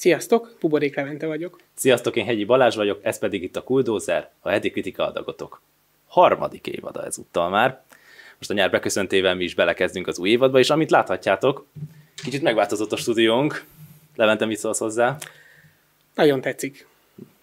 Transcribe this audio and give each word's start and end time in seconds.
Sziasztok, 0.00 0.56
Puborék 0.58 0.96
Levente 0.96 1.26
vagyok. 1.26 1.60
Sziasztok, 1.74 2.16
én 2.16 2.24
Hegyi 2.24 2.44
Balázs 2.44 2.76
vagyok, 2.76 3.00
ez 3.02 3.18
pedig 3.18 3.42
itt 3.42 3.56
a 3.56 3.62
Kuldózer, 3.62 4.30
a 4.40 4.48
heti 4.48 4.70
kritika 4.70 5.06
adagotok. 5.06 5.60
Harmadik 6.06 6.66
évada 6.66 7.04
ezúttal 7.04 7.48
már. 7.48 7.82
Most 8.38 8.50
a 8.50 8.54
nyár 8.54 8.70
beköszöntével 8.70 9.34
mi 9.34 9.44
is 9.44 9.54
belekezdünk 9.54 10.06
az 10.06 10.18
új 10.18 10.30
évadba, 10.30 10.58
és 10.58 10.70
amit 10.70 10.90
láthatjátok, 10.90 11.66
kicsit 12.22 12.42
megváltozott 12.42 12.92
a 12.92 12.96
stúdiónk. 12.96 13.64
Levente, 14.16 14.46
mit 14.46 14.58
szólsz 14.58 14.78
hozzá? 14.78 15.16
Nagyon 16.14 16.40
tetszik. 16.40 16.86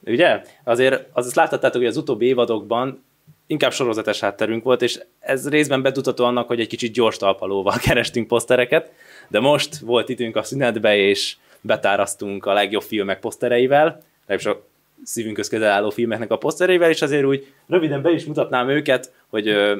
Ugye? 0.05 0.41
Azért 0.63 1.05
azt 1.11 1.35
láthattátok, 1.35 1.81
hogy 1.81 1.89
az 1.89 1.97
utóbbi 1.97 2.25
évadokban 2.25 3.03
inkább 3.47 3.73
sorozates 3.73 4.19
hátterünk 4.19 4.63
volt, 4.63 4.81
és 4.81 4.99
ez 5.19 5.49
részben 5.49 5.81
betutató 5.81 6.25
annak, 6.25 6.47
hogy 6.47 6.59
egy 6.59 6.67
kicsit 6.67 6.93
gyors 6.93 7.17
talpalóval 7.17 7.77
kerestünk 7.85 8.27
posztereket, 8.27 8.91
de 9.27 9.39
most 9.39 9.77
volt 9.77 10.09
időnk 10.09 10.35
a 10.35 10.43
szünetbe, 10.43 10.97
és 10.97 11.35
betárasztunk 11.67 12.45
a 12.45 12.53
legjobb 12.53 12.81
filmek 12.81 13.19
posztereivel, 13.19 14.01
legalábbis 14.25 14.45
a 14.45 14.67
szívünk 15.03 15.35
közel 15.35 15.71
álló 15.71 15.89
filmeknek 15.89 16.31
a 16.31 16.37
posztereivel, 16.37 16.89
és 16.89 17.01
azért 17.01 17.25
úgy 17.25 17.53
röviden 17.67 18.01
be 18.01 18.11
is 18.11 18.25
mutatnám 18.25 18.69
őket, 18.69 19.13
hogy 19.27 19.47
ö, 19.47 19.77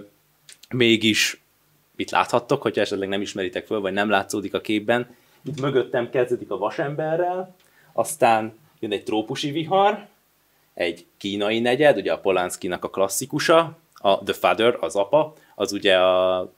mégis 0.69 1.41
mit 1.95 2.11
láthattok, 2.11 2.61
hogyha 2.61 2.81
esetleg 2.81 3.09
nem 3.09 3.21
ismeritek 3.21 3.65
föl, 3.65 3.79
vagy 3.79 3.93
nem 3.93 4.09
látszódik 4.09 4.53
a 4.53 4.61
képben. 4.61 5.15
Itt 5.43 5.61
mögöttem 5.61 6.09
kezdődik 6.09 6.51
a 6.51 6.57
vasemberrel, 6.57 7.55
aztán 7.93 8.53
jön 8.79 8.91
egy 8.91 9.03
trópusi 9.03 9.51
vihar, 9.51 10.07
egy 10.73 11.05
kínai 11.17 11.59
negyed, 11.59 11.97
ugye 11.97 12.13
a 12.13 12.19
Polanskinak 12.19 12.83
a 12.83 12.89
klasszikusa, 12.89 13.77
a 13.93 14.23
The 14.23 14.33
Father, 14.33 14.77
az 14.79 14.95
apa, 14.95 15.33
az 15.55 15.71
ugye 15.71 15.97
a 15.97 16.51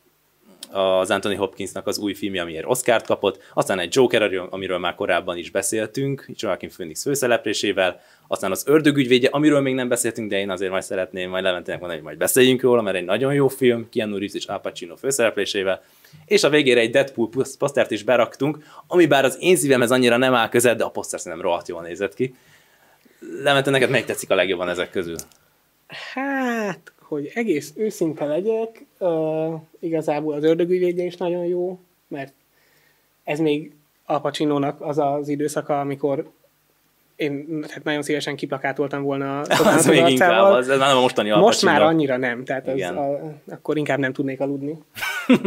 az 0.71 1.11
Anthony 1.11 1.37
Hopkinsnak 1.37 1.87
az 1.87 1.97
új 1.97 2.13
filmje, 2.13 2.41
amiért 2.41 2.65
Oscar-t 2.67 3.05
kapott, 3.05 3.41
aztán 3.53 3.79
egy 3.79 3.95
Joker, 3.95 4.47
amiről 4.49 4.77
már 4.77 4.95
korábban 4.95 5.37
is 5.37 5.51
beszéltünk, 5.51 6.25
Joaquin 6.33 6.69
Phoenix 6.69 7.03
főszereplésével, 7.03 8.01
aztán 8.27 8.51
az 8.51 8.63
Ördögügyvédje, 8.67 9.29
amiről 9.31 9.61
még 9.61 9.73
nem 9.73 9.87
beszéltünk, 9.87 10.29
de 10.29 10.39
én 10.39 10.49
azért 10.49 10.71
majd 10.71 10.83
szeretném 10.83 11.29
majd 11.29 11.43
Leventének 11.43 11.79
mondani, 11.79 11.99
hogy 11.99 12.09
majd 12.09 12.19
beszéljünk 12.19 12.61
róla, 12.61 12.81
mert 12.81 12.95
egy 12.97 13.05
nagyon 13.05 13.33
jó 13.33 13.47
film, 13.47 13.89
Keanu 13.89 14.17
Reeves 14.17 14.33
és 14.33 14.45
Al 14.45 14.61
Pacino 14.61 14.95
főszereplésével, 14.95 15.81
és 16.25 16.43
a 16.43 16.49
végére 16.49 16.79
egy 16.79 16.91
Deadpool 16.91 17.29
posztert 17.57 17.91
is 17.91 18.03
beraktunk, 18.03 18.57
ami 18.87 19.05
bár 19.05 19.25
az 19.25 19.37
én 19.39 19.55
szívemhez 19.55 19.91
annyira 19.91 20.17
nem 20.17 20.33
áll 20.33 20.49
közel, 20.49 20.75
de 20.75 20.83
a 20.83 20.89
poszter 20.89 21.19
szerintem 21.19 21.47
rohadt 21.47 21.67
jól 21.67 21.81
nézett 21.81 22.13
ki. 22.13 22.35
Levente, 23.43 23.69
neked 23.69 23.89
melyik 23.89 24.05
tetszik 24.05 24.29
a 24.29 24.35
legjobban 24.35 24.69
ezek 24.69 24.91
közül? 24.91 25.15
Hát, 26.13 26.48
hogy 27.09 27.31
egész 27.33 27.73
őszinte 27.75 28.25
legyek, 28.25 28.85
uh, 28.99 29.61
igazából 29.79 30.33
az 30.33 30.43
ördögügyvédje 30.43 31.03
is 31.03 31.17
nagyon 31.17 31.45
jó, 31.45 31.79
mert 32.07 32.33
ez 33.23 33.39
még 33.39 33.71
Al 34.05 34.21
Pacino-nak 34.21 34.81
az 34.81 34.97
az 34.97 35.27
időszaka, 35.27 35.79
amikor 35.79 36.29
én 37.15 37.65
hát 37.69 37.83
nagyon 37.83 38.01
szívesen 38.01 38.35
kiplakátoltam 38.35 39.03
volna 39.03 39.39
az 39.75 39.85
még 39.85 40.07
inkább, 40.07 40.43
az, 40.43 40.69
ez 40.69 40.79
már 40.79 40.95
a 40.95 40.99
mostani 40.99 41.31
Al 41.31 41.39
Most 41.39 41.63
már 41.63 41.81
annyira 41.81 42.17
nem, 42.17 42.43
tehát 42.43 42.67
az, 42.67 42.81
a, 42.81 43.35
akkor 43.47 43.77
inkább 43.77 43.99
nem 43.99 44.13
tudnék 44.13 44.39
aludni. 44.39 44.77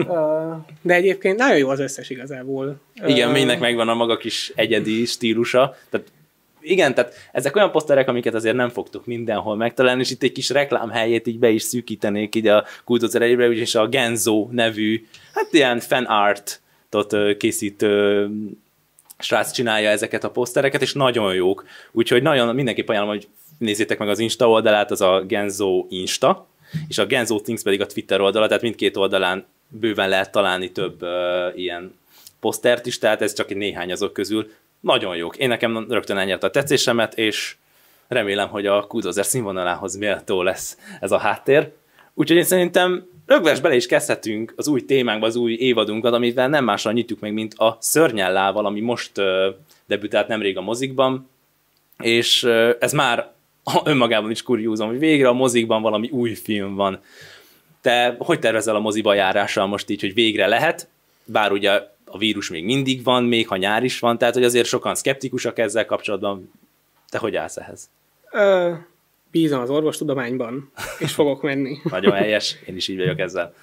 De 0.82 0.94
egyébként 0.94 1.38
nagyon 1.38 1.56
jó 1.56 1.68
az 1.68 1.80
összes 1.80 2.10
igazából. 2.10 2.80
Igen, 3.06 3.28
uh, 3.28 3.34
mindnek 3.34 3.60
megvan 3.60 3.88
a 3.88 3.94
maga 3.94 4.16
kis 4.16 4.52
egyedi 4.54 5.04
stílusa, 5.04 5.76
tehát 5.90 6.06
igen, 6.62 6.94
tehát 6.94 7.14
ezek 7.32 7.56
olyan 7.56 7.70
poszterek, 7.70 8.08
amiket 8.08 8.34
azért 8.34 8.56
nem 8.56 8.68
fogtok 8.68 9.06
mindenhol 9.06 9.56
megtalálni, 9.56 10.00
és 10.00 10.10
itt 10.10 10.22
egy 10.22 10.32
kis 10.32 10.50
reklámhelyét 10.50 11.26
így 11.26 11.38
be 11.38 11.50
is 11.50 11.62
szűkítenék 11.62 12.34
így 12.34 12.46
a 12.46 12.64
kultúr 12.84 13.08
elejére, 13.12 13.48
úgyis 13.48 13.74
a 13.74 13.88
Genzo 13.88 14.48
nevű, 14.50 15.06
hát 15.34 15.48
ilyen 15.50 15.80
fan 15.80 16.04
art 16.04 16.60
készít 17.38 17.86
srác 19.18 19.52
csinálja 19.52 19.90
ezeket 19.90 20.24
a 20.24 20.30
posztereket, 20.30 20.82
és 20.82 20.92
nagyon 20.92 21.34
jók. 21.34 21.64
Úgyhogy 21.92 22.22
nagyon 22.22 22.54
mindenképp 22.54 22.88
ajánlom, 22.88 23.10
hogy 23.10 23.28
nézzétek 23.58 23.98
meg 23.98 24.08
az 24.08 24.18
Insta 24.18 24.48
oldalát, 24.48 24.90
az 24.90 25.00
a 25.00 25.20
Genzo 25.26 25.86
Insta, 25.88 26.46
és 26.88 26.98
a 26.98 27.06
Genzo 27.06 27.40
Things 27.40 27.62
pedig 27.62 27.80
a 27.80 27.86
Twitter 27.86 28.20
oldala, 28.20 28.46
tehát 28.46 28.62
mindkét 28.62 28.96
oldalán 28.96 29.44
bőven 29.68 30.08
lehet 30.08 30.32
találni 30.32 30.72
több 30.72 31.02
uh, 31.02 31.08
ilyen 31.54 31.94
posztert 32.40 32.86
is, 32.86 32.98
tehát 32.98 33.22
ez 33.22 33.32
csak 33.32 33.50
egy 33.50 33.56
néhány 33.56 33.92
azok 33.92 34.12
közül 34.12 34.50
nagyon 34.82 35.16
jók. 35.16 35.36
Én 35.36 35.48
nekem 35.48 35.86
rögtön 35.88 36.16
elnyert 36.16 36.42
a 36.42 36.50
tetszésemet, 36.50 37.18
és 37.18 37.56
remélem, 38.08 38.48
hogy 38.48 38.66
a 38.66 38.86
Kudozer 38.86 39.24
színvonalához 39.24 39.96
méltó 39.96 40.42
lesz 40.42 40.78
ez 41.00 41.12
a 41.12 41.18
háttér. 41.18 41.72
Úgyhogy 42.14 42.36
én 42.36 42.44
szerintem 42.44 43.06
rögves 43.26 43.60
bele 43.60 43.74
is 43.74 43.86
kezdhetünk 43.86 44.52
az 44.56 44.68
új 44.68 44.84
témánkba, 44.84 45.26
az 45.26 45.36
új 45.36 45.52
évadunkat, 45.52 46.12
amivel 46.12 46.48
nem 46.48 46.64
mással 46.64 46.92
nyitjuk 46.92 47.20
meg, 47.20 47.32
mint 47.32 47.54
a 47.54 47.76
Szörnyellával, 47.80 48.66
ami 48.66 48.80
most 48.80 49.12
debütált 49.86 50.28
nemrég 50.28 50.56
a 50.56 50.60
mozikban, 50.60 51.30
és 51.98 52.44
ez 52.78 52.92
már 52.92 53.32
önmagában 53.84 54.30
is 54.30 54.42
kuriózom, 54.42 54.88
hogy 54.88 54.98
végre 54.98 55.28
a 55.28 55.32
mozikban 55.32 55.82
valami 55.82 56.08
új 56.10 56.34
film 56.34 56.74
van. 56.74 57.00
Te 57.80 58.14
hogy 58.18 58.38
tervezel 58.38 58.74
a 58.74 58.80
moziba 58.80 59.14
járással 59.14 59.66
most 59.66 59.90
így, 59.90 60.00
hogy 60.00 60.14
végre 60.14 60.46
lehet? 60.46 60.88
Bár 61.24 61.52
ugye 61.52 61.80
a 62.12 62.18
vírus 62.18 62.50
még 62.50 62.64
mindig 62.64 63.02
van, 63.02 63.24
még 63.24 63.48
ha 63.48 63.56
nyár 63.56 63.84
is 63.84 63.98
van, 63.98 64.18
tehát 64.18 64.34
hogy 64.34 64.44
azért 64.44 64.66
sokan 64.66 64.94
szkeptikusak 64.94 65.58
ezzel 65.58 65.86
kapcsolatban. 65.86 66.50
Te 67.08 67.18
hogy 67.18 67.36
állsz 67.36 67.56
ehhez? 67.56 67.90
Ö, 68.30 68.72
bízom 69.30 69.60
az 69.60 69.70
orvostudományban, 69.70 70.72
és 70.98 71.12
fogok 71.12 71.42
menni. 71.42 71.78
Nagyon 71.84 72.12
helyes, 72.12 72.56
én 72.66 72.76
is 72.76 72.88
így 72.88 72.96
vagyok 72.96 73.18
ezzel. 73.18 73.54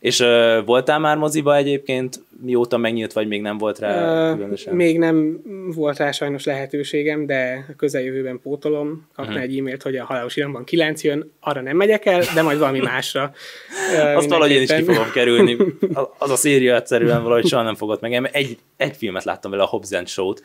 És 0.00 0.20
ö, 0.20 0.60
voltál 0.64 0.98
már 0.98 1.16
moziba 1.16 1.56
egyébként, 1.56 2.20
mióta 2.42 2.76
megnyílt, 2.76 3.12
vagy 3.12 3.28
még 3.28 3.40
nem 3.40 3.58
volt 3.58 3.78
rá 3.78 4.30
ö, 4.30 4.34
különösen? 4.34 4.74
Még 4.74 4.98
nem 4.98 5.40
volt 5.74 5.98
rá 5.98 6.10
sajnos 6.10 6.44
lehetőségem, 6.44 7.26
de 7.26 7.66
a 7.68 7.76
közeljövőben 7.76 8.40
pótolom. 8.42 9.06
Kaptam 9.14 9.34
uh-huh. 9.34 9.50
egy 9.50 9.58
e-mailt, 9.58 9.82
hogy 9.82 9.96
a 9.96 10.04
halálos 10.04 10.36
iramban 10.36 10.64
9 10.64 11.02
jön, 11.02 11.32
arra 11.40 11.60
nem 11.60 11.76
megyek 11.76 12.06
el, 12.06 12.22
de 12.34 12.42
majd 12.42 12.58
valami 12.58 12.80
másra. 12.80 13.32
Azt 14.16 14.28
valahogy 14.28 14.50
én 14.50 14.62
is 14.62 14.74
ki 14.74 14.82
fogom 14.82 15.10
kerülni. 15.12 15.56
Az 16.18 16.30
a 16.30 16.36
széria 16.36 16.74
egyszerűen 16.74 17.22
valahogy 17.22 17.46
soha 17.46 17.62
nem 17.62 17.74
fogott 17.74 18.00
meg. 18.00 18.28
Egy, 18.32 18.58
egy 18.76 18.96
filmet 18.96 19.24
láttam 19.24 19.50
vele, 19.50 19.62
a 19.62 19.66
Hobbs 19.66 19.88
Show-t, 20.06 20.42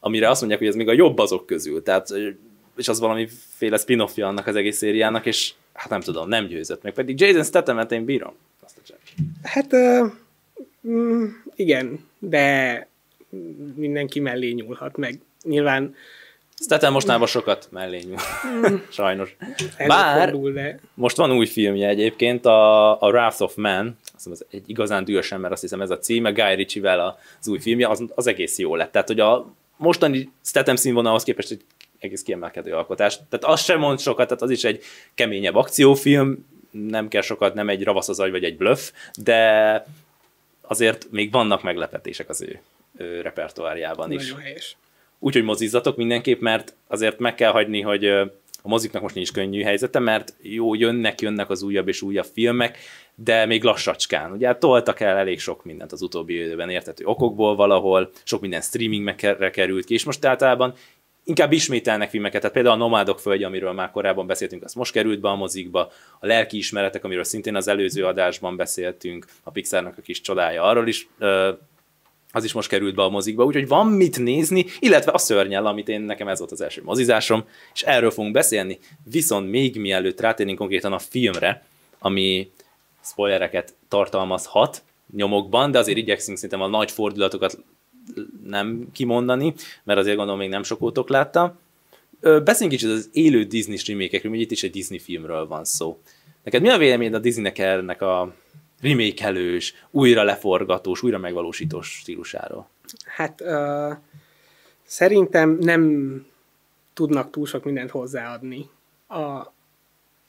amire 0.00 0.28
azt 0.28 0.40
mondják, 0.40 0.60
hogy 0.60 0.70
ez 0.70 0.76
még 0.76 0.88
a 0.88 0.92
jobb 0.92 1.18
azok 1.18 1.46
közül. 1.46 1.82
Tehát, 1.82 2.08
és 2.76 2.88
az 2.88 3.00
valamiféle 3.00 3.76
spin-offja 3.76 4.26
annak 4.26 4.46
az 4.46 4.56
egész 4.56 4.76
szériának, 4.76 5.26
és 5.26 5.52
hát 5.72 5.90
nem 5.90 6.00
tudom, 6.00 6.28
nem 6.28 6.46
győzött 6.46 6.82
meg. 6.82 6.92
Pedig 6.92 7.20
Jason 7.20 7.44
Statham-et 7.44 7.92
én 7.92 8.04
bírom. 8.04 8.32
Azt 8.64 8.80
a 8.88 8.94
hát 9.42 9.72
uh, 9.72 10.12
mm, 10.88 11.24
igen, 11.54 12.04
de 12.18 12.88
mindenki 13.74 14.20
mellé 14.20 14.50
nyúlhat 14.50 14.96
meg. 14.96 15.20
Nyilván 15.42 15.94
Statham 16.64 16.92
mostában 16.92 17.26
sokat 17.26 17.68
mellé 17.70 18.00
nyúl. 18.08 18.18
Sajnos. 18.90 19.36
Bár 19.86 20.28
fordul, 20.30 20.52
de... 20.52 20.78
most 20.94 21.16
van 21.16 21.32
új 21.32 21.46
filmje 21.46 21.88
egyébként, 21.88 22.46
a, 22.46 22.90
a 23.02 23.08
Wrath 23.08 23.42
of 23.42 23.54
Man, 23.54 23.96
azt 24.02 24.12
hiszem, 24.14 24.32
ez 24.32 24.40
egy 24.50 24.62
igazán 24.66 25.04
dühös 25.04 25.32
ember, 25.32 25.52
azt 25.52 25.60
hiszem 25.60 25.80
ez 25.80 25.90
a 25.90 25.98
címe, 25.98 26.30
Guy 26.30 26.54
Ritchie-vel 26.54 27.18
az 27.40 27.48
új 27.48 27.58
filmje, 27.58 27.88
az, 27.88 28.04
az 28.14 28.26
egész 28.26 28.58
jó 28.58 28.76
lett. 28.76 28.92
Tehát, 28.92 29.08
hogy 29.08 29.20
a 29.20 29.54
mostani 29.76 30.32
Statham 30.44 30.76
színvonalhoz 30.76 31.22
képest 31.22 31.50
egy 31.50 31.64
egész 31.98 32.22
kiemelkedő 32.22 32.72
alkotás. 32.72 33.18
Tehát 33.28 33.54
az 33.54 33.60
sem 33.60 33.78
mond 33.78 34.00
sokat, 34.00 34.26
tehát 34.26 34.42
az 34.42 34.50
is 34.50 34.64
egy 34.64 34.82
keményebb 35.14 35.54
akciófilm, 35.54 36.46
nem 36.88 37.08
kell 37.08 37.22
sokat, 37.22 37.54
nem 37.54 37.68
egy 37.68 37.84
ravasz 37.84 38.08
az 38.08 38.20
agy, 38.20 38.30
vagy 38.30 38.44
egy 38.44 38.56
bluff, 38.56 38.90
de 39.22 39.86
azért 40.60 41.06
még 41.10 41.32
vannak 41.32 41.62
meglepetések 41.62 42.28
az 42.28 42.42
ő, 42.42 42.60
ő 42.96 43.20
repertoárjában 43.20 44.12
is. 44.12 44.28
Nagyon 44.28 44.44
helyes. 44.44 44.76
Úgyhogy 45.18 45.44
mozizzatok 45.44 45.96
mindenképp, 45.96 46.40
mert 46.40 46.74
azért 46.86 47.18
meg 47.18 47.34
kell 47.34 47.50
hagyni, 47.50 47.80
hogy 47.80 48.06
a 48.06 48.68
moziknak 48.68 49.02
most 49.02 49.14
nincs 49.14 49.32
könnyű 49.32 49.62
helyzete, 49.62 49.98
mert 49.98 50.34
jó, 50.40 50.74
jönnek, 50.74 51.20
jönnek 51.20 51.50
az 51.50 51.62
újabb 51.62 51.88
és 51.88 52.02
újabb 52.02 52.26
filmek, 52.32 52.78
de 53.14 53.46
még 53.46 53.62
lassacskán. 53.62 54.32
Ugye 54.32 54.46
hát 54.46 54.58
toltak 54.58 55.00
el 55.00 55.16
elég 55.16 55.40
sok 55.40 55.64
mindent 55.64 55.92
az 55.92 56.02
utóbbi 56.02 56.34
időben 56.34 56.70
értető 56.70 57.04
okokból 57.04 57.56
valahol, 57.56 58.10
sok 58.24 58.40
minden 58.40 58.60
streamingre 58.60 59.50
került 59.50 59.84
ki, 59.84 59.94
és 59.94 60.04
most 60.04 60.24
általában 60.24 60.74
inkább 61.24 61.52
ismételnek 61.52 62.10
filmeket, 62.10 62.40
tehát 62.40 62.54
például 62.54 62.74
a 62.74 62.78
Nomádok 62.78 63.20
földje, 63.20 63.46
amiről 63.46 63.72
már 63.72 63.90
korábban 63.90 64.26
beszéltünk, 64.26 64.64
az 64.64 64.72
most 64.72 64.92
került 64.92 65.20
be 65.20 65.28
a 65.28 65.34
mozikba, 65.34 65.90
a 66.20 66.26
lelki 66.26 66.56
ismeretek, 66.56 67.04
amiről 67.04 67.24
szintén 67.24 67.56
az 67.56 67.68
előző 67.68 68.04
adásban 68.04 68.56
beszéltünk, 68.56 69.26
a 69.42 69.50
Pixarnak 69.50 69.98
a 69.98 70.02
kis 70.02 70.20
csodája, 70.20 70.62
arról 70.62 70.88
is 70.88 71.08
az 72.32 72.44
is 72.44 72.52
most 72.52 72.68
került 72.68 72.94
be 72.94 73.02
a 73.02 73.08
mozikba, 73.08 73.44
úgyhogy 73.44 73.68
van 73.68 73.86
mit 73.86 74.18
nézni, 74.18 74.66
illetve 74.78 75.12
a 75.12 75.18
szörnyel, 75.18 75.66
amit 75.66 75.88
én 75.88 76.00
nekem 76.00 76.28
ez 76.28 76.38
volt 76.38 76.52
az 76.52 76.60
első 76.60 76.82
mozizásom, 76.84 77.44
és 77.74 77.82
erről 77.82 78.10
fogunk 78.10 78.32
beszélni, 78.32 78.78
viszont 79.04 79.50
még 79.50 79.76
mielőtt 79.76 80.20
rátérnénk 80.20 80.58
konkrétan 80.58 80.92
a 80.92 80.98
filmre, 80.98 81.64
ami 81.98 82.50
spoilereket 83.04 83.74
tartalmazhat 83.88 84.82
nyomokban, 85.12 85.70
de 85.70 85.78
azért 85.78 85.98
igyekszünk 85.98 86.36
szerintem 86.36 86.62
a 86.62 86.76
nagy 86.78 86.90
fordulatokat 86.90 87.58
nem 88.46 88.88
kimondani, 88.92 89.54
mert 89.84 89.98
azért 89.98 90.16
gondolom 90.16 90.40
még 90.40 90.50
nem 90.50 90.62
sok 90.62 90.82
ótok 90.82 91.08
látta. 91.08 91.56
Beszéljünk 92.20 92.80
kicsit 92.80 92.90
az 92.90 93.08
élő 93.12 93.44
Disney 93.44 93.76
streamékekről, 93.76 94.32
hogy 94.32 94.40
itt 94.40 94.50
is 94.50 94.62
egy 94.62 94.70
Disney 94.70 94.98
filmről 94.98 95.46
van 95.46 95.64
szó. 95.64 95.98
Neked 96.42 96.62
mi 96.62 96.68
a 96.68 96.78
véleményed 96.78 97.14
a 97.14 97.18
Disneynek 97.18 97.58
ennek 97.58 98.02
a 98.02 98.34
remake 98.80 99.60
újra 99.90 100.22
leforgatós, 100.22 101.02
újra 101.02 101.18
megvalósítós 101.18 101.88
stílusáról? 101.88 102.68
Hát 103.04 103.40
uh, 103.40 103.96
Szerintem 104.84 105.56
nem 105.60 106.26
tudnak 106.94 107.30
túl 107.30 107.46
sok 107.46 107.64
mindent 107.64 107.90
hozzáadni 107.90 108.68
a, 109.06 109.22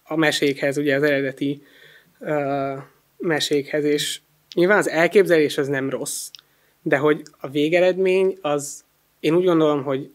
a 0.04 0.16
mesékhez, 0.16 0.78
ugye 0.78 0.96
az 0.96 1.04
eredeti 1.04 1.64
uh, 2.20 2.78
mesékhez, 3.18 3.84
és 3.84 4.20
nyilván 4.54 4.78
az 4.78 4.90
elképzelés 4.90 5.58
az 5.58 5.68
nem 5.68 5.90
rossz, 5.90 6.30
de 6.88 6.98
hogy 6.98 7.24
a 7.40 7.50
végeredmény 7.50 8.38
az, 8.42 8.84
én 9.20 9.36
úgy 9.36 9.46
gondolom, 9.46 9.84
hogy 9.84 10.12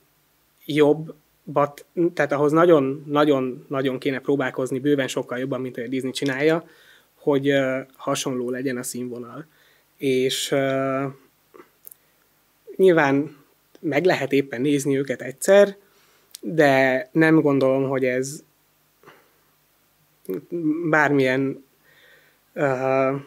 jobb, 0.64 1.14
but, 1.44 1.84
tehát 2.14 2.32
ahhoz 2.32 2.52
nagyon-nagyon-nagyon 2.52 3.98
kéne 3.98 4.18
próbálkozni, 4.18 4.78
bőven 4.78 5.08
sokkal 5.08 5.38
jobban, 5.38 5.60
mint 5.60 5.74
hogy 5.74 5.84
a 5.84 5.88
Disney 5.88 6.10
csinálja, 6.10 6.64
hogy 7.14 7.50
uh, 7.50 7.78
hasonló 7.96 8.50
legyen 8.50 8.76
a 8.76 8.82
színvonal. 8.82 9.46
És 9.96 10.52
uh, 10.52 11.04
nyilván 12.76 13.36
meg 13.80 14.04
lehet 14.04 14.32
éppen 14.32 14.60
nézni 14.60 14.98
őket 14.98 15.22
egyszer, 15.22 15.76
de 16.40 17.08
nem 17.12 17.40
gondolom, 17.40 17.88
hogy 17.88 18.04
ez 18.04 18.42
bármilyen 20.90 21.64
uh, 22.54 23.20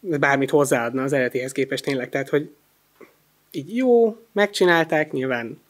bármit 0.00 0.50
hozzáadna 0.50 1.02
az 1.02 1.12
eredetihez 1.12 1.52
képest 1.52 1.84
tényleg. 1.84 2.08
Tehát, 2.08 2.28
hogy 2.28 2.50
így 3.50 3.76
jó, 3.76 4.16
megcsinálták, 4.32 5.12
nyilván 5.12 5.60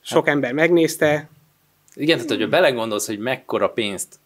sok 0.00 0.24
hát. 0.24 0.34
ember 0.34 0.52
megnézte. 0.52 1.28
Igen, 1.94 2.16
tehát, 2.16 2.30
hogyha 2.30 2.48
belegondolsz, 2.48 3.06
hogy 3.06 3.18
mekkora 3.18 3.70
pénzt 3.70 4.18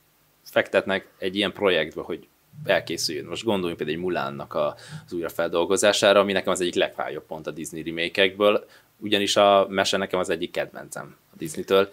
fektetnek 0.45 1.09
egy 1.19 1.37
ilyen 1.37 1.53
projektbe, 1.53 2.03
hogy 2.03 2.27
elkészüljön. 2.65 3.25
Most 3.25 3.45
gondoljunk 3.45 3.77
például 3.77 3.99
egy 3.99 4.05
Mulánnak 4.05 4.55
az 4.55 5.13
újrafeldolgozására, 5.13 6.21
ami 6.21 6.33
nekem 6.33 6.53
az 6.53 6.61
egyik 6.61 6.75
legfájóbb 6.75 7.27
pont 7.27 7.47
a 7.47 7.51
Disney 7.51 7.83
remake 7.83 8.35
ugyanis 8.99 9.37
a 9.37 9.67
mese 9.69 9.97
nekem 9.97 10.19
az 10.19 10.31
egyik 10.31 10.51
kedvencem 10.51 11.17
a 11.33 11.37
Disney-től, 11.37 11.89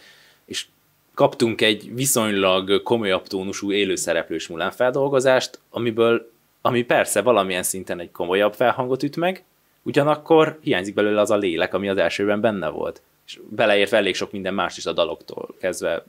és 0.45 0.65
kaptunk 1.13 1.61
egy 1.61 1.93
viszonylag 1.93 2.83
komolyabb 2.83 3.27
tónusú 3.27 3.71
élőszereplős 3.71 4.47
Mulán 4.47 4.71
feldolgozást, 4.71 5.59
amiből, 5.69 6.31
ami 6.61 6.83
persze 6.83 7.21
valamilyen 7.21 7.63
szinten 7.63 7.99
egy 7.99 8.11
komolyabb 8.11 8.53
felhangot 8.53 9.03
üt 9.03 9.15
meg, 9.15 9.43
ugyanakkor 9.83 10.57
hiányzik 10.61 10.93
belőle 10.93 11.21
az 11.21 11.31
a 11.31 11.37
lélek, 11.37 11.73
ami 11.73 11.89
az 11.89 11.97
elsőben 11.97 12.41
benne 12.41 12.69
volt. 12.69 13.01
És 13.25 13.39
beleértve 13.49 13.97
elég 13.97 14.15
sok 14.15 14.31
minden 14.31 14.53
más 14.53 14.77
is 14.77 14.85
a 14.85 14.93
daloktól 14.93 15.55
kezdve 15.59 16.03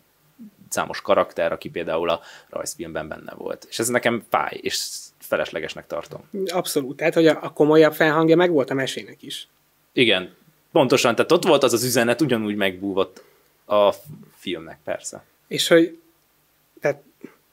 számos 0.69 1.01
karakter, 1.01 1.53
aki 1.53 1.69
például 1.69 2.09
a 2.09 2.21
rajzfilmben 2.49 3.09
benne 3.09 3.35
volt. 3.35 3.67
És 3.69 3.79
ez 3.79 3.89
nekem 3.89 4.25
fáj, 4.29 4.59
és 4.63 4.87
feleslegesnek 5.19 5.87
tartom. 5.87 6.29
Abszolút. 6.47 6.97
Tehát, 6.97 7.15
hogy 7.15 7.27
a, 7.27 7.53
komolyabb 7.53 7.95
felhangja 7.95 8.37
meg 8.37 8.51
volt 8.51 8.71
a 8.71 8.75
mesének 8.75 9.23
is. 9.23 9.49
Igen, 9.93 10.35
pontosan. 10.73 11.15
Tehát 11.15 11.33
ott 11.33 11.45
volt 11.45 11.63
az 11.63 11.73
az 11.73 11.85
üzenet, 11.85 12.21
ugyanúgy 12.21 12.57
megbúvott 12.57 13.25
a 13.67 13.93
filmnek, 14.35 14.79
persze. 14.85 15.25
És 15.47 15.69
hogy 15.69 15.99
tehát 16.81 17.03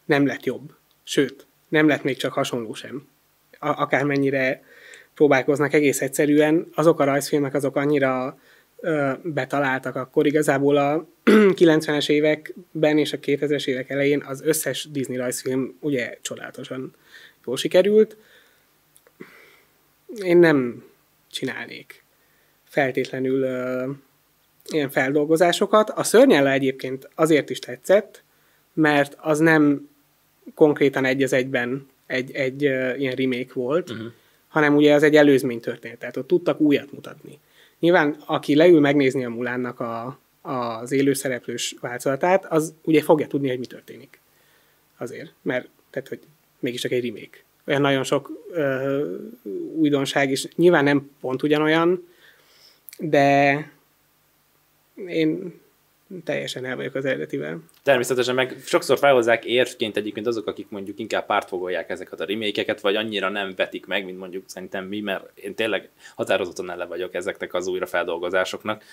nem 0.06 0.26
lett 0.26 0.44
jobb. 0.44 0.76
Sőt, 1.04 1.46
nem 1.68 1.88
lett 1.88 2.04
még 2.04 2.18
csak 2.18 2.34
hasonló 2.34 2.74
sem. 2.74 3.08
A, 3.60 3.68
akármennyire 3.68 4.64
próbálkoznak 5.18 5.74
egész 5.74 6.02
egyszerűen, 6.02 6.68
azok 6.76 7.00
a 7.00 7.04
rajzfilmek 7.04 7.54
azok 7.54 7.76
annyira 7.76 8.40
ö, 8.80 9.12
betaláltak 9.24 9.96
akkor 9.96 10.26
igazából 10.26 10.78
a 10.78 11.08
90-es 11.60 12.10
években 12.10 12.98
és 12.98 13.14
a 13.14 13.20
2000-es 13.20 13.68
évek 13.68 13.90
elején 13.90 14.24
az 14.24 14.42
összes 14.44 14.88
Disney 14.92 15.18
rajzfilm 15.18 15.78
ugye 15.80 16.18
csodálatosan 16.22 16.96
jól 17.46 17.58
sikerült. 17.58 18.18
Én 20.24 20.38
nem 20.38 20.84
csinálnék 21.32 22.04
feltétlenül 22.64 23.42
ö, 23.42 23.90
ilyen 24.70 24.90
feldolgozásokat. 24.90 25.90
A 25.90 26.04
szörnyella 26.04 26.52
egyébként 26.52 27.10
azért 27.16 27.50
is 27.50 27.60
tetszett, 27.60 28.24
mert 28.74 29.18
az 29.20 29.40
nem 29.40 29.90
konkrétan 30.56 31.06
egy 31.06 31.24
az 31.24 31.34
egyben 31.34 31.88
egy, 32.06 32.32
egy 32.32 32.66
uh, 32.66 33.00
ilyen 33.00 33.16
remake 33.16 33.54
volt, 33.54 33.90
uh-huh. 33.90 34.08
Hanem 34.48 34.76
ugye 34.76 34.94
az 34.94 35.04
egy 35.04 35.16
előzmény 35.16 35.60
történet, 35.60 36.00
tehát 36.00 36.18
ott 36.18 36.28
tudtak 36.28 36.60
újat 36.60 36.92
mutatni. 36.92 37.40
Nyilván, 37.80 38.18
aki 38.26 38.56
leül 38.56 38.80
megnézni 38.80 39.26
a 39.26 39.30
Mulánnak 39.30 39.80
a, 39.80 40.20
az 40.42 40.92
élőszereplős 40.92 41.76
változatát, 41.82 42.46
az 42.46 42.74
ugye 42.84 43.02
fogja 43.02 43.28
tudni, 43.28 43.48
hogy 43.50 43.60
mi 43.60 43.66
történik. 43.66 44.20
Azért, 44.98 45.34
mert 45.42 45.68
tehát, 45.90 46.08
hogy 46.08 46.20
mégis 46.60 46.82
csak 46.82 46.92
egy 46.92 47.06
remake. 47.06 47.38
Olyan 47.68 47.82
nagyon 47.82 48.04
sok 48.04 48.46
ö, 48.52 49.16
újdonság, 49.76 50.30
és 50.30 50.48
nyilván 50.56 50.84
nem 50.84 51.12
pont 51.20 51.44
ugyanolyan, 51.44 52.08
de 53.00 53.54
én 55.08 55.60
teljesen 56.24 56.66
el 56.66 56.76
vagyok 56.76 56.96
az 56.96 57.06
eredetivel. 57.06 57.60
Természetesen 57.84 58.36
meg 58.36 58.56
sokszor 58.66 58.98
felhozzák 58.98 59.46
érvként 59.46 59.98
egyébként 59.98 60.28
azok, 60.28 60.48
akik 60.48 60.70
mondjuk 60.70 61.00
inkább 61.00 61.26
pártfogolják 61.26 61.90
ezeket 61.90 62.20
a 62.20 62.26
remékeket, 62.26 62.82
vagy 62.82 62.96
annyira 62.96 63.30
nem 63.30 63.54
vetik 63.56 63.86
meg, 63.86 64.06
mint 64.06 64.18
mondjuk 64.18 64.44
szerintem 64.48 64.86
mi, 64.86 65.00
mert 65.00 65.38
én 65.38 65.56
tényleg 65.56 65.90
határozottan 66.16 66.72
ele 66.72 66.86
vagyok 66.86 67.14
ezeknek 67.14 67.54
az 67.54 67.68
újrafeldolgozásoknak, 67.68 68.84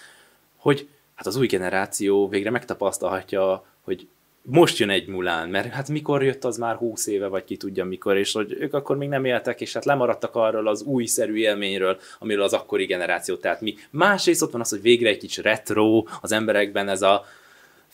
hogy 0.56 0.88
hát 1.14 1.26
az 1.26 1.36
új 1.36 1.46
generáció 1.46 2.28
végre 2.28 2.50
megtapasztalhatja, 2.50 3.66
hogy 3.80 4.08
most 4.46 4.78
jön 4.78 4.90
egy 4.90 5.06
Mulán, 5.06 5.48
mert 5.48 5.72
hát 5.72 5.88
mikor 5.88 6.22
jött 6.22 6.44
az 6.44 6.56
már 6.56 6.76
húsz 6.76 7.06
éve, 7.06 7.26
vagy 7.26 7.44
ki 7.44 7.56
tudja 7.56 7.84
mikor, 7.84 8.16
és 8.16 8.32
hogy 8.32 8.56
ők 8.58 8.74
akkor 8.74 8.96
még 8.96 9.08
nem 9.08 9.24
éltek, 9.24 9.60
és 9.60 9.72
hát 9.72 9.84
lemaradtak 9.84 10.34
arról 10.34 10.68
az 10.68 10.82
újszerű 10.82 11.34
élményről, 11.34 11.98
amiről 12.18 12.42
az 12.42 12.52
akkori 12.52 12.84
generáció, 12.84 13.34
tehát 13.36 13.60
mi. 13.60 13.74
Másrészt 13.90 14.42
ott 14.42 14.52
van 14.52 14.60
az, 14.60 14.70
hogy 14.70 14.82
végre 14.82 15.08
egy 15.08 15.18
kicsit 15.18 15.44
retro, 15.44 16.04
az 16.20 16.32
emberekben 16.32 16.88
ez 16.88 17.02
a 17.02 17.24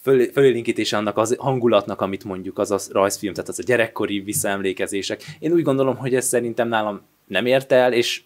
föl, 0.03 0.33
fölélinkítése 0.33 0.97
annak 0.97 1.17
az 1.17 1.37
hangulatnak, 1.39 2.01
amit 2.01 2.25
mondjuk 2.25 2.59
az 2.59 2.71
a 2.71 2.79
rajzfilm, 2.93 3.33
tehát 3.33 3.49
az 3.49 3.59
a 3.59 3.63
gyerekkori 3.67 4.21
visszaemlékezések. 4.21 5.23
Én 5.39 5.53
úgy 5.53 5.63
gondolom, 5.63 5.97
hogy 5.97 6.15
ez 6.15 6.27
szerintem 6.27 6.69
nálam 6.69 7.03
nem 7.27 7.47
ért 7.47 7.73
el, 7.73 7.93
és 7.93 8.23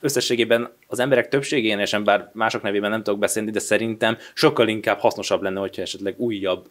összességében 0.00 0.72
az 0.86 0.98
emberek 0.98 1.28
többségénesen, 1.28 2.04
bár 2.04 2.30
mások 2.32 2.62
nevében 2.62 2.90
nem 2.90 3.02
tudok 3.02 3.18
beszélni, 3.18 3.50
de 3.50 3.58
szerintem 3.58 4.16
sokkal 4.34 4.68
inkább 4.68 4.98
hasznosabb 4.98 5.42
lenne, 5.42 5.60
hogyha 5.60 5.82
esetleg 5.82 6.14
újabb 6.18 6.68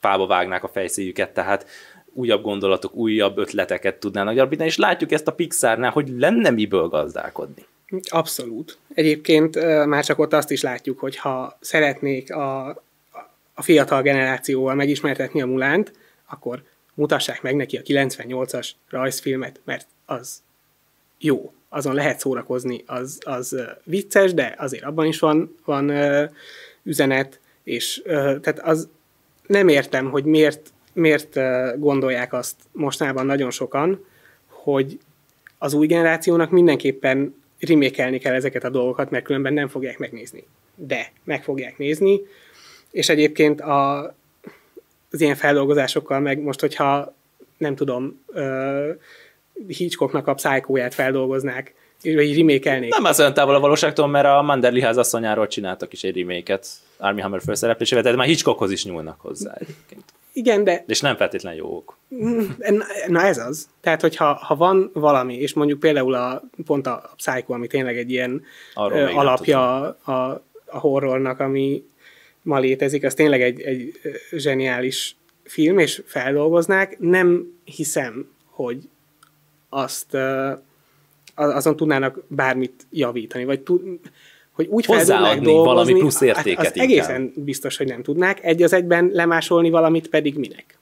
fába 0.00 0.26
vágnák 0.26 0.64
a 0.64 0.68
fejszéjüket, 0.68 1.34
tehát 1.34 1.66
újabb 2.12 2.42
gondolatok, 2.42 2.94
újabb 2.94 3.38
ötleteket 3.38 3.96
tudnának 3.96 4.34
gyarapítani, 4.34 4.68
és 4.68 4.76
látjuk 4.76 5.12
ezt 5.12 5.28
a 5.28 5.32
Pixarnál, 5.32 5.90
hogy 5.90 6.08
lenne 6.16 6.50
miből 6.50 6.88
gazdálkodni. 6.88 7.66
Abszolút. 8.08 8.78
Egyébként 8.94 9.84
már 9.86 10.04
csak 10.04 10.18
ott 10.18 10.32
azt 10.32 10.50
is 10.50 10.62
látjuk, 10.62 10.98
hogy 10.98 11.16
ha 11.16 11.56
szeretnék 11.60 12.34
a, 12.34 12.68
a 13.54 13.62
fiatal 13.62 14.02
generációval 14.02 14.74
megismertetni 14.74 15.42
a 15.42 15.46
Mulánt, 15.46 15.92
akkor 16.28 16.62
mutassák 16.94 17.42
meg 17.42 17.56
neki 17.56 17.76
a 17.76 17.82
98-as 17.82 18.70
rajzfilmet, 18.88 19.60
mert 19.64 19.86
az 20.06 20.42
jó, 21.18 21.52
azon 21.68 21.94
lehet 21.94 22.18
szórakozni, 22.18 22.82
az, 22.86 23.18
az 23.24 23.56
vicces, 23.84 24.34
de 24.34 24.54
azért 24.58 24.84
abban 24.84 25.06
is 25.06 25.18
van, 25.18 25.56
van 25.64 25.92
üzenet, 26.82 27.40
és 27.64 28.02
tehát 28.14 28.60
az 28.62 28.88
nem 29.46 29.68
értem, 29.68 30.10
hogy 30.10 30.24
miért, 30.24 30.72
miért 30.92 31.38
gondolják 31.78 32.32
azt 32.32 32.56
mostanában 32.72 33.26
nagyon 33.26 33.50
sokan, 33.50 34.04
hogy 34.46 34.98
az 35.58 35.72
új 35.72 35.86
generációnak 35.86 36.50
mindenképpen 36.50 37.34
rimékelni 37.58 38.18
kell 38.18 38.34
ezeket 38.34 38.64
a 38.64 38.70
dolgokat, 38.70 39.10
mert 39.10 39.24
különben 39.24 39.52
nem 39.52 39.68
fogják 39.68 39.98
megnézni. 39.98 40.44
De 40.74 41.12
meg 41.24 41.42
fogják 41.42 41.78
nézni, 41.78 42.20
és 42.90 43.08
egyébként 43.08 43.60
a, 43.60 44.02
az 45.10 45.20
ilyen 45.20 45.34
feldolgozásokkal 45.34 46.20
meg 46.20 46.40
most, 46.40 46.60
hogyha 46.60 47.14
nem 47.58 47.74
tudom, 47.74 48.22
uh, 48.26 48.88
Hitchcocknak 49.66 50.26
a 50.26 50.34
pszájkóját 50.34 50.94
feldolgoznák, 50.94 51.74
vagy 52.02 52.36
remékelnék. 52.36 52.90
Nem 52.90 53.04
az 53.04 53.20
olyan 53.20 53.34
távol 53.34 53.54
a 53.54 53.60
valóságtól, 53.60 54.06
mert 54.06 54.26
a 54.26 54.42
Manderli 54.42 54.80
ház 54.80 54.96
asszonyáról 54.96 55.46
csináltak 55.46 55.92
is 55.92 56.04
egy 56.04 56.16
reméket 56.16 56.66
Army 57.02 57.20
Hammer 57.20 57.40
főszereplésével, 57.40 58.02
tehát 58.02 58.18
már 58.18 58.26
Hitchcockhoz 58.26 58.70
is 58.70 58.84
nyúlnak 58.84 59.20
hozzá 59.20 59.52
egyébként. 59.54 60.04
Igen, 60.32 60.64
de... 60.64 60.84
És 60.86 61.00
nem 61.00 61.16
feltétlenül 61.16 61.58
jók. 61.58 61.96
Na 63.08 63.20
ez 63.20 63.38
az. 63.38 63.68
Tehát, 63.80 64.00
hogyha 64.00 64.34
ha 64.34 64.56
van 64.56 64.90
valami, 64.92 65.34
és 65.34 65.52
mondjuk 65.52 65.80
például 65.80 66.14
a, 66.14 66.42
pont 66.64 66.86
a 66.86 67.12
Psycho, 67.16 67.52
ami 67.52 67.66
tényleg 67.66 67.98
egy 67.98 68.10
ilyen 68.10 68.44
ö, 68.76 69.06
alapja 69.06 69.82
a, 69.88 70.42
a 70.66 70.78
horrornak, 70.78 71.40
ami 71.40 71.84
ma 72.42 72.58
létezik, 72.58 73.04
az 73.04 73.14
tényleg 73.14 73.42
egy, 73.42 73.60
egy 73.60 74.00
zseniális 74.30 75.16
film, 75.44 75.78
és 75.78 76.02
feldolgoznák. 76.06 76.98
Nem 76.98 77.58
hiszem, 77.64 78.30
hogy 78.44 78.88
azt 79.68 80.16
azon 81.34 81.76
tudnának 81.76 82.22
bármit 82.28 82.86
javítani, 82.90 83.44
vagy 83.44 83.60
tud, 83.60 83.98
hogy 84.52 84.66
úgy 84.66 84.86
dolgozni, 84.86 85.52
valami 85.52 85.92
plusz 85.92 86.20
értéket 86.20 86.66
az 86.66 86.76
inkább. 86.76 86.90
egészen 86.90 87.32
biztos, 87.36 87.76
hogy 87.76 87.86
nem 87.86 88.02
tudnák. 88.02 88.44
Egy 88.44 88.62
az 88.62 88.72
egyben 88.72 89.10
lemásolni 89.12 89.70
valamit 89.70 90.08
pedig 90.08 90.36
minek? 90.36 90.78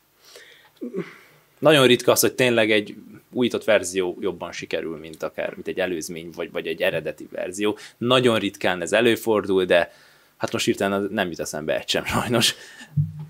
Nagyon 1.58 1.86
ritka 1.86 2.12
az, 2.12 2.20
hogy 2.20 2.34
tényleg 2.34 2.70
egy 2.70 2.94
újított 3.32 3.64
verzió 3.64 4.16
jobban 4.20 4.52
sikerül, 4.52 4.98
mint 4.98 5.22
akár 5.22 5.52
mint 5.54 5.68
egy 5.68 5.80
előzmény, 5.80 6.30
vagy, 6.36 6.50
vagy 6.52 6.66
egy 6.66 6.82
eredeti 6.82 7.28
verzió. 7.30 7.78
Nagyon 7.98 8.38
ritkán 8.38 8.82
ez 8.82 8.92
előfordul, 8.92 9.64
de 9.64 9.92
hát 10.36 10.52
most 10.52 10.64
hirtelen 10.64 11.08
nem 11.10 11.28
jut 11.28 11.40
eszembe 11.40 11.78
egy 11.78 11.88
sem 11.88 12.04
sajnos. 12.04 12.54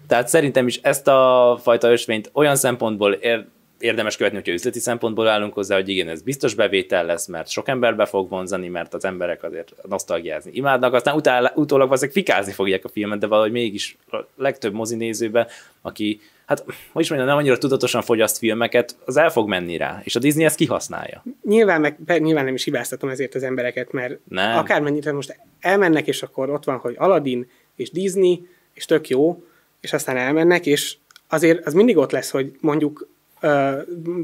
Tehát 0.06 0.28
szerintem 0.28 0.66
is 0.66 0.76
ezt 0.82 1.08
a 1.08 1.58
fajta 1.62 1.90
ösvényt 1.90 2.30
olyan 2.32 2.56
szempontból 2.56 3.12
ér, 3.12 3.46
érdemes 3.80 4.16
követni, 4.16 4.38
hogyha 4.38 4.52
üzleti 4.52 4.78
szempontból 4.78 5.28
állunk 5.28 5.54
hozzá, 5.54 5.74
hogy 5.74 5.88
igen, 5.88 6.08
ez 6.08 6.22
biztos 6.22 6.54
bevétel 6.54 7.04
lesz, 7.04 7.26
mert 7.26 7.48
sok 7.48 7.68
emberbe 7.68 8.04
fog 8.04 8.28
vonzani, 8.28 8.68
mert 8.68 8.94
az 8.94 9.04
emberek 9.04 9.42
azért 9.42 9.72
nosztalgiázni 9.88 10.50
imádnak, 10.54 10.94
aztán 10.94 11.14
utána, 11.14 11.52
utólag 11.54 11.86
valószínűleg 11.86 12.24
fikázni 12.24 12.52
fogják 12.52 12.84
a 12.84 12.88
filmet, 12.88 13.18
de 13.18 13.26
valahogy 13.26 13.52
mégis 13.52 13.96
a 14.10 14.16
legtöbb 14.36 14.72
mozinézőben, 14.72 15.46
aki, 15.82 16.20
hát 16.46 16.64
hogy 16.92 17.02
is 17.02 17.08
mondjam, 17.08 17.30
nem 17.30 17.38
annyira 17.38 17.58
tudatosan 17.58 18.02
fogyaszt 18.02 18.38
filmeket, 18.38 18.96
az 19.04 19.16
el 19.16 19.30
fog 19.30 19.48
menni 19.48 19.76
rá, 19.76 20.00
és 20.04 20.16
a 20.16 20.18
Disney 20.18 20.44
ezt 20.44 20.56
kihasználja. 20.56 21.24
Nyilván, 21.42 21.80
meg, 21.80 22.22
nyilván 22.22 22.44
nem 22.44 22.54
is 22.54 22.64
hibáztatom 22.64 23.10
ezért 23.10 23.34
az 23.34 23.42
embereket, 23.42 23.92
mert 23.92 24.18
nem. 24.28 24.56
akármennyit 24.56 25.12
most 25.12 25.36
elmennek, 25.60 26.06
és 26.06 26.22
akkor 26.22 26.50
ott 26.50 26.64
van, 26.64 26.76
hogy 26.76 26.94
Aladdin 26.98 27.50
és 27.76 27.90
Disney, 27.90 28.48
és 28.74 28.84
tök 28.84 29.08
jó, 29.08 29.44
és 29.80 29.92
aztán 29.92 30.16
elmennek, 30.16 30.66
és 30.66 30.96
azért 31.28 31.66
az 31.66 31.74
mindig 31.74 31.96
ott 31.96 32.10
lesz, 32.10 32.30
hogy 32.30 32.52
mondjuk 32.60 33.08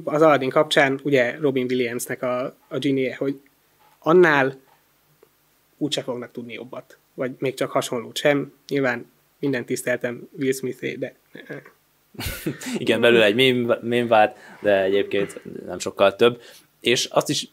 az 0.05 0.23
Aladdin 0.23 0.51
kapcsán 0.51 1.01
ugye 1.03 1.37
Robin 1.41 1.67
Williamsnek 1.71 2.23
a, 2.23 2.57
a 2.69 2.79
genie, 2.79 3.17
hogy 3.17 3.41
annál 3.99 4.55
úgyse 5.77 6.03
fognak 6.03 6.33
tudni 6.33 6.53
jobbat, 6.53 6.99
vagy 7.15 7.31
még 7.39 7.55
csak 7.55 7.71
hasonlót 7.71 8.17
sem. 8.17 8.53
Nyilván 8.69 9.11
minden 9.39 9.65
tiszteltem 9.65 10.29
Will 10.39 10.53
smith 10.53 10.97
de... 10.99 11.15
Igen, 12.79 13.01
belőle 13.01 13.25
egy 13.25 13.35
mém, 13.83 14.07
vált, 14.07 14.37
de 14.61 14.83
egyébként 14.83 15.41
nem 15.67 15.79
sokkal 15.79 16.17
több. 16.17 16.43
És 16.81 17.05
azt 17.05 17.29
is 17.29 17.49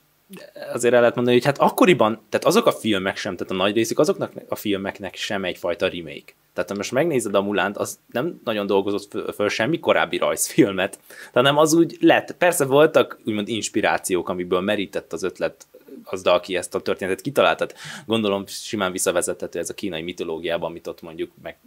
azért 0.74 0.94
el 0.94 1.00
lehet 1.00 1.16
mondani, 1.16 1.36
hogy 1.38 1.46
hát 1.46 1.58
akkoriban, 1.58 2.22
tehát 2.30 2.46
azok 2.46 2.66
a 2.66 2.72
filmek 2.72 3.18
sem, 3.18 3.36
tehát 3.36 3.54
a 3.54 3.56
nagy 3.56 3.76
részük 3.76 4.00
azoknak 4.00 4.32
a 4.48 4.56
filmeknek 4.56 5.16
sem 5.16 5.46
egyfajta 5.46 5.88
remake. 5.88 6.34
Tehát 6.54 6.70
ha 6.70 6.76
most 6.76 6.92
megnézed 6.92 7.36
a 7.36 7.42
Mulánt, 7.42 7.78
az 7.78 8.00
nem 8.12 8.42
nagyon 8.44 8.66
dolgozott 8.66 9.34
föl 9.34 9.50
semmi 9.50 9.80
korábbi 9.80 10.18
rajzfilmet, 10.18 11.00
hanem 11.34 11.58
az 11.58 11.74
úgy 11.74 11.98
lett. 12.00 12.32
Persze 12.32 12.66
voltak 12.66 13.20
úgymond 13.26 13.48
inspirációk, 13.48 14.30
amiből 14.30 14.62
merített 14.62 15.14
az 15.14 15.24
ötlet 15.24 15.66
az, 16.04 16.28
aki 16.28 16.56
ezt 16.56 16.76
a 16.76 16.82
történetet 16.82 17.22
kitalálta. 17.22 17.66
Tehát 17.66 17.84
gondolom 18.06 18.44
simán 18.48 18.92
visszavezethető 18.92 19.60
ez 19.60 19.70
a 19.70 19.74
kínai 19.74 20.02
mitológiában, 20.02 20.70
amit 20.70 20.88
ott 20.88 21.02
mondjuk 21.02 21.32
meg 21.42 21.58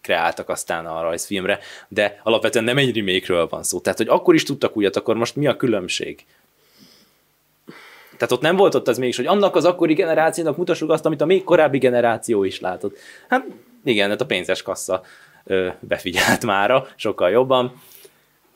kreáltak 0.00 0.48
aztán 0.48 0.86
a 0.86 1.02
rajzfilmre, 1.02 1.58
de 1.88 2.20
alapvetően 2.22 2.64
nem 2.64 2.78
egy 2.78 2.96
remake 2.96 3.44
van 3.44 3.62
szó. 3.62 3.80
Tehát, 3.80 3.98
hogy 3.98 4.08
akkor 4.08 4.34
is 4.34 4.42
tudtak 4.42 4.76
újat, 4.76 4.96
akkor 4.96 5.16
most 5.16 5.36
mi 5.36 5.46
a 5.46 5.56
különbség? 5.56 6.24
Tehát 8.16 8.32
ott 8.32 8.40
nem 8.40 8.56
volt 8.56 8.74
ott 8.74 8.88
az 8.88 8.98
mégis, 8.98 9.16
hogy 9.16 9.26
annak 9.26 9.56
az 9.56 9.64
akkori 9.64 9.94
generációnak 9.94 10.56
mutassuk 10.56 10.90
azt, 10.90 11.06
amit 11.06 11.20
a 11.20 11.26
még 11.26 11.44
korábbi 11.44 11.78
generáció 11.78 12.44
is 12.44 12.60
látott. 12.60 12.98
Hát 13.28 13.44
igen, 13.84 14.08
hát 14.08 14.20
a 14.20 14.26
pénzes 14.26 14.62
kassa 14.62 15.02
ö, 15.44 15.68
befigyelt 15.80 16.44
mára, 16.44 16.86
sokkal 16.96 17.30
jobban. 17.30 17.72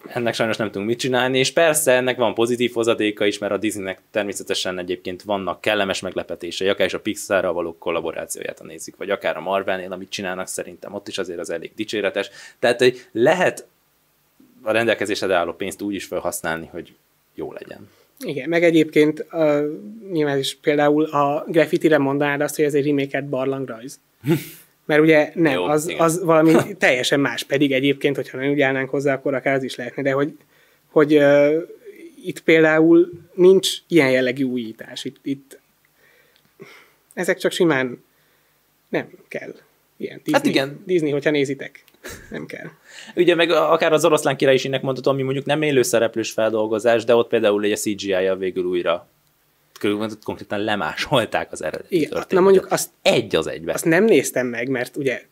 Ennek 0.07 0.35
sajnos 0.35 0.57
nem 0.57 0.67
tudunk 0.67 0.88
mit 0.88 0.99
csinálni, 0.99 1.38
és 1.38 1.52
persze 1.52 1.93
ennek 1.93 2.17
van 2.17 2.35
pozitív 2.35 2.73
hozadéka 2.73 3.26
is, 3.26 3.38
mert 3.38 3.52
a 3.52 3.57
Disneynek 3.57 4.00
természetesen 4.11 4.79
egyébként 4.79 5.23
vannak 5.23 5.61
kellemes 5.61 6.00
meglepetései, 6.00 6.69
akár 6.69 6.87
is 6.87 6.95
a 6.95 7.00
Pixarral 7.00 7.52
való 7.52 7.76
kollaborációját, 7.79 8.59
ha 8.59 8.64
nézzük, 8.64 8.97
vagy 8.97 9.11
akár 9.11 9.37
a 9.37 9.40
Marvelnél, 9.40 9.93
amit 9.93 10.11
csinálnak, 10.11 10.47
szerintem 10.47 10.95
ott 10.95 11.09
is 11.09 11.19
azért 11.19 11.38
az 11.38 11.50
elég 11.50 11.73
dicséretes. 11.75 12.31
Tehát 12.59 12.79
hogy 12.79 13.07
lehet 13.12 13.67
a 14.62 14.71
rendelkezésre 14.71 15.35
álló 15.35 15.52
pénzt 15.52 15.83
úgy 15.83 15.95
is 15.95 16.05
felhasználni, 16.05 16.69
hogy 16.73 16.95
jó 17.35 17.52
legyen. 17.52 17.88
Igen, 18.25 18.49
meg 18.49 18.65
egyébként 18.65 19.27
uh, 19.33 19.65
nyilván 20.12 20.39
is 20.39 20.55
például 20.55 21.05
a 21.05 21.45
graffiti-re 21.49 21.99
mondanád 21.99 22.41
azt, 22.41 22.57
hogy 22.57 22.65
ez 22.65 22.75
egy 22.75 22.87
remake 22.87 23.21
barlangrajz. 23.21 24.00
Mert 24.87 25.03
ugye 25.03 25.31
nem, 25.35 25.53
Jó, 25.53 25.65
az, 25.65 25.95
az 25.99 26.25
valami 26.25 26.55
teljesen 26.79 27.21
más, 27.21 27.45
pedig 27.45 27.73
egyébként, 27.73 28.17
hogyha 28.17 28.39
nem 28.39 28.50
úgy 28.50 28.61
állnánk 28.61 28.91
hozzá, 28.91 29.15
akkor 29.15 29.35
akár 29.35 29.55
az 29.55 29.62
is 29.62 29.77
lehetne, 29.77 30.03
de 30.03 30.12
hogy, 30.12 30.37
hogy 30.87 31.17
uh, 31.17 31.55
itt 32.25 32.41
például 32.41 33.11
nincs 33.35 33.71
ilyen 33.89 34.11
jellegű 34.11 34.45
újítás. 34.45 35.05
Itt, 35.05 35.17
itt 35.23 35.59
ezek 37.15 37.39
csak 37.39 37.53
simán 37.53 38.05
nem 38.89 39.09
kell. 39.29 39.55
Ilyen 40.00 40.21
Disney, 40.25 40.33
hát 40.33 40.47
igen. 40.47 40.83
Disney, 40.87 41.11
hogyha 41.11 41.30
nézitek. 41.30 41.85
Nem 42.30 42.47
kell. 42.47 42.66
Ugye 43.23 43.35
meg 43.35 43.50
akár 43.50 43.92
az 43.92 44.04
oroszlán 44.04 44.37
király 44.37 44.54
is 44.54 44.64
ennek 44.64 44.83
mondhatom, 44.83 45.14
ami 45.14 45.23
mondjuk 45.23 45.45
nem 45.45 45.62
élő 45.62 45.83
szereplős 45.83 46.30
feldolgozás, 46.30 47.04
de 47.04 47.14
ott 47.14 47.28
például 47.28 47.64
egy 47.64 47.73
a 47.73 47.76
CGI-ja 47.76 48.37
végül 48.37 48.64
újra 48.64 49.09
konkrétan 50.23 50.61
lemásolták 50.61 51.52
az 51.52 51.62
eredeti 51.62 51.95
Igen, 51.95 52.09
történetet. 52.09 52.38
Na 52.38 52.40
mondjuk 52.40 52.73
azt, 52.73 52.90
egy 53.02 53.37
az 53.37 53.47
egyben. 53.47 53.75
Azt 53.75 53.85
nem 53.85 54.04
néztem 54.04 54.47
meg, 54.47 54.69
mert 54.69 54.97
ugye 54.97 55.23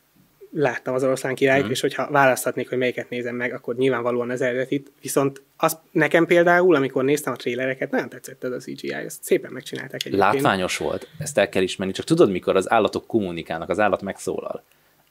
láttam 0.51 0.95
az 0.95 1.05
oroszlán 1.05 1.35
királyt, 1.35 1.67
mm. 1.67 1.71
és 1.71 1.81
hogyha 1.81 2.11
választhatnék, 2.11 2.69
hogy 2.69 2.79
melyiket 2.79 3.09
nézem 3.09 3.35
meg, 3.35 3.53
akkor 3.55 3.77
nyilvánvalóan 3.77 4.31
az 4.31 4.41
eredetit. 4.41 4.91
Viszont 5.01 5.43
az 5.57 5.79
nekem 5.91 6.27
például, 6.27 6.75
amikor 6.75 7.05
néztem 7.05 7.33
a 7.33 7.37
trélereket, 7.37 7.91
nagyon 7.91 8.09
tetszett 8.09 8.45
ez 8.45 8.53
a 8.53 8.57
CGI, 8.57 8.93
ezt 8.93 9.25
szépen 9.25 9.53
megcsinálták 9.53 10.05
egyébként. 10.05 10.33
Látványos 10.33 10.77
volt, 10.77 11.09
ezt 11.19 11.39
el 11.39 11.49
kell 11.49 11.63
ismerni, 11.63 11.93
csak 11.93 12.05
tudod, 12.05 12.31
mikor 12.31 12.57
az 12.57 12.71
állatok 12.71 13.07
kommunikálnak, 13.07 13.69
az 13.69 13.79
állat 13.79 14.03
megszólal. 14.03 14.63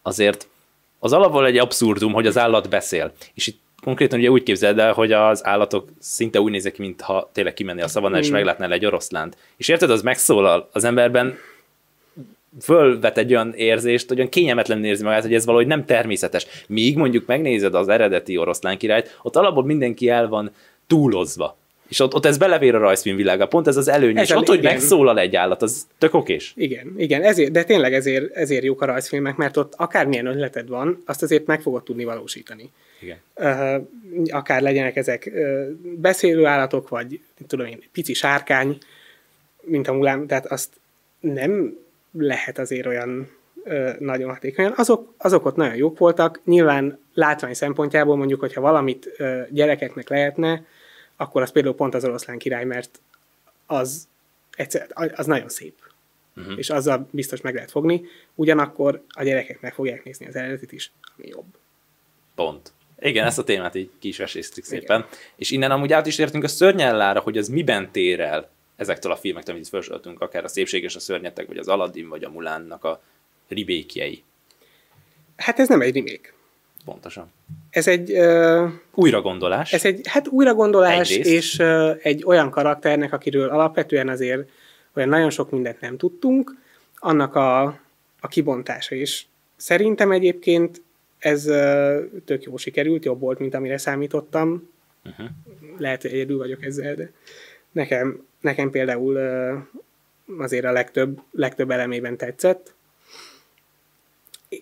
Azért 0.01 0.48
az 1.00 1.13
alapból 1.13 1.46
egy 1.46 1.58
abszurdum, 1.58 2.13
hogy 2.13 2.27
az 2.27 2.38
állat 2.38 2.70
beszél. 2.70 3.13
És 3.34 3.48
itt 3.48 3.60
konkrétan 3.84 4.20
ugye 4.20 4.29
úgy 4.29 4.44
képzeld 4.44 4.79
el, 4.79 4.94
hogy 4.94 5.12
az 5.12 5.46
állatok 5.46 5.89
szinte 6.00 6.39
úgy 6.39 6.51
néznek, 6.51 6.77
mintha 6.77 7.29
tényleg 7.34 7.53
kimenni 7.53 7.82
a 7.82 7.88
szavanna, 7.88 8.17
és 8.17 8.29
mm. 8.29 8.32
meglátnál 8.32 8.72
egy 8.72 8.86
oroszlánt. 8.86 9.38
És 9.58 9.67
érted, 9.67 9.89
az 9.89 10.01
megszólal 10.01 10.70
az 10.72 10.84
emberben, 10.84 11.38
fölvet 12.62 13.18
egy 13.18 13.32
olyan 13.32 13.54
érzést, 13.54 14.08
hogy 14.08 14.18
olyan 14.18 14.30
kényelmetlen 14.30 14.84
érzi 14.84 15.04
magát, 15.04 15.22
hogy 15.22 15.34
ez 15.34 15.46
valahogy 15.46 15.68
nem 15.68 15.86
természetes. 15.86 16.48
Míg 16.68 16.98
mondjuk 16.98 17.25
megnézed 17.25 17.75
az 17.75 17.88
eredeti 17.88 18.38
oroszlán 18.38 18.77
királyt, 18.77 19.20
ott 19.22 19.36
alapból 19.36 19.66
mindenki 19.66 20.10
el 20.10 20.27
van 20.27 20.51
túlozva. 20.88 21.58
És 21.88 22.00
ott, 22.00 22.13
ott 22.13 22.25
ez 22.25 22.38
belevér 22.38 22.75
a 22.75 22.80
rajzfilmvilága, 22.80 23.48
pont 23.48 23.68
ez 23.68 23.77
az 23.77 23.88
előny. 23.88 24.18
Ez 24.18 24.24
és 24.24 24.36
ott, 24.36 24.48
hogy 24.48 24.58
igen. 24.58 24.72
megszólal 24.72 25.20
egy 25.20 25.36
állat, 25.36 25.62
az 25.62 25.88
tök 25.98 26.13
okés. 26.13 26.54
Igen, 26.56 26.94
igen, 26.98 27.24
ezért, 27.24 27.51
de 27.51 27.63
tényleg 27.63 27.94
ezért, 27.94 28.36
ezért 28.36 28.63
jók 28.63 28.82
a 28.82 28.86
rajzfilmek, 28.86 29.36
mert 29.36 29.58
ott 29.58 29.74
akármilyen 29.75 30.25
ötleted 30.25 30.68
van, 30.68 31.04
azt 31.06 31.24
azért 31.24 31.46
meg 31.46 31.62
fogod 31.62 31.84
tudni 31.84 32.04
valósítani. 32.04 32.70
Igen. 33.01 33.18
Uh, 33.36 33.88
akár 34.30 34.62
legyenek 34.62 34.96
ezek 34.96 35.32
uh, 35.34 35.68
beszélő 35.82 36.46
állatok, 36.46 36.89
vagy 36.89 37.20
tudom 37.48 37.66
én, 37.66 37.84
pici 37.92 38.13
sárkány, 38.13 38.77
mint 39.62 39.88
a 39.88 39.94
mulám, 39.94 40.27
tehát 40.27 40.46
azt 40.46 40.70
nem 41.20 41.77
lehet 42.11 42.57
azért 42.57 42.85
olyan 42.85 43.31
uh, 43.55 43.99
nagyon 43.99 44.29
hatékonyan. 44.29 44.73
Azok, 44.75 45.13
azok 45.17 45.45
ott 45.45 45.55
nagyon 45.55 45.75
jók 45.75 45.97
voltak. 45.97 46.41
Nyilván 46.45 46.99
látvány 47.13 47.53
szempontjából 47.53 48.15
mondjuk, 48.15 48.39
hogyha 48.39 48.61
valamit 48.61 49.15
uh, 49.19 49.47
gyerekeknek 49.49 50.09
lehetne, 50.09 50.65
akkor 51.15 51.41
az 51.41 51.51
például 51.51 51.75
pont 51.75 51.95
az 51.95 52.05
oroszlán 52.05 52.37
király, 52.37 52.65
mert 52.65 52.99
az, 53.65 54.07
egyszer, 54.55 54.87
az 55.15 55.25
nagyon 55.25 55.49
szép. 55.49 55.75
Uh-huh. 56.35 56.57
És 56.57 56.69
azzal 56.69 57.07
biztos 57.11 57.41
meg 57.41 57.53
lehet 57.53 57.71
fogni. 57.71 58.05
Ugyanakkor 58.35 59.03
a 59.07 59.23
gyerekek 59.23 59.61
meg 59.61 59.73
fogják 59.73 60.03
nézni 60.03 60.27
az 60.27 60.35
eredetit 60.35 60.71
is, 60.71 60.91
ami 61.17 61.27
jobb. 61.27 61.45
Pont. 62.35 62.71
Igen, 62.99 63.25
ezt 63.25 63.39
a 63.39 63.43
témát 63.43 63.75
így 63.75 63.89
ki 63.99 64.07
is 64.07 64.21
szépen. 64.61 64.99
Igen. 64.99 65.05
És 65.35 65.51
innen 65.51 65.71
amúgy 65.71 65.93
át 65.93 66.05
is 66.05 66.17
értünk 66.17 66.43
a 66.43 66.47
szörnyellára, 66.47 67.19
hogy 67.19 67.37
az 67.37 67.49
miben 67.49 67.91
tér 67.91 68.19
el 68.19 68.49
ezektől 68.77 69.12
a 69.12 69.15
filmektől, 69.15 69.55
amit 69.55 69.67
felsoroltunk, 69.67 70.22
akár 70.22 70.43
a 70.43 70.48
Szépség 70.48 70.84
és 70.84 70.96
a 70.96 71.00
Szörnyetek, 71.00 71.48
vagy 71.48 71.57
az 71.57 71.67
Aladdin, 71.67 72.10
vagy 72.10 72.24
a 72.24 72.29
Mulánnak 72.29 72.84
a 72.84 73.01
ribékjei. 73.48 74.24
Hát 75.36 75.60
ez 75.60 75.67
nem 75.67 75.81
egy 75.81 75.96
remake. 75.96 76.34
Pontosan. 76.86 77.31
Ez 77.69 77.88
egy... 77.88 78.12
Uh, 78.12 78.69
újragondolás. 78.93 79.74
Ez 79.74 79.86
egy, 79.86 80.07
hát 80.07 80.27
újragondolás, 80.27 81.10
Egyrészt. 81.10 81.29
és 81.29 81.57
uh, 81.60 82.00
egy 82.01 82.24
olyan 82.25 82.50
karakternek, 82.50 83.13
akiről 83.13 83.50
alapvetően 83.50 84.10
azért 84.10 84.50
olyan 84.93 85.10
nagyon 85.10 85.29
sok 85.29 85.51
mindent 85.51 85.81
nem 85.81 85.98
tudtunk, 85.98 86.55
annak 86.96 87.36
a, 87.36 87.63
a 88.19 88.27
kibontása 88.27 88.96
is. 88.96 89.27
Szerintem 89.55 90.12
egyébként 90.12 90.81
ez 91.17 91.48
uh, 91.48 91.98
tök 92.25 92.43
jó 92.43 92.57
sikerült, 92.57 93.05
jobb 93.05 93.19
volt, 93.19 93.39
mint 93.39 93.53
amire 93.53 93.77
számítottam. 93.77 94.69
Uh-huh. 95.05 95.27
Lehet, 95.77 96.01
hogy 96.01 96.13
egyedül 96.13 96.38
vagyok 96.38 96.63
ezzel, 96.63 96.96
de 96.96 97.12
nekem, 97.77 98.25
nekem 98.41 98.69
például 98.69 99.17
azért 100.38 100.65
a 100.65 100.72
legtöbb, 100.72 101.22
legtöbb 101.31 101.72
elemében 101.72 102.17
tetszett. 102.17 102.74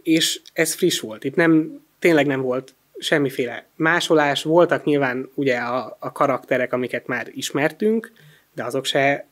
És 0.04 0.42
ez 0.54 0.74
friss 0.74 1.00
volt. 1.00 1.24
Itt 1.24 1.36
nem, 1.36 1.82
tényleg 2.00 2.26
nem 2.26 2.42
volt 2.42 2.74
semmiféle 2.98 3.66
másolás. 3.76 4.44
Voltak 4.44 4.84
nyilván 4.84 5.30
ugye 5.34 5.58
a, 5.58 5.98
a 6.00 6.12
karakterek, 6.12 6.74
amiket 6.74 7.08
már 7.08 7.28
ismertünk, 7.34 8.12
de 8.54 8.64
azok 8.64 8.86
se 8.86 9.28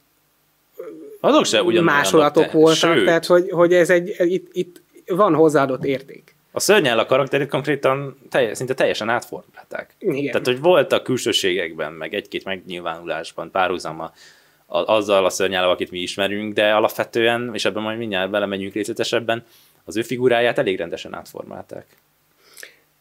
azok 1.19 1.45
se 1.45 1.81
másolatok 1.81 2.51
voltak, 2.51 2.93
Sőt. 2.93 3.05
tehát 3.05 3.25
hogy, 3.25 3.49
hogy 3.49 3.73
ez 3.73 3.89
egy, 3.89 4.15
itt, 4.19 4.47
itt 4.51 4.81
van 5.05 5.35
hozzáadott 5.35 5.85
érték. 5.85 6.32
A 6.55 6.59
szörnyel 6.59 6.99
a 6.99 7.05
karakterét 7.05 7.49
konkrétan 7.49 8.17
telj, 8.29 8.53
szinte 8.53 8.73
teljesen 8.73 9.09
átformálták. 9.09 9.95
Igen. 9.99 10.31
Tehát, 10.31 10.45
hogy 10.45 10.59
voltak 10.59 11.03
külsőségekben, 11.03 11.93
meg 11.93 12.13
egy-két 12.13 12.43
megnyilvánulásban 12.43 13.51
párhuzama 13.51 14.11
azzal 14.67 15.25
a 15.25 15.29
szörnyel, 15.29 15.69
akit 15.69 15.91
mi 15.91 15.99
ismerünk, 15.99 16.53
de 16.53 16.73
alapvetően, 16.73 17.49
és 17.53 17.65
ebben 17.65 17.83
majd 17.83 17.97
mindjárt 17.97 18.29
belemegyünk 18.29 18.73
részletesebben, 18.73 19.45
az 19.85 19.97
ő 19.97 20.01
figuráját 20.01 20.57
elég 20.57 20.77
rendesen 20.77 21.13
átformálták. 21.13 21.85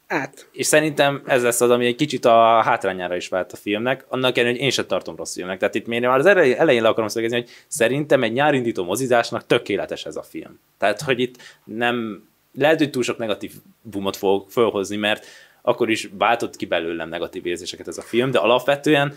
Át. 0.06 0.48
És 0.52 0.66
szerintem 0.66 1.22
ez 1.26 1.42
lesz 1.42 1.60
az, 1.60 1.70
ami 1.70 1.86
egy 1.86 1.94
kicsit 1.94 2.24
a 2.24 2.62
hátrányára 2.62 3.16
is 3.16 3.28
vált 3.28 3.52
a 3.52 3.56
filmnek, 3.56 4.04
annak 4.08 4.36
ellenére, 4.36 4.56
hogy 4.56 4.64
én 4.64 4.70
sem 4.70 4.86
tartom 4.86 5.16
rossz 5.16 5.34
filmnek. 5.34 5.58
Tehát 5.58 5.74
itt 5.74 5.86
még 5.86 6.00
már 6.00 6.18
az 6.18 6.26
elején, 6.26 6.56
elején 6.56 6.82
le 6.82 6.88
akarom 6.88 7.08
szögezni, 7.08 7.36
hogy 7.36 7.50
szerintem 7.68 8.22
egy 8.22 8.32
nyárindító 8.32 8.84
mozizásnak 8.84 9.46
tökéletes 9.46 10.04
ez 10.04 10.16
a 10.16 10.22
film. 10.22 10.60
Tehát, 10.78 11.00
hogy 11.00 11.20
itt 11.20 11.36
nem, 11.64 12.28
lehet, 12.54 12.78
hogy 12.78 12.90
túl 12.90 13.02
sok 13.02 13.18
negatív 13.18 13.52
bumot 13.82 14.16
fog 14.16 14.50
fölhozni, 14.50 14.96
mert 14.96 15.26
akkor 15.62 15.90
is 15.90 16.08
váltott 16.12 16.56
ki 16.56 16.66
belőlem 16.66 17.08
negatív 17.08 17.46
érzéseket 17.46 17.88
ez 17.88 17.98
a 17.98 18.02
film, 18.02 18.30
de 18.30 18.38
alapvetően 18.38 19.14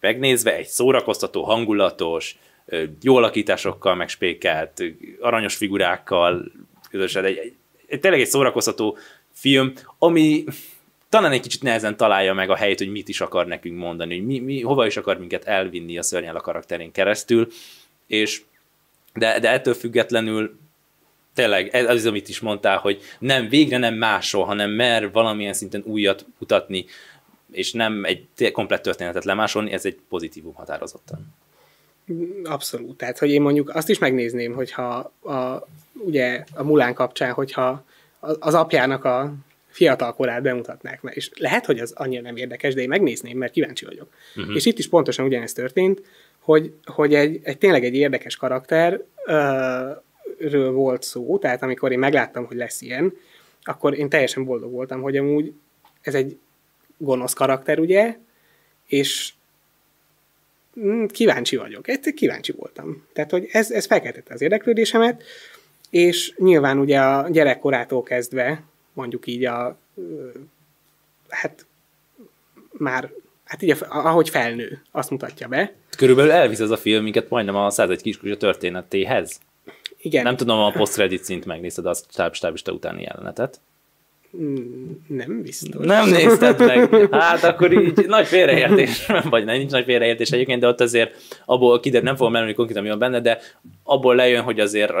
megnézve 0.00 0.56
egy 0.56 0.66
szórakoztató, 0.66 1.42
hangulatos, 1.42 2.36
jó 3.02 3.16
alakításokkal 3.16 3.94
megspékelt, 3.94 4.82
aranyos 5.20 5.56
figurákkal, 5.56 6.52
közösen 6.90 7.24
egy, 7.24 7.36
egy, 7.36 7.54
egy, 7.86 8.00
tényleg 8.00 8.20
egy 8.20 8.26
szórakoztató 8.26 8.96
film, 9.32 9.72
ami 9.98 10.44
talán 11.08 11.32
egy 11.32 11.40
kicsit 11.40 11.62
nehezen 11.62 11.96
találja 11.96 12.34
meg 12.34 12.50
a 12.50 12.56
helyét, 12.56 12.78
hogy 12.78 12.90
mit 12.90 13.08
is 13.08 13.20
akar 13.20 13.46
nekünk 13.46 13.78
mondani, 13.78 14.16
hogy 14.16 14.26
mi, 14.26 14.38
mi, 14.38 14.60
hova 14.60 14.86
is 14.86 14.96
akar 14.96 15.18
minket 15.18 15.44
elvinni 15.44 15.98
a 15.98 16.02
szörnyel 16.02 16.36
a 16.36 16.40
karakterén 16.40 16.92
keresztül, 16.92 17.48
és 18.06 18.42
de, 19.14 19.40
de 19.40 19.50
ettől 19.50 19.74
függetlenül 19.74 20.58
tényleg 21.34 21.68
ez 21.68 21.88
az, 21.88 22.06
amit 22.06 22.28
is 22.28 22.40
mondtál, 22.40 22.78
hogy 22.78 23.02
nem, 23.18 23.48
végre 23.48 23.78
nem 23.78 23.94
másol, 23.94 24.44
hanem 24.44 24.70
mer 24.70 25.12
valamilyen 25.12 25.52
szinten 25.52 25.82
újat 25.86 26.26
mutatni, 26.38 26.84
és 27.52 27.72
nem 27.72 28.04
egy 28.04 28.52
komplett 28.52 28.82
történetet 28.82 29.24
lemásolni, 29.24 29.72
ez 29.72 29.84
egy 29.84 29.98
pozitívum 30.08 30.54
határozottan. 30.54 31.34
Abszolút. 32.44 32.96
Tehát, 32.96 33.18
hogy 33.18 33.30
én 33.30 33.42
mondjuk 33.42 33.74
azt 33.74 33.88
is 33.88 33.98
megnézném, 33.98 34.52
hogyha 34.52 35.12
a, 35.22 35.66
ugye 35.92 36.44
a 36.54 36.62
Mulán 36.62 36.94
kapcsán, 36.94 37.32
hogyha 37.32 37.84
az 38.20 38.54
apjának 38.54 39.04
a 39.04 39.34
fiatal 39.68 40.14
korát 40.14 40.42
bemutatnák 40.42 41.02
meg. 41.02 41.16
És 41.16 41.30
lehet, 41.34 41.66
hogy 41.66 41.78
az 41.78 41.92
annyira 41.92 42.22
nem 42.22 42.36
érdekes, 42.36 42.74
de 42.74 42.80
én 42.80 42.88
megnézném, 42.88 43.38
mert 43.38 43.52
kíváncsi 43.52 43.84
vagyok. 43.84 44.08
Uh-huh. 44.36 44.54
És 44.54 44.66
itt 44.66 44.78
is 44.78 44.88
pontosan 44.88 45.26
ugyanez 45.26 45.52
történt, 45.52 46.02
hogy, 46.38 46.74
hogy 46.84 47.14
egy, 47.14 47.40
egy 47.42 47.58
tényleg 47.58 47.84
egy 47.84 47.94
érdekes 47.94 48.36
karakter 48.36 49.04
ö, 49.26 49.90
ről 50.38 50.72
volt 50.72 51.02
szó, 51.02 51.38
tehát 51.38 51.62
amikor 51.62 51.92
én 51.92 51.98
megláttam, 51.98 52.46
hogy 52.46 52.56
lesz 52.56 52.80
ilyen, 52.80 53.16
akkor 53.62 53.98
én 53.98 54.08
teljesen 54.08 54.44
boldog 54.44 54.72
voltam, 54.72 55.02
hogy 55.02 55.16
amúgy 55.16 55.52
ez 56.00 56.14
egy 56.14 56.38
gonosz 56.96 57.32
karakter, 57.32 57.78
ugye, 57.78 58.16
és 58.86 59.32
Mm, 60.80 61.04
kíváncsi 61.06 61.56
vagyok. 61.56 61.88
Egy 61.88 62.14
kíváncsi 62.14 62.52
voltam. 62.52 63.06
Tehát, 63.12 63.30
hogy 63.30 63.48
ez, 63.52 63.70
ez 63.70 63.86
felkeltette 63.86 64.34
az 64.34 64.40
érdeklődésemet, 64.40 65.22
és 65.90 66.34
nyilván 66.36 66.78
ugye 66.78 67.00
a 67.00 67.28
gyerekkorától 67.28 68.02
kezdve, 68.02 68.62
mondjuk 68.92 69.26
így 69.26 69.44
a, 69.44 69.78
hát 71.28 71.66
már, 72.70 73.10
hát 73.44 73.62
így 73.62 73.70
a, 73.70 73.76
ahogy 73.88 74.28
felnő, 74.28 74.82
azt 74.90 75.10
mutatja 75.10 75.48
be. 75.48 75.72
Körülbelül 75.96 76.30
elvisz 76.30 76.60
ez 76.60 76.70
a 76.70 76.76
film 76.76 77.02
minket 77.02 77.28
majdnem 77.28 77.56
a 77.56 77.70
101 77.70 78.02
kiskutya 78.02 78.36
történetéhez. 78.36 79.40
Igen, 80.04 80.22
Nem 80.22 80.36
tudom, 80.36 80.58
a 80.58 80.70
post-credit 80.70 81.24
szint 81.24 81.44
megnézted 81.46 81.86
a 81.86 81.94
stáb, 81.94 82.34
stábista 82.34 82.72
utáni 82.72 83.02
jelenetet. 83.02 83.60
nem 85.06 85.42
biztos. 85.42 85.86
Nem 85.86 86.08
nézted 86.18 86.58
meg. 86.58 87.08
Hát 87.14 87.44
akkor 87.44 87.72
így 87.72 88.06
nagy 88.06 88.26
félreértés, 88.26 89.06
vagy 89.30 89.44
nem, 89.44 89.56
nincs 89.56 89.70
nagy 89.70 89.84
félreértés 89.84 90.30
egyébként, 90.30 90.60
de 90.60 90.66
ott 90.66 90.80
azért 90.80 91.14
abból 91.44 91.80
kiderül, 91.80 92.06
nem 92.06 92.16
fogom 92.16 92.34
elmondani 92.34 92.56
konkrétan, 92.56 92.82
mi 92.82 92.88
van 92.88 92.98
benne, 92.98 93.20
de 93.20 93.38
abból 93.82 94.14
lejön, 94.14 94.42
hogy 94.42 94.60
azért 94.60 94.92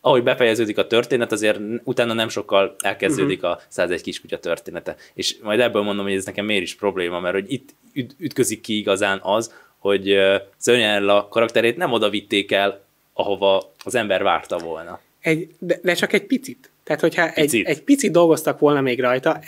ahogy 0.00 0.22
befejeződik 0.22 0.78
a 0.78 0.86
történet, 0.86 1.32
azért 1.32 1.60
utána 1.84 2.12
nem 2.12 2.28
sokkal 2.28 2.74
elkezdődik 2.78 3.42
a 3.42 3.60
101 3.68 4.02
kiskutya 4.02 4.38
története. 4.38 4.96
És 5.14 5.36
majd 5.42 5.60
ebből 5.60 5.82
mondom, 5.82 6.04
hogy 6.04 6.14
ez 6.14 6.24
nekem 6.24 6.44
miért 6.44 6.62
is 6.62 6.74
probléma, 6.74 7.20
mert 7.20 7.34
hogy 7.34 7.52
itt 7.52 7.74
üt- 7.92 8.14
ütközik 8.18 8.60
ki 8.60 8.78
igazán 8.78 9.20
az, 9.22 9.54
hogy 9.78 10.18
Szörnyella 10.56 11.28
karakterét 11.28 11.76
nem 11.76 11.92
oda 11.92 12.10
vitték 12.10 12.52
el, 12.52 12.85
ahova 13.16 13.72
az 13.84 13.94
ember 13.94 14.22
várta 14.22 14.58
volna. 14.58 15.00
Egy, 15.20 15.48
de, 15.58 15.78
de 15.82 15.94
csak 15.94 16.12
egy 16.12 16.26
picit. 16.26 16.70
Tehát, 16.84 17.00
hogyha 17.00 17.32
Picit. 17.32 17.66
Egy, 17.66 17.76
egy 17.76 17.82
picit 17.82 18.12
dolgoztak 18.12 18.58
volna 18.58 18.80
még 18.80 19.00
rajta, 19.00 19.40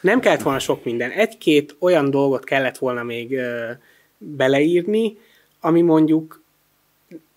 nem 0.00 0.20
kellett 0.20 0.42
volna 0.42 0.58
sok 0.58 0.84
minden. 0.84 1.10
Egy-két 1.10 1.76
olyan 1.78 2.10
dolgot 2.10 2.44
kellett 2.44 2.78
volna 2.78 3.02
még 3.02 3.32
ö, 3.32 3.70
beleírni, 4.18 5.18
ami 5.60 5.82
mondjuk, 5.82 6.42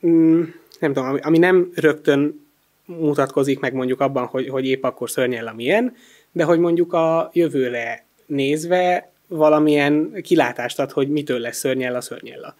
mm, 0.05 0.43
nem 0.79 0.93
tudom, 0.93 1.09
ami, 1.09 1.19
ami 1.19 1.37
nem 1.37 1.71
rögtön 1.75 2.47
mutatkozik 2.85 3.59
meg 3.59 3.73
mondjuk 3.73 3.99
abban, 3.99 4.25
hogy, 4.25 4.49
hogy 4.49 4.65
épp 4.65 4.83
akkor 4.83 5.09
szörnyella 5.09 5.53
milyen, 5.53 5.95
de 6.31 6.43
hogy 6.43 6.59
mondjuk 6.59 6.93
a 6.93 7.29
jövőre 7.33 8.05
nézve 8.25 9.11
valamilyen 9.27 10.21
kilátást 10.21 10.79
ad, 10.79 10.91
hogy 10.91 11.09
mitől 11.09 11.39
lesz 11.39 11.57
szörnyella 11.57 12.01
szörnyella. 12.01 12.55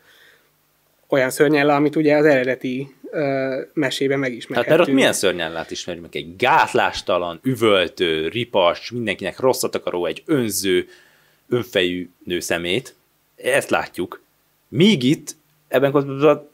Olyan 1.07 1.29
szörnyella, 1.29 1.75
amit 1.75 1.95
ugye 1.95 2.15
az 2.15 2.25
eredeti 2.25 2.95
ö, 3.11 3.61
mesében 3.73 4.17
Hát 4.19 4.27
megismerhettünk. 4.29 4.77
mert 4.77 4.89
ott 4.89 4.95
milyen 4.95 5.13
szörnyellát 5.13 5.71
ismerjük 5.71 6.03
meg? 6.03 6.15
Egy 6.15 6.35
gátlástalan, 6.35 7.39
üvöltő, 7.43 8.27
ripas, 8.27 8.91
mindenkinek 8.91 9.39
rosszat 9.39 9.75
akaró, 9.75 10.05
egy 10.05 10.23
önző, 10.25 10.87
önfejű 11.49 12.09
nőszemét. 12.23 12.95
Ezt 13.35 13.69
látjuk. 13.69 14.21
Míg 14.67 15.03
itt, 15.03 15.35
ebben 15.67 15.91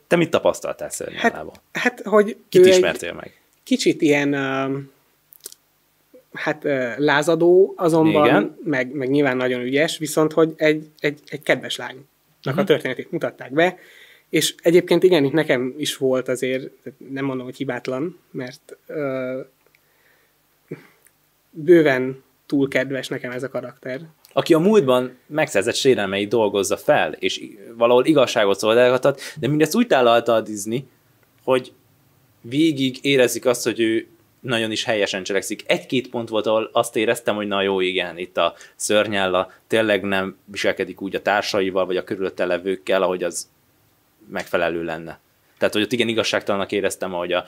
te 0.07 0.15
mit 0.15 0.29
tapasztaltál 0.29 0.89
szörnyellában? 0.89 1.53
Hát, 1.71 1.83
hát 1.83 2.01
hogy 2.01 2.37
Kit 2.49 2.65
ismertél 2.65 3.13
meg? 3.13 3.39
kicsit 3.63 4.01
ilyen 4.01 4.33
hát 6.33 6.63
lázadó, 6.97 7.73
azonban, 7.77 8.25
Igen. 8.25 8.57
meg, 8.63 8.91
meg 8.91 9.09
nyilván 9.09 9.37
nagyon 9.37 9.61
ügyes, 9.61 9.97
viszont 9.97 10.33
hogy 10.33 10.53
egy, 10.57 10.89
egy, 10.99 11.19
egy 11.25 11.41
kedves 11.41 11.75
lánynak 11.77 12.03
Mhm. 12.45 12.53
uh-huh. 12.53 12.63
a 12.63 12.73
történetét 12.73 13.11
mutatták 13.11 13.53
be, 13.53 13.77
és 14.29 14.55
egyébként 14.57 15.03
igen, 15.03 15.23
itt 15.23 15.31
nekem 15.31 15.73
is 15.77 15.97
volt 15.97 16.27
azért, 16.27 16.69
nem 17.09 17.25
mondom, 17.25 17.45
hogy 17.45 17.57
hibátlan, 17.57 18.19
mert 18.31 18.77
uh, 18.87 19.45
bőven 21.49 22.23
túl 22.45 22.67
kedves 22.67 23.07
nekem 23.07 23.31
ez 23.31 23.43
a 23.43 23.49
karakter. 23.49 24.01
Aki 24.33 24.53
a 24.53 24.59
múltban 24.59 25.17
megszerzett 25.27 25.75
sérelmeit 25.75 26.29
dolgozza 26.29 26.77
fel, 26.77 27.13
és 27.13 27.41
valahol 27.77 28.05
igazságot 28.05 28.59
szolgáltat, 28.59 29.21
de 29.39 29.47
mindezt 29.47 29.75
úgy 29.75 29.87
tálalta 29.87 30.33
a 30.33 30.41
Disney, 30.41 30.85
hogy 31.43 31.73
végig 32.41 32.97
érezzük 33.01 33.45
azt, 33.45 33.63
hogy 33.63 33.79
ő 33.79 34.07
nagyon 34.39 34.71
is 34.71 34.83
helyesen 34.83 35.23
cselekszik. 35.23 35.63
Egy-két 35.67 36.09
pont 36.09 36.29
volt, 36.29 36.45
ahol 36.45 36.69
azt 36.73 36.95
éreztem, 36.95 37.35
hogy 37.35 37.47
na 37.47 37.61
jó, 37.61 37.79
igen, 37.79 38.17
itt 38.17 38.37
a 38.37 38.53
szörnyálla 38.75 39.51
tényleg 39.67 40.03
nem 40.03 40.37
viselkedik 40.45 41.01
úgy 41.01 41.15
a 41.15 41.21
társaival, 41.21 41.85
vagy 41.85 41.97
a 41.97 42.03
körülötte 42.03 42.45
levőkkel, 42.45 43.01
ahogy 43.01 43.23
az 43.23 43.47
megfelelő 44.29 44.83
lenne. 44.83 45.19
Tehát, 45.57 45.73
hogy 45.73 45.83
ott 45.83 45.91
igen 45.91 46.07
igazságtalanak 46.07 46.71
éreztem, 46.71 47.13
ahogy 47.13 47.31
a 47.31 47.45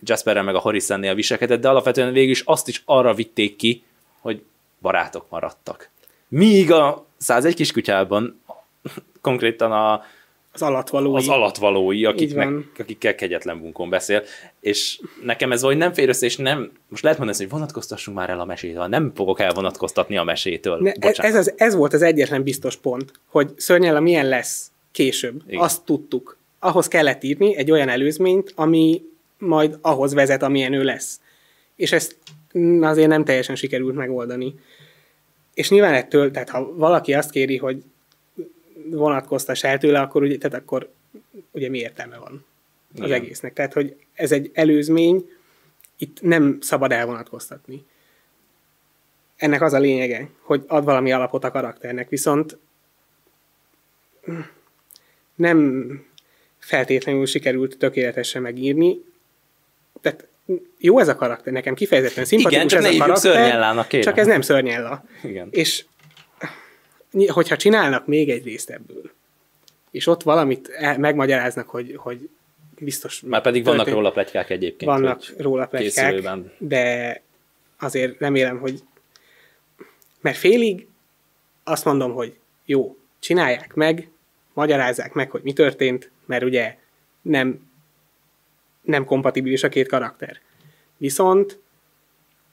Jasperrel 0.00 0.42
meg 0.42 0.54
a 0.54 0.58
Horisonnél 0.58 1.14
viselkedett, 1.14 1.60
de 1.60 1.68
alapvetően 1.68 2.12
végül 2.12 2.30
is 2.30 2.42
azt 2.44 2.68
is 2.68 2.82
arra 2.84 3.14
vitték 3.14 3.56
ki, 3.56 3.82
hogy 4.20 4.42
barátok 4.80 5.26
maradtak. 5.30 5.90
Míg 6.28 6.72
a 6.72 7.06
101 7.16 7.54
kiskutyában 7.54 8.42
konkrétan 9.20 9.72
a, 9.72 10.02
Az 10.52 10.62
alatvalói. 10.62 11.16
az 11.16 11.28
alatvalói, 11.28 12.04
akiknek, 12.04 12.48
akikkel 12.78 13.14
kegyetlen 13.14 13.60
bunkon 13.60 13.90
beszél, 13.90 14.22
és 14.60 15.00
nekem 15.22 15.52
ez 15.52 15.62
vagy 15.62 15.76
nem 15.76 15.92
fér 15.92 16.08
össze, 16.08 16.26
és 16.26 16.36
nem, 16.36 16.72
most 16.88 17.02
lehet 17.02 17.18
mondani, 17.18 17.38
hogy 17.38 17.50
vonatkoztassunk 17.50 18.16
már 18.16 18.30
el 18.30 18.40
a 18.40 18.44
mesétől, 18.44 18.86
nem 18.86 19.12
fogok 19.14 19.40
elvonatkoztatni 19.40 20.16
a 20.16 20.22
mesétől. 20.22 20.78
Ne, 20.78 20.92
ez, 20.92 21.18
ez, 21.18 21.34
az, 21.34 21.54
ez 21.56 21.74
volt 21.74 21.92
az 21.92 22.02
egyetlen 22.02 22.42
biztos 22.42 22.76
pont, 22.76 23.12
hogy 23.26 23.52
Szörnyella 23.56 24.00
milyen 24.00 24.26
lesz 24.26 24.70
később. 24.98 25.42
Igen. 25.46 25.60
Azt 25.60 25.84
tudtuk. 25.84 26.36
Ahhoz 26.58 26.88
kellett 26.88 27.22
írni 27.22 27.56
egy 27.56 27.70
olyan 27.70 27.88
előzményt, 27.88 28.52
ami 28.54 29.02
majd 29.38 29.78
ahhoz 29.80 30.14
vezet, 30.14 30.42
amilyen 30.42 30.72
ő 30.72 30.82
lesz. 30.82 31.20
És 31.76 31.92
ezt 31.92 32.16
azért 32.80 33.08
nem 33.08 33.24
teljesen 33.24 33.56
sikerült 33.56 33.94
megoldani. 33.94 34.54
És 35.54 35.70
nyilván 35.70 35.94
ettől, 35.94 36.30
tehát 36.30 36.48
ha 36.48 36.74
valaki 36.74 37.14
azt 37.14 37.30
kéri, 37.30 37.56
hogy 37.56 37.82
vonatkoztass 38.90 39.64
el 39.64 39.78
tőle, 39.78 40.00
akkor 40.00 40.22
ugye, 40.22 40.38
tehát 40.38 40.56
akkor 40.56 40.90
ugye 41.50 41.68
mi 41.68 41.78
értelme 41.78 42.16
van 42.16 42.44
az 42.94 43.04
Igen. 43.04 43.22
egésznek. 43.22 43.52
Tehát, 43.52 43.72
hogy 43.72 43.96
ez 44.14 44.32
egy 44.32 44.50
előzmény, 44.54 45.30
itt 45.98 46.22
nem 46.22 46.58
szabad 46.60 46.92
elvonatkoztatni 46.92 47.84
ennek 49.36 49.62
az 49.62 49.72
a 49.72 49.78
lényege, 49.78 50.28
hogy 50.40 50.64
ad 50.66 50.84
valami 50.84 51.12
alapot 51.12 51.44
a 51.44 51.50
karakternek, 51.50 52.08
viszont 52.08 52.58
nem 55.38 55.86
feltétlenül 56.58 57.26
sikerült 57.26 57.78
tökéletesen 57.78 58.42
megírni, 58.42 58.96
tehát 60.00 60.26
jó 60.78 60.98
ez 60.98 61.08
a 61.08 61.16
karakter, 61.16 61.52
nekem 61.52 61.74
kifejezetten 61.74 62.24
szimpatikus 62.24 62.72
Igen, 62.72 62.82
csak 62.82 62.92
ez 62.92 62.94
a 62.94 63.04
karakter, 63.04 63.86
kérem. 63.86 64.04
csak 64.04 64.18
ez 64.18 64.26
nem 64.26 64.40
szörnyella. 64.40 65.04
Igen. 65.22 65.48
És 65.50 65.84
hogyha 67.26 67.56
csinálnak 67.56 68.06
még 68.06 68.30
egy 68.30 68.44
részt 68.44 68.70
ebből, 68.70 69.10
és 69.90 70.06
ott 70.06 70.22
valamit 70.22 70.70
megmagyaráznak, 70.96 71.68
hogy, 71.68 71.94
hogy 71.96 72.28
biztos... 72.78 73.20
Már 73.20 73.42
pedig 73.42 73.64
vannak 73.64 73.76
történt- 73.76 73.96
róla 73.96 74.12
plegykák 74.12 74.50
egyébként. 74.50 74.90
Vannak 74.90 75.22
róla 75.36 75.66
készülőben. 75.66 76.52
de 76.58 77.22
azért 77.78 78.18
remélem, 78.20 78.58
hogy 78.58 78.82
mert 80.20 80.36
félig 80.36 80.86
azt 81.64 81.84
mondom, 81.84 82.12
hogy 82.12 82.36
jó, 82.64 82.96
csinálják 83.18 83.74
meg, 83.74 84.08
magyarázzák 84.58 85.12
meg, 85.12 85.30
hogy 85.30 85.42
mi 85.42 85.52
történt, 85.52 86.10
mert 86.26 86.44
ugye 86.44 86.76
nem, 87.22 87.70
nem 88.82 89.04
kompatibilis 89.04 89.62
a 89.62 89.68
két 89.68 89.88
karakter. 89.88 90.40
Viszont 90.96 91.58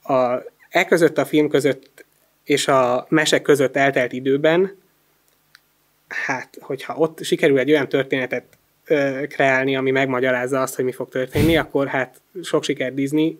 a, 0.03 0.35
e 0.69 0.85
között 0.85 1.17
a 1.17 1.25
film 1.25 1.49
között 1.49 2.05
és 2.43 2.67
a 2.67 3.05
mesek 3.09 3.41
között 3.41 3.75
eltelt 3.75 4.13
időben, 4.13 4.77
hát, 6.07 6.57
hogyha 6.61 6.95
ott 6.95 7.23
sikerül 7.23 7.59
egy 7.59 7.71
olyan 7.71 7.89
történetet 7.89 8.45
ö, 8.85 9.23
kreálni, 9.27 9.75
ami 9.75 9.91
megmagyarázza 9.91 10.61
azt, 10.61 10.75
hogy 10.75 10.85
mi 10.85 10.91
fog 10.91 11.09
történni, 11.09 11.57
akkor 11.57 11.87
hát 11.87 12.21
sok 12.43 12.63
siker 12.63 12.93
Disney. 12.93 13.39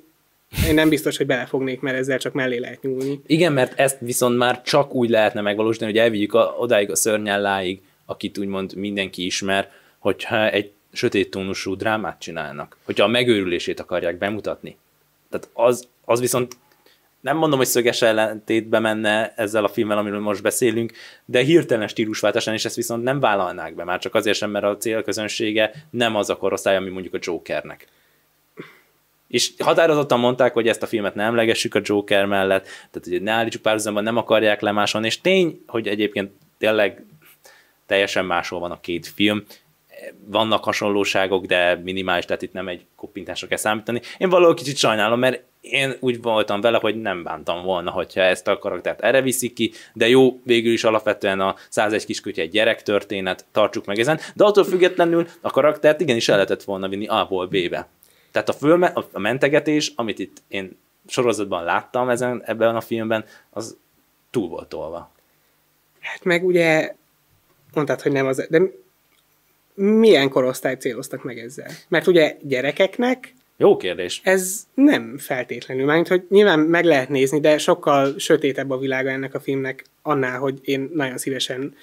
Én 0.68 0.74
nem 0.74 0.90
biztos, 0.90 1.18
hogy 1.18 1.26
belefognék, 1.26 1.82
mert 1.82 1.98
ezzel 1.98 2.18
csak 2.18 2.34
mellé 2.34 2.58
lehet 2.58 2.82
nyúlni. 2.82 3.22
Igen, 3.26 3.54
mert 3.54 3.80
ezt 3.80 3.98
viszont 4.00 4.38
már 4.38 4.62
csak 4.62 4.94
úgy 4.94 5.10
lehetne 5.10 5.42
megvalósítani, 5.42 5.92
hogy 5.92 6.00
elvigyük 6.00 6.34
a, 6.34 6.56
odáig 6.58 6.92
a 6.92 6.96
szörnyelláig, 6.96 7.82
akit 8.06 8.38
úgymond 8.38 8.76
mindenki 8.76 9.26
ismer, 9.26 9.72
hogyha 10.00 10.50
egy 10.50 10.72
sötét 10.94 11.30
tónusú 11.30 11.76
drámát 11.76 12.20
csinálnak, 12.20 12.78
hogyha 12.84 13.04
a 13.04 13.08
megőrülését 13.08 13.80
akarják 13.80 14.18
bemutatni. 14.18 14.78
Tehát 15.30 15.50
az, 15.54 15.88
az 16.06 16.20
viszont 16.20 16.58
nem 17.26 17.38
mondom, 17.38 17.58
hogy 17.58 17.68
szöges 17.68 18.02
ellentétbe 18.02 18.80
menne 18.80 19.34
ezzel 19.36 19.64
a 19.64 19.68
filmmel, 19.68 19.98
amiről 19.98 20.20
most 20.20 20.42
beszélünk, 20.42 20.94
de 21.26 21.42
hirtelen 21.42 21.88
stílusváltásán 21.88 22.54
is 22.54 22.66
ezt 22.66 22.76
viszont 22.76 23.04
nem 23.04 23.20
vállalnák 23.20 23.76
be, 23.76 23.84
már 23.84 24.00
csak 24.00 24.16
azért 24.16 24.38
sem, 24.38 24.52
mert 24.52 24.66
a 24.66 24.78
célközönsége 24.78 25.72
nem 25.90 26.16
az 26.16 26.30
a 26.30 26.38
korosztály, 26.38 26.76
ami 26.76 26.90
mondjuk 26.90 27.14
a 27.14 27.20
Jokernek. 27.22 27.88
És 29.28 29.52
határozottan 29.58 30.20
mondták, 30.20 30.54
hogy 30.54 30.68
ezt 30.68 30.84
a 30.84 30.88
filmet 30.88 31.16
nem 31.16 31.26
emlegessük 31.26 31.76
a 31.76 31.82
Joker 31.84 32.26
mellett, 32.26 32.64
tehát 32.64 33.08
hogy 33.10 33.22
ne 33.22 33.32
állítsuk 33.32 33.62
párhuzamban, 33.62 34.04
nem 34.04 34.18
akarják 34.18 34.62
lemásolni, 34.62 35.08
és 35.08 35.22
tény, 35.22 35.64
hogy 35.68 35.88
egyébként 35.88 36.32
tényleg 36.58 37.06
teljesen 37.86 38.26
máshol 38.26 38.60
van 38.60 38.72
a 38.72 38.80
két 38.80 39.08
film. 39.08 39.44
Vannak 40.26 40.64
hasonlóságok, 40.64 41.46
de 41.46 41.76
minimális, 41.76 42.26
tehát 42.26 42.42
itt 42.42 42.54
nem 42.54 42.68
egy 42.68 42.86
koppintásra 42.96 43.48
kell 43.48 43.58
számítani. 43.58 44.02
Én 44.18 44.30
valahol 44.30 44.54
kicsit 44.54 44.78
sajnálom, 44.78 45.20
mert 45.20 45.44
én 45.70 45.96
úgy 46.00 46.22
voltam 46.22 46.62
vele, 46.62 46.78
hogy 46.78 47.02
nem 47.02 47.24
bántam 47.24 47.64
volna, 47.64 47.92
hogyha 47.92 48.22
ezt 48.22 48.48
a 48.48 48.58
karaktert 48.58 49.02
erre 49.02 49.22
viszik 49.22 49.54
ki, 49.54 49.72
de 49.94 50.08
jó, 50.08 50.40
végül 50.44 50.74
is 50.74 50.84
alapvetően 50.84 51.40
a 51.40 51.56
101 51.70 52.06
kiskutya 52.06 52.42
egy 52.42 52.50
gyerektörténet, 52.50 53.46
tartsuk 53.52 53.86
meg 53.86 54.00
ezen, 54.00 54.20
de 54.34 54.44
attól 54.44 54.64
függetlenül 54.64 55.28
a 55.42 55.50
karaktert 55.50 56.02
igenis 56.02 56.30
el 56.30 56.36
lehetett 56.36 56.64
volna 56.64 56.88
vinni 56.88 57.08
A-ból 57.08 57.48
B-be. 57.48 57.88
Tehát 58.32 58.50
a, 58.50 58.54
fölme, 58.54 58.94
a 59.12 59.20
mentegetés, 59.20 59.92
amit 59.96 60.20
itt 60.20 60.42
én 60.48 60.78
sorozatban 61.08 61.64
láttam 61.64 62.10
ezen, 62.10 62.44
ebben 62.46 62.76
a 62.76 62.82
filmben, 62.82 63.26
az 63.50 63.78
túl 64.32 64.48
volt 64.48 64.68
tolva. 64.68 65.12
Hát 66.00 66.24
meg 66.24 66.46
ugye 66.46 66.96
mondtad, 67.76 68.02
hogy 68.02 68.12
nem 68.12 68.26
az, 68.26 68.48
de 68.50 68.62
milyen 69.74 70.30
korosztályt 70.30 70.82
céloztak 70.82 71.24
meg 71.24 71.40
ezzel? 71.40 71.72
Mert 71.88 72.08
ugye 72.08 72.38
gyerekeknek 72.42 73.34
Jó 73.58 73.78
kérdés. 73.78 74.22
ez 74.24 74.68
nem 74.74 75.18
feltétlenül, 75.18 75.86
mert 75.86 76.08
hogy 76.08 76.26
nyilván 76.30 76.60
meg 76.60 76.86
lehet 76.86 77.10
nézni, 77.10 77.40
de 77.40 77.58
sokkal 77.58 78.20
sötétebb 78.20 78.70
a 78.70 78.78
világa 78.78 79.10
ennek 79.10 79.34
a 79.34 79.40
filmnek 79.40 79.86
annál, 80.02 80.40
hogy 80.40 80.60
én 80.64 80.90
nagyon 80.94 81.18
szívesen 81.18 81.76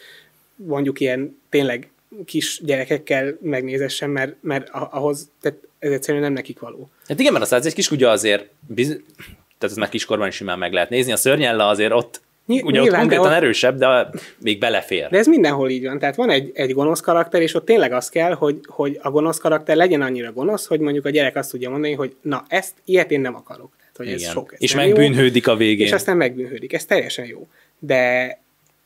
mondjuk 0.56 1.00
ilyen 1.00 1.40
tényleg 1.48 1.90
kis 2.24 2.60
gyerekekkel 2.64 3.36
megnézessem, 3.40 4.10
mert, 4.10 4.34
mert 4.40 4.68
ahhoz, 4.70 5.30
tehát 5.40 5.58
ez 5.78 5.92
egyszerűen 5.92 6.22
nem 6.22 6.32
nekik 6.32 6.58
való. 6.58 6.90
Hát 7.06 7.20
igen, 7.20 7.32
mert 7.32 7.44
a 7.44 7.48
101 7.48 7.74
kiskutya 7.74 8.10
azért, 8.10 8.48
biz... 8.66 8.86
tehát 9.58 9.76
ez 9.76 9.76
már 9.76 9.88
kiskorban 9.88 10.28
is 10.28 10.34
simán 10.34 10.58
meg 10.58 10.72
lehet 10.72 10.90
nézni, 10.90 11.12
a 11.12 11.16
szörnyella 11.16 11.68
azért 11.68 11.92
ott, 11.92 12.20
Ny- 12.54 12.62
ugye 12.62 12.78
ott 12.78 12.82
nyilván, 12.82 13.08
de 13.08 13.16
konkrétan 13.16 13.26
ott- 13.26 13.42
erősebb, 13.42 13.78
de 13.78 14.08
még 14.38 14.58
belefér. 14.58 15.08
De 15.08 15.18
ez 15.18 15.26
mindenhol 15.26 15.70
így 15.70 15.84
van. 15.84 15.98
Tehát 15.98 16.16
van 16.16 16.30
egy, 16.30 16.50
egy 16.54 16.72
gonosz 16.72 17.00
karakter, 17.00 17.42
és 17.42 17.54
ott 17.54 17.64
tényleg 17.64 17.92
az 17.92 18.08
kell, 18.08 18.32
hogy, 18.32 18.60
hogy 18.66 18.98
a 19.02 19.10
gonosz 19.10 19.38
karakter 19.38 19.76
legyen 19.76 20.02
annyira 20.02 20.32
gonosz, 20.32 20.66
hogy 20.66 20.80
mondjuk 20.80 21.04
a 21.04 21.10
gyerek 21.10 21.36
azt 21.36 21.50
tudja 21.50 21.70
mondani, 21.70 21.92
hogy 21.92 22.14
na, 22.20 22.44
ezt, 22.48 22.72
ilyet 22.84 23.10
én 23.10 23.20
nem 23.20 23.34
akarok. 23.34 23.70
Tehát, 23.78 23.96
hogy 23.96 24.22
ez 24.22 24.30
sok. 24.30 24.52
Ez 24.52 24.62
és 24.62 24.72
nem 24.72 24.86
jó. 24.86 24.96
megbűnhődik 24.96 25.48
a 25.48 25.56
végén. 25.56 25.86
És 25.86 25.92
aztán 25.92 26.16
megbűnhődik. 26.16 26.72
Ez 26.72 26.84
teljesen 26.84 27.26
jó. 27.26 27.48
De 27.78 28.38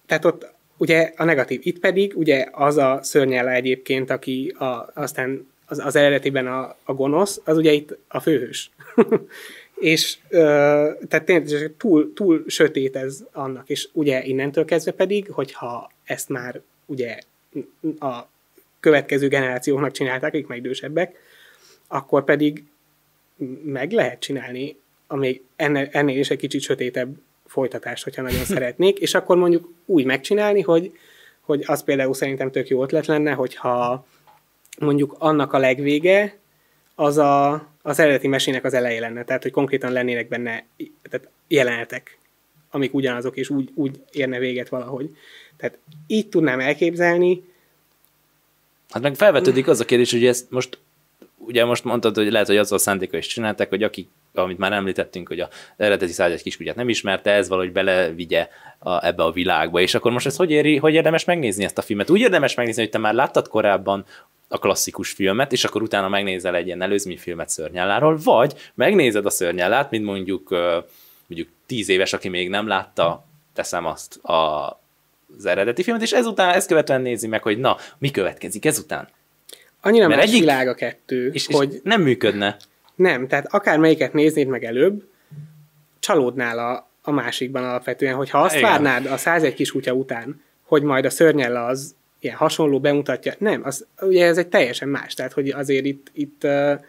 tehát 0.06 0.24
ott 0.24 0.54
ugye 0.76 1.12
a 1.16 1.24
negatív. 1.24 1.60
Itt 1.62 1.78
pedig 1.78 2.12
ugye 2.16 2.46
az 2.52 2.76
a 2.76 2.98
szörnyella 3.02 3.50
egyébként, 3.50 4.10
aki 4.10 4.54
a, 4.58 4.90
aztán 4.94 5.46
az, 5.66 5.78
az 5.84 5.96
eredetiben 5.96 6.46
a, 6.46 6.76
a 6.84 6.92
gonosz, 6.92 7.40
az 7.44 7.56
ugye 7.56 7.72
itt 7.72 7.98
a 8.08 8.20
főhős. 8.20 8.70
és 9.76 10.16
ö, 10.28 10.38
tehát 11.08 11.24
tényleg 11.24 11.72
túl, 11.76 12.12
túl 12.12 12.44
sötét 12.46 12.96
ez 12.96 13.24
annak, 13.32 13.68
és 13.68 13.88
ugye 13.92 14.24
innentől 14.24 14.64
kezdve 14.64 14.92
pedig, 14.92 15.30
hogyha 15.30 15.90
ezt 16.04 16.28
már 16.28 16.60
ugye 16.86 17.18
a 17.98 18.20
következő 18.80 19.28
generációknak 19.28 19.90
csinálták, 19.90 20.34
akik 20.34 20.46
meg 20.46 20.58
idősebbek, 20.58 21.18
akkor 21.88 22.24
pedig 22.24 22.64
meg 23.64 23.92
lehet 23.92 24.20
csinálni 24.20 24.76
a 25.06 25.16
még 25.16 25.42
ennél, 25.56 25.88
ennél 25.90 26.18
is 26.18 26.30
egy 26.30 26.38
kicsit 26.38 26.60
sötétebb 26.60 27.16
folytatást, 27.46 28.04
hogyha 28.04 28.22
nagyon 28.22 28.44
szeretnék, 28.54 28.98
és 28.98 29.14
akkor 29.14 29.36
mondjuk 29.36 29.72
úgy 29.84 30.04
megcsinálni, 30.04 30.60
hogy, 30.60 30.92
hogy 31.40 31.64
az 31.66 31.84
például 31.84 32.14
szerintem 32.14 32.50
tök 32.50 32.68
jó 32.68 32.82
ötlet 32.82 33.06
lenne, 33.06 33.32
hogyha 33.32 34.06
mondjuk 34.78 35.16
annak 35.18 35.52
a 35.52 35.58
legvége 35.58 36.38
az 36.98 37.18
a, 37.18 37.52
az 37.82 37.98
eredeti 37.98 38.28
mesének 38.28 38.64
az 38.64 38.74
eleje 38.74 39.00
lenne, 39.00 39.24
tehát 39.24 39.42
hogy 39.42 39.52
konkrétan 39.52 39.92
lennének 39.92 40.28
benne 40.28 40.64
tehát 41.10 41.28
jelenetek, 41.48 42.18
amik 42.70 42.94
ugyanazok, 42.94 43.36
és 43.36 43.50
úgy, 43.50 43.70
úgy 43.74 44.00
érne 44.10 44.38
véget 44.38 44.68
valahogy. 44.68 45.16
Tehát 45.56 45.78
így 46.06 46.28
tudnám 46.28 46.60
elképzelni, 46.60 47.42
Hát 48.90 49.02
meg 49.02 49.14
felvetődik 49.14 49.68
az 49.68 49.80
a 49.80 49.84
kérdés, 49.84 50.12
hogy 50.12 50.26
ezt 50.26 50.50
most 50.50 50.78
ugye 51.38 51.64
most 51.64 51.84
mondtad, 51.84 52.16
hogy 52.16 52.30
lehet, 52.30 52.46
hogy 52.46 52.56
azzal 52.56 52.78
a 52.78 52.80
szándékkal 52.80 53.18
is 53.18 53.26
csinálták, 53.26 53.68
hogy 53.68 53.82
akik, 53.82 54.08
amit 54.34 54.58
már 54.58 54.72
említettünk, 54.72 55.28
hogy 55.28 55.40
a 55.40 55.48
eredeti 55.76 56.12
101 56.12 56.42
kiskutyát 56.42 56.76
nem 56.76 56.88
ismerte, 56.88 57.30
ez 57.30 57.48
valahogy 57.48 57.72
belevigye 57.72 58.48
a, 58.78 59.06
ebbe 59.06 59.22
a 59.22 59.30
világba. 59.30 59.80
És 59.80 59.94
akkor 59.94 60.12
most 60.12 60.26
ez 60.26 60.36
hogy, 60.36 60.50
éri, 60.50 60.76
hogy 60.76 60.94
érdemes 60.94 61.24
megnézni 61.24 61.64
ezt 61.64 61.78
a 61.78 61.82
filmet? 61.82 62.10
Úgy 62.10 62.20
érdemes 62.20 62.54
megnézni, 62.54 62.82
hogy 62.82 62.90
te 62.90 62.98
már 62.98 63.14
láttad 63.14 63.48
korábban 63.48 64.04
a 64.48 64.58
klasszikus 64.58 65.10
filmet, 65.10 65.52
és 65.52 65.64
akkor 65.64 65.82
utána 65.82 66.08
megnézel 66.08 66.54
egy 66.54 66.66
ilyen 66.66 66.82
előzményfilmet 66.82 67.48
Szörnyelláról, 67.48 68.18
vagy 68.24 68.70
megnézed 68.74 69.26
a 69.26 69.30
Szörnyellát, 69.30 69.90
mint 69.90 70.04
mondjuk, 70.04 70.50
mondjuk 71.26 71.48
tíz 71.66 71.88
éves, 71.88 72.12
aki 72.12 72.28
még 72.28 72.48
nem 72.48 72.66
látta, 72.66 73.24
teszem 73.54 73.86
azt 73.86 74.16
a, 74.24 74.66
az 75.36 75.44
eredeti 75.46 75.82
filmet, 75.82 76.02
és 76.02 76.12
ezután, 76.12 76.54
ezt 76.54 76.68
követően 76.68 77.00
nézi 77.00 77.26
meg, 77.26 77.42
hogy 77.42 77.58
na, 77.58 77.76
mi 77.98 78.10
következik 78.10 78.64
ezután. 78.64 79.08
annyira 79.80 80.06
Mert 80.08 80.20
más 80.20 80.28
egyik- 80.28 80.40
világ 80.40 80.68
a 80.68 80.74
kettő, 80.74 81.30
És, 81.32 81.46
és 81.48 81.54
hogy 81.54 81.80
nem 81.82 82.02
működne. 82.02 82.56
Nem, 82.94 83.28
tehát 83.28 83.46
akár 83.54 83.78
melyiket 83.78 84.12
néznéd 84.12 84.46
meg 84.46 84.64
előbb, 84.64 85.08
csalódnál 85.98 86.58
a, 86.58 86.88
a 87.02 87.10
másikban 87.10 87.64
alapvetően, 87.64 88.14
hogyha 88.14 88.38
azt 88.42 88.56
Igen. 88.56 88.70
várnád 88.70 89.06
a 89.06 89.16
101 89.16 89.54
kis 89.54 89.70
kutya 89.70 89.92
után, 89.92 90.42
hogy 90.62 90.82
majd 90.82 91.04
a 91.04 91.10
szörnyella 91.10 91.64
az 91.64 91.94
ilyen 92.26 92.38
hasonló 92.38 92.80
bemutatja, 92.80 93.34
nem, 93.38 93.64
az, 93.64 93.86
ugye 94.00 94.26
ez 94.26 94.38
egy 94.38 94.48
teljesen 94.48 94.88
más, 94.88 95.14
tehát 95.14 95.32
hogy 95.32 95.48
azért 95.48 95.84
itt, 95.84 96.10
itt 96.12 96.44
uh, 96.44 96.80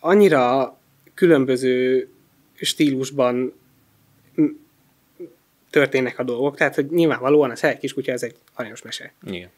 annyira 0.00 0.76
különböző 1.14 2.08
stílusban 2.54 3.52
történnek 5.70 6.18
a 6.18 6.22
dolgok, 6.22 6.56
tehát 6.56 6.74
hogy 6.74 6.90
nyilvánvalóan 6.90 7.50
a 7.50 7.56
101 7.56 7.78
kis 7.78 7.92
kutya 7.92 8.12
ez 8.12 8.22
egy 8.22 8.36
aranyos 8.54 8.82
mese 8.82 9.12
Igen. 9.26 9.50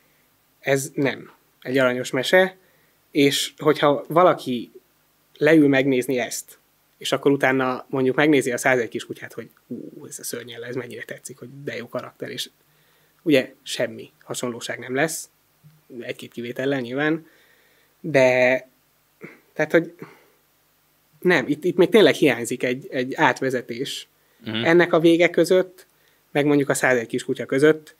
ez 0.61 0.91
nem 0.95 1.33
egy 1.63 1.79
aranyos 1.79 2.11
mese, 2.11 2.57
és 3.11 3.53
hogyha 3.59 4.05
valaki 4.09 4.73
leül 5.39 5.69
megnézni 5.69 6.19
ezt, 6.19 6.59
és 6.99 7.13
akkor 7.13 7.33
utána 7.33 7.87
mondjuk 7.89 8.17
megnézi 8.17 8.53
a 8.53 8.59
101 8.59 8.89
kis 8.89 9.05
kutyát, 9.05 9.33
hogy 9.33 9.51
ú, 9.67 10.07
ez 10.07 10.19
a 10.19 10.25
szörnyel, 10.25 10.65
ez 10.65 10.75
mennyire 10.75 11.03
tetszik, 11.03 11.39
hogy 11.39 11.49
de 11.65 11.77
jó 11.77 11.89
karakter, 11.89 12.31
és 12.31 12.51
ugye 13.23 13.53
semmi 13.63 14.11
hasonlóság 14.23 14.79
nem 14.79 14.95
lesz, 14.95 15.31
egy-két 16.01 16.33
kivétellel 16.33 16.81
nyilván, 16.81 17.27
de 18.01 18.69
tehát, 19.53 19.73
hogy 19.73 19.95
nem, 21.21 21.49
itt, 21.49 21.65
itt 21.65 21.77
még 21.77 21.89
tényleg 21.89 22.15
hiányzik 22.15 22.63
egy, 22.63 22.87
egy 22.91 23.15
átvezetés 23.15 24.09
Mhm. 24.45 24.65
ennek 24.65 24.93
a 24.93 25.01
vége 25.01 25.31
között, 25.31 25.87
meg 26.31 26.45
mondjuk 26.47 26.69
a 26.69 26.75
101 26.75 27.07
kis 27.07 27.25
kutya 27.25 27.47
között, 27.47 27.95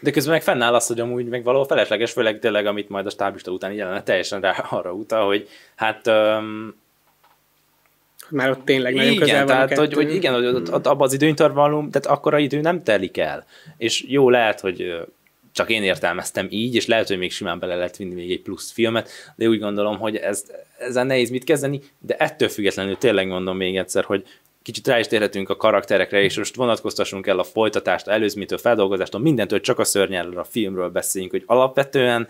De 0.00 0.10
közben 0.10 0.32
meg 0.32 0.42
fennáll 0.42 0.74
az, 0.74 0.86
hogy 0.86 1.00
amúgy 1.00 1.26
meg 1.26 1.42
valahol 1.42 1.66
felesleges, 1.66 2.12
főleg 2.12 2.38
tényleg, 2.38 2.66
amit 2.66 2.88
majd 2.88 3.06
a 3.06 3.10
stáblista 3.10 3.50
után 3.50 3.72
jelenet 3.72 4.04
teljesen 4.04 4.40
rá 4.40 4.50
arra 4.50 4.92
utal, 4.92 5.26
hogy 5.26 5.48
hát 5.74 6.06
um, 6.06 6.74
már 8.30 8.50
ott 8.50 8.64
tényleg 8.64 8.94
nagyon 8.94 9.12
igen, 9.12 9.20
közel 9.20 9.44
tehát, 9.44 9.76
hogy, 9.76 9.92
hogy 9.92 10.14
igen, 10.14 10.34
hogy 10.34 10.46
ott, 10.46 10.72
ott 10.72 10.86
abban 10.86 11.06
az 11.06 11.12
időintervallum, 11.12 11.90
tehát 11.90 12.18
akkora 12.18 12.38
idő 12.38 12.60
nem 12.60 12.82
telik 12.82 13.18
el. 13.18 13.46
És 13.76 14.04
jó 14.08 14.30
lehet, 14.30 14.60
hogy 14.60 15.04
csak 15.52 15.70
én 15.70 15.82
értelmeztem 15.82 16.46
így, 16.50 16.74
és 16.74 16.86
lehet, 16.86 17.08
hogy 17.08 17.18
még 17.18 17.32
simán 17.32 17.58
bele 17.58 17.74
lehet 17.74 17.96
vinni 17.96 18.14
még 18.14 18.30
egy 18.30 18.42
plusz 18.42 18.72
filmet, 18.72 19.10
de 19.36 19.46
úgy 19.46 19.58
gondolom, 19.58 19.98
hogy 19.98 20.16
ez, 20.16 20.44
ezzel 20.78 21.04
nehéz 21.04 21.30
mit 21.30 21.44
kezdeni, 21.44 21.80
de 21.98 22.16
ettől 22.16 22.48
függetlenül 22.48 22.98
tényleg 22.98 23.28
mondom 23.28 23.56
még 23.56 23.76
egyszer, 23.76 24.04
hogy 24.04 24.24
kicsit 24.62 24.86
rá 24.86 24.98
is 24.98 25.06
térhetünk 25.06 25.48
a 25.48 25.56
karakterekre, 25.56 26.22
és 26.22 26.36
most 26.36 26.54
vonatkoztassunk 26.54 27.26
el 27.26 27.38
a 27.38 27.44
folytatást, 27.44 28.06
előzménytől, 28.06 28.58
feldolgozástól, 28.58 29.20
mindentől, 29.20 29.60
csak 29.60 29.78
a 29.78 29.84
szörnyelről, 29.84 30.38
a 30.38 30.44
filmről 30.44 30.88
beszéljünk, 30.88 31.32
hogy 31.32 31.42
alapvetően 31.46 32.28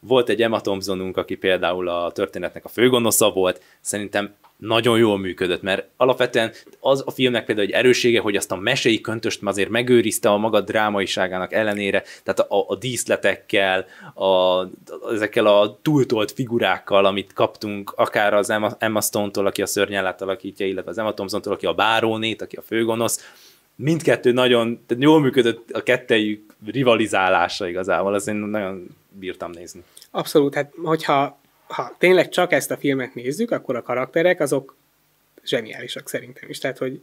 volt 0.00 0.28
egy 0.28 0.42
Emma 0.42 0.60
Thompsonunk, 0.60 1.16
aki 1.16 1.34
például 1.34 1.88
a 1.88 2.12
történetnek 2.12 2.64
a 2.64 2.68
főgonosza 2.68 3.30
volt, 3.30 3.62
szerintem 3.80 4.34
nagyon 4.60 4.98
jól 4.98 5.18
működött, 5.18 5.62
mert 5.62 5.88
alapvetően 5.96 6.52
az 6.80 7.02
a 7.06 7.10
filmnek 7.10 7.44
például 7.44 7.66
egy 7.66 7.72
erőssége, 7.72 8.20
hogy 8.20 8.36
azt 8.36 8.52
a 8.52 8.56
mesei 8.56 9.00
köntöst 9.00 9.40
azért 9.44 9.68
megőrizte 9.68 10.28
a 10.28 10.36
maga 10.36 10.60
drámaiságának 10.60 11.52
ellenére, 11.52 12.02
tehát 12.22 12.40
a, 12.40 12.64
a 12.68 12.76
díszletekkel, 12.76 13.86
a, 14.14 14.64
ezekkel 15.12 15.46
a 15.46 15.78
túltolt 15.82 16.32
figurákkal, 16.32 17.04
amit 17.04 17.32
kaptunk, 17.32 17.92
akár 17.96 18.34
az 18.34 18.50
Emma, 18.50 18.70
Emma 18.78 19.00
Stone-tól, 19.00 19.46
aki 19.46 19.62
a 19.62 19.66
szörnyellát 19.66 20.22
alakítja, 20.22 20.66
illetve 20.66 20.90
az 20.90 20.98
Emma 20.98 21.14
Thompson-tól, 21.14 21.52
aki 21.52 21.66
a 21.66 21.74
bárónét, 21.74 22.42
aki 22.42 22.56
a 22.56 22.62
főgonosz, 22.62 23.32
mindkettő 23.80 24.32
nagyon, 24.32 24.80
tehát 24.86 25.02
jól 25.02 25.20
működött 25.20 25.70
a 25.70 25.82
kettejük 25.82 26.54
rivalizálása 26.66 27.68
igazából, 27.68 28.14
azt 28.14 28.28
én 28.28 28.34
nagyon 28.34 28.96
bírtam 29.08 29.50
nézni. 29.50 29.82
Abszolút, 30.10 30.54
hát 30.54 30.72
hogyha 30.82 31.38
ha 31.66 31.96
tényleg 31.98 32.28
csak 32.28 32.52
ezt 32.52 32.70
a 32.70 32.76
filmet 32.76 33.14
nézzük, 33.14 33.50
akkor 33.50 33.76
a 33.76 33.82
karakterek 33.82 34.40
azok 34.40 34.76
zseniálisak 35.44 36.08
szerintem 36.08 36.48
is. 36.48 36.58
Tehát, 36.58 36.78
hogy 36.78 37.00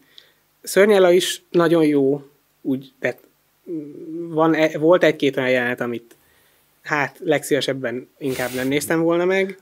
Szörnyella 0.62 1.12
is 1.12 1.42
nagyon 1.50 1.86
jó, 1.86 2.24
úgy, 2.62 2.94
tehát 3.00 3.20
mm, 3.72 4.30
van, 4.30 4.54
e- 4.54 4.78
volt 4.78 5.04
egy-két 5.04 5.38
olyan 5.38 5.50
jelenet, 5.50 5.82
amit 5.82 6.16
hát 6.82 7.20
legszívesebben 7.20 8.10
inkább 8.18 8.54
nem 8.54 8.68
néztem 8.68 9.02
volna 9.02 9.26
meg, 9.26 9.60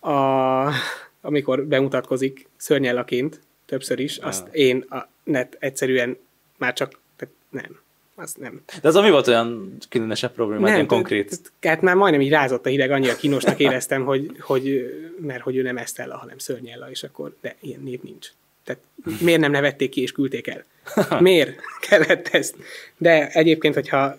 a, 0.00 0.72
amikor 1.20 1.66
bemutatkozik 1.66 2.48
szörnyellaként 2.56 3.40
többször 3.66 4.00
is, 4.00 4.16
azt 4.16 4.54
én 4.54 4.80
a 4.88 5.08
net 5.24 5.56
egyszerűen 5.58 6.18
már 6.60 6.72
csak, 6.72 7.00
tehát 7.16 7.34
nem, 7.48 7.80
az 8.14 8.34
nem. 8.34 8.62
De 8.82 8.88
az 8.88 8.96
ami 8.96 9.10
volt 9.10 9.28
olyan 9.28 9.76
különösebb 9.88 10.32
probléma, 10.32 10.64
nem, 10.64 10.74
ilyen 10.74 10.86
konkrét. 10.86 11.40
Hát 11.60 11.80
már 11.80 11.94
majdnem 11.94 12.20
így 12.20 12.30
rázott 12.30 12.66
a 12.66 12.68
hideg, 12.68 12.90
annyira 12.90 13.16
kínosnak 13.16 13.58
éreztem, 13.58 14.04
hogy, 14.04 14.30
hogy 14.40 14.94
mert 15.20 15.42
hogy 15.42 15.56
ő 15.56 15.62
nem 15.62 15.76
Estella, 15.76 16.16
hanem 16.16 16.38
Szörnyella, 16.38 16.90
és 16.90 17.02
akkor, 17.02 17.36
de 17.40 17.56
ilyen 17.60 17.80
név 17.80 18.00
nincs. 18.02 18.28
Tehát 18.64 18.80
miért 19.20 19.40
nem 19.40 19.50
nevették 19.50 19.90
ki 19.90 20.00
és 20.02 20.12
küldték 20.12 20.46
el? 20.46 20.64
Miért 21.20 21.60
kellett 21.80 22.28
ezt? 22.28 22.56
De 22.96 23.28
egyébként, 23.28 23.74
hogyha 23.74 24.16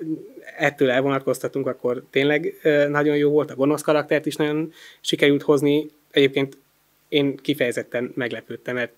ettől 0.58 0.90
elvonatkoztatunk, 0.90 1.68
akkor 1.68 2.04
tényleg 2.10 2.60
nagyon 2.90 3.16
jó 3.16 3.30
volt, 3.30 3.52
a 3.52 3.56
gonosz 3.56 3.82
karaktert 3.82 4.26
is 4.26 4.36
nagyon 4.36 4.74
sikerült 5.02 5.42
hozni. 5.42 5.90
Egyébként 6.12 6.58
én 7.08 7.36
kifejezetten 7.36 8.12
meglepődtem, 8.16 8.76
mert 8.76 8.92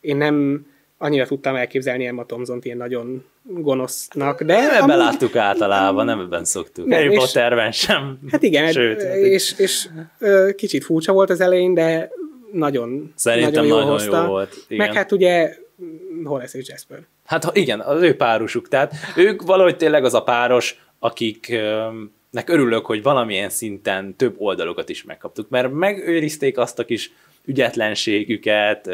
én 0.00 0.16
nem 0.16 0.66
annyira 1.02 1.26
tudtam 1.26 1.54
elképzelni 1.54 2.06
Emma 2.06 2.24
Thompson-t 2.26 2.64
ilyen 2.64 2.76
nagyon 2.76 3.24
gonosznak, 3.42 4.42
de... 4.42 4.54
Nem 4.54 4.70
ebben 4.70 4.82
amúgy- 4.82 4.96
láttuk 4.96 5.36
általában, 5.36 6.04
nem 6.04 6.20
ebben 6.20 6.44
szoktuk. 6.44 6.86
Nem, 6.86 6.98
Harry 6.98 7.12
és- 7.12 7.18
Potterben 7.18 7.72
sem. 7.72 8.18
Hát 8.30 8.42
igen, 8.42 8.72
Sőt, 8.72 9.00
Sőt, 9.00 9.08
hát 9.08 9.16
és, 9.16 9.54
és 9.58 9.88
ö, 10.18 10.50
kicsit 10.56 10.84
furcsa 10.84 11.12
volt 11.12 11.30
az 11.30 11.40
elején, 11.40 11.74
de 11.74 12.10
nagyon, 12.52 13.12
Szerintem 13.16 13.52
nagyon, 13.52 13.66
jól 13.66 13.76
nagyon 13.78 13.92
hozta. 13.92 14.22
jó 14.22 14.26
volt, 14.28 14.56
igen. 14.68 14.86
Meg 14.86 14.96
hát 14.96 15.12
ugye 15.12 15.56
mm, 15.82 16.24
Horace 16.24 16.58
és 16.58 16.68
Jasper. 16.68 16.98
Hát 17.24 17.50
igen, 17.56 17.80
az 17.80 18.02
ő 18.02 18.16
párosuk. 18.16 18.68
Tehát 18.68 18.94
ők 19.16 19.42
valahogy 19.42 19.76
tényleg 19.76 20.04
az 20.04 20.14
a 20.14 20.22
páros, 20.22 20.80
akiknek 20.98 22.48
örülök, 22.48 22.86
hogy 22.86 23.02
valamilyen 23.02 23.50
szinten 23.50 24.16
több 24.16 24.34
oldalokat 24.38 24.88
is 24.88 25.04
megkaptuk, 25.04 25.48
mert 25.48 25.72
megőrizték 25.72 26.58
azt 26.58 26.78
a 26.78 26.84
kis 26.84 27.12
ügyetlenségüket, 27.44 28.88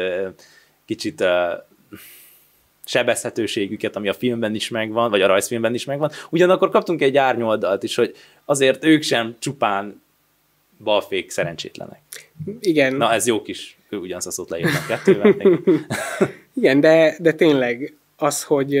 kicsit 0.85 1.23
sebezhetőségüket, 2.89 3.95
ami 3.95 4.09
a 4.09 4.13
filmben 4.13 4.55
is 4.55 4.69
megvan, 4.69 5.09
vagy 5.09 5.21
a 5.21 5.27
rajzfilmben 5.27 5.73
is 5.73 5.85
megvan. 5.85 6.11
Ugyanakkor 6.29 6.69
kaptunk 6.69 7.01
egy 7.01 7.17
árnyoldalt 7.17 7.83
is, 7.83 7.95
hogy 7.95 8.15
azért 8.45 8.83
ők 8.83 9.01
sem 9.01 9.35
csupán 9.39 10.01
balfék 10.83 11.29
szerencsétlenek. 11.29 12.01
Igen, 12.59 12.95
Na, 12.95 13.13
ez 13.13 13.27
jó 13.27 13.41
kis, 13.41 13.77
ugyanazt 13.91 14.27
a 14.27 14.31
szót 14.31 14.49
leírtam 14.49 14.85
kettővel. 14.87 15.35
igen 16.59 16.79
de, 16.79 17.15
de 17.19 17.31
tényleg 17.31 17.93
az, 18.17 18.43
hogy, 18.43 18.77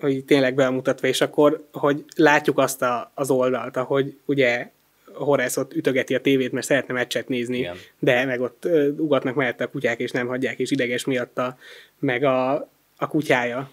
hogy 0.00 0.24
tényleg 0.24 0.54
bemutatva, 0.54 1.06
és 1.06 1.20
akkor, 1.20 1.64
hogy 1.72 2.04
látjuk 2.16 2.58
azt 2.58 2.82
a, 2.82 3.10
az 3.14 3.30
oldalt, 3.30 3.76
ahogy 3.76 4.16
ugye 4.24 4.70
Horace 5.12 5.60
ott 5.60 5.74
ütögeti 5.74 6.14
a 6.14 6.20
tévét, 6.20 6.52
mert 6.52 6.66
szeretne 6.66 6.94
meccset 6.94 7.28
nézni, 7.28 7.58
Igen. 7.58 7.76
de 7.98 8.24
meg 8.24 8.40
ott 8.40 8.68
ugatnak 8.96 9.34
mellette 9.34 9.64
a 9.64 9.70
kutyák, 9.70 9.98
és 9.98 10.10
nem 10.10 10.26
hagyják, 10.26 10.58
és 10.58 10.70
ideges 10.70 11.04
miatta, 11.04 11.58
meg 11.98 12.24
a, 12.24 12.68
a 12.98 13.06
kutyája, 13.06 13.70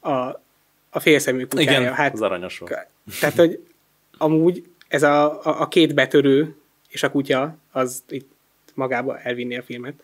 a, 0.00 0.10
a 0.90 1.00
félszemű 1.00 1.44
kutyája. 1.44 1.80
Igen, 1.80 1.94
hát, 1.94 2.12
az 2.12 2.22
aranyos 2.22 2.58
volt. 2.58 2.86
Tehát, 3.20 3.36
hogy 3.36 3.66
amúgy 4.18 4.64
ez 4.88 5.02
a, 5.02 5.44
a, 5.44 5.60
a 5.60 5.68
két 5.68 5.94
betörő 5.94 6.56
és 6.88 7.02
a 7.02 7.10
kutya, 7.10 7.56
az 7.72 8.02
itt 8.08 8.30
magába 8.74 9.18
elvinni 9.18 9.56
a 9.56 9.62
filmet. 9.62 9.94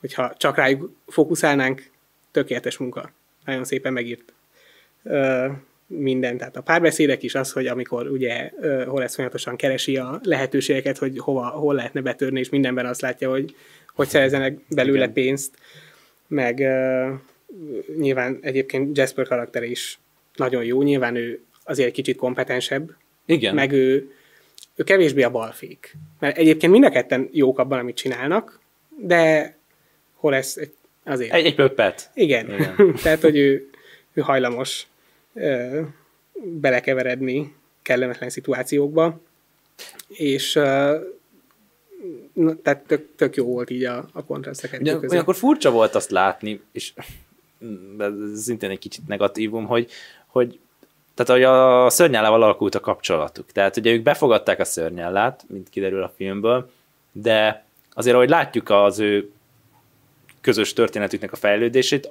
Hogyha 0.00 0.34
csak 0.36 0.56
rájuk 0.56 0.92
fókuszálnánk, 1.06 1.90
tökéletes 2.30 2.76
munka. 2.76 3.10
Nagyon 3.44 3.64
szépen 3.64 3.92
megírt 3.92 4.32
ö, 5.02 5.46
minden. 5.86 6.38
Tehát 6.38 6.56
a 6.56 6.62
párbeszédek 6.62 7.22
is 7.22 7.34
az, 7.34 7.52
hogy 7.52 7.66
amikor 7.66 8.10
ugye 8.10 8.50
ö, 8.60 8.84
Horace 8.84 9.14
folyamatosan 9.14 9.56
keresi 9.56 9.96
a 9.96 10.20
lehetőségeket, 10.22 10.98
hogy 10.98 11.18
hova, 11.18 11.46
hol 11.46 11.74
lehetne 11.74 12.00
betörni, 12.00 12.40
és 12.40 12.48
mindenben 12.48 12.86
azt 12.86 13.00
látja, 13.00 13.30
hogy 13.30 13.54
hogy 13.94 14.08
szerezzenek 14.08 14.58
belőle 14.68 15.08
pénzt. 15.08 15.54
Meg 16.26 16.60
ö, 16.60 17.12
nyilván 17.98 18.38
egyébként 18.42 18.96
Jasper 18.96 19.26
karaktere 19.26 19.66
is 19.66 19.98
nagyon 20.34 20.64
jó, 20.64 20.82
nyilván 20.82 21.16
ő 21.16 21.40
azért 21.64 21.88
egy 21.88 21.94
kicsit 21.94 22.16
kompetensebb, 22.16 22.90
Igen. 23.26 23.54
meg 23.54 23.72
ő, 23.72 24.10
ő 24.74 24.82
kevésbé 24.84 25.22
a 25.22 25.30
balfék. 25.30 25.96
Mert 26.18 26.36
egyébként 26.38 26.72
mind 26.72 26.84
a 26.84 26.90
ketten 26.90 27.28
jók 27.32 27.58
abban, 27.58 27.78
amit 27.78 27.96
csinálnak, 27.96 28.60
de 28.98 29.54
Horace 30.14 30.60
egy- 30.60 30.74
azért. 31.04 31.32
Egy, 31.32 31.44
egy 31.44 31.54
pöppet. 31.54 32.10
Igen. 32.14 32.52
Igen. 32.52 32.94
Tehát, 33.02 33.20
hogy 33.20 33.36
ő, 33.36 33.70
ő 34.12 34.20
hajlamos 34.20 34.86
ö, 35.34 35.80
belekeveredni 36.42 37.54
kellemetlen 37.82 38.30
szituációkba, 38.30 39.20
és 40.08 40.56
ö, 40.56 40.98
na, 42.32 42.54
tehát 42.62 42.82
tök, 42.86 43.06
tök 43.16 43.36
jó 43.36 43.44
volt 43.44 43.70
így 43.70 43.84
a, 43.84 44.08
a 44.12 44.24
kontraszt 44.24 44.64
a 44.64 44.68
kettő 44.68 44.84
között. 44.84 45.02
ugyanakkor 45.02 45.34
furcsa 45.36 45.70
volt 45.70 45.94
azt 45.94 46.10
látni, 46.10 46.60
és 46.72 46.92
ez 47.98 48.42
szintén 48.42 48.70
egy 48.70 48.78
kicsit 48.78 49.08
negatívum, 49.08 49.66
hogy, 49.66 49.90
hogy 50.26 50.58
tehát 51.14 51.32
hogy 51.32 51.42
a 51.42 51.90
szörnyellával 51.90 52.42
alakult 52.42 52.74
a 52.74 52.80
kapcsolatuk. 52.80 53.52
Tehát 53.52 53.76
ugye 53.76 53.92
ők 53.92 54.02
befogadták 54.02 54.60
a 54.60 54.64
szörnyellát, 54.64 55.44
mint 55.48 55.68
kiderül 55.68 56.02
a 56.02 56.12
filmből, 56.16 56.70
de 57.12 57.64
azért, 57.92 58.14
ahogy 58.14 58.28
látjuk 58.28 58.70
az 58.70 58.98
ő 58.98 59.30
közös 60.40 60.72
történetüknek 60.72 61.32
a 61.32 61.36
fejlődését, 61.36 62.08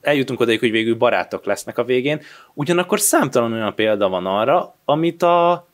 eljutunk 0.00 0.40
odaig, 0.40 0.58
hogy 0.58 0.70
végül 0.70 0.94
barátok 0.94 1.44
lesznek 1.44 1.78
a 1.78 1.84
végén, 1.84 2.20
ugyanakkor 2.54 3.00
számtalan 3.00 3.52
olyan 3.52 3.74
példa 3.74 4.08
van 4.08 4.26
arra, 4.26 4.74
amit 4.84 5.22
a 5.22 5.66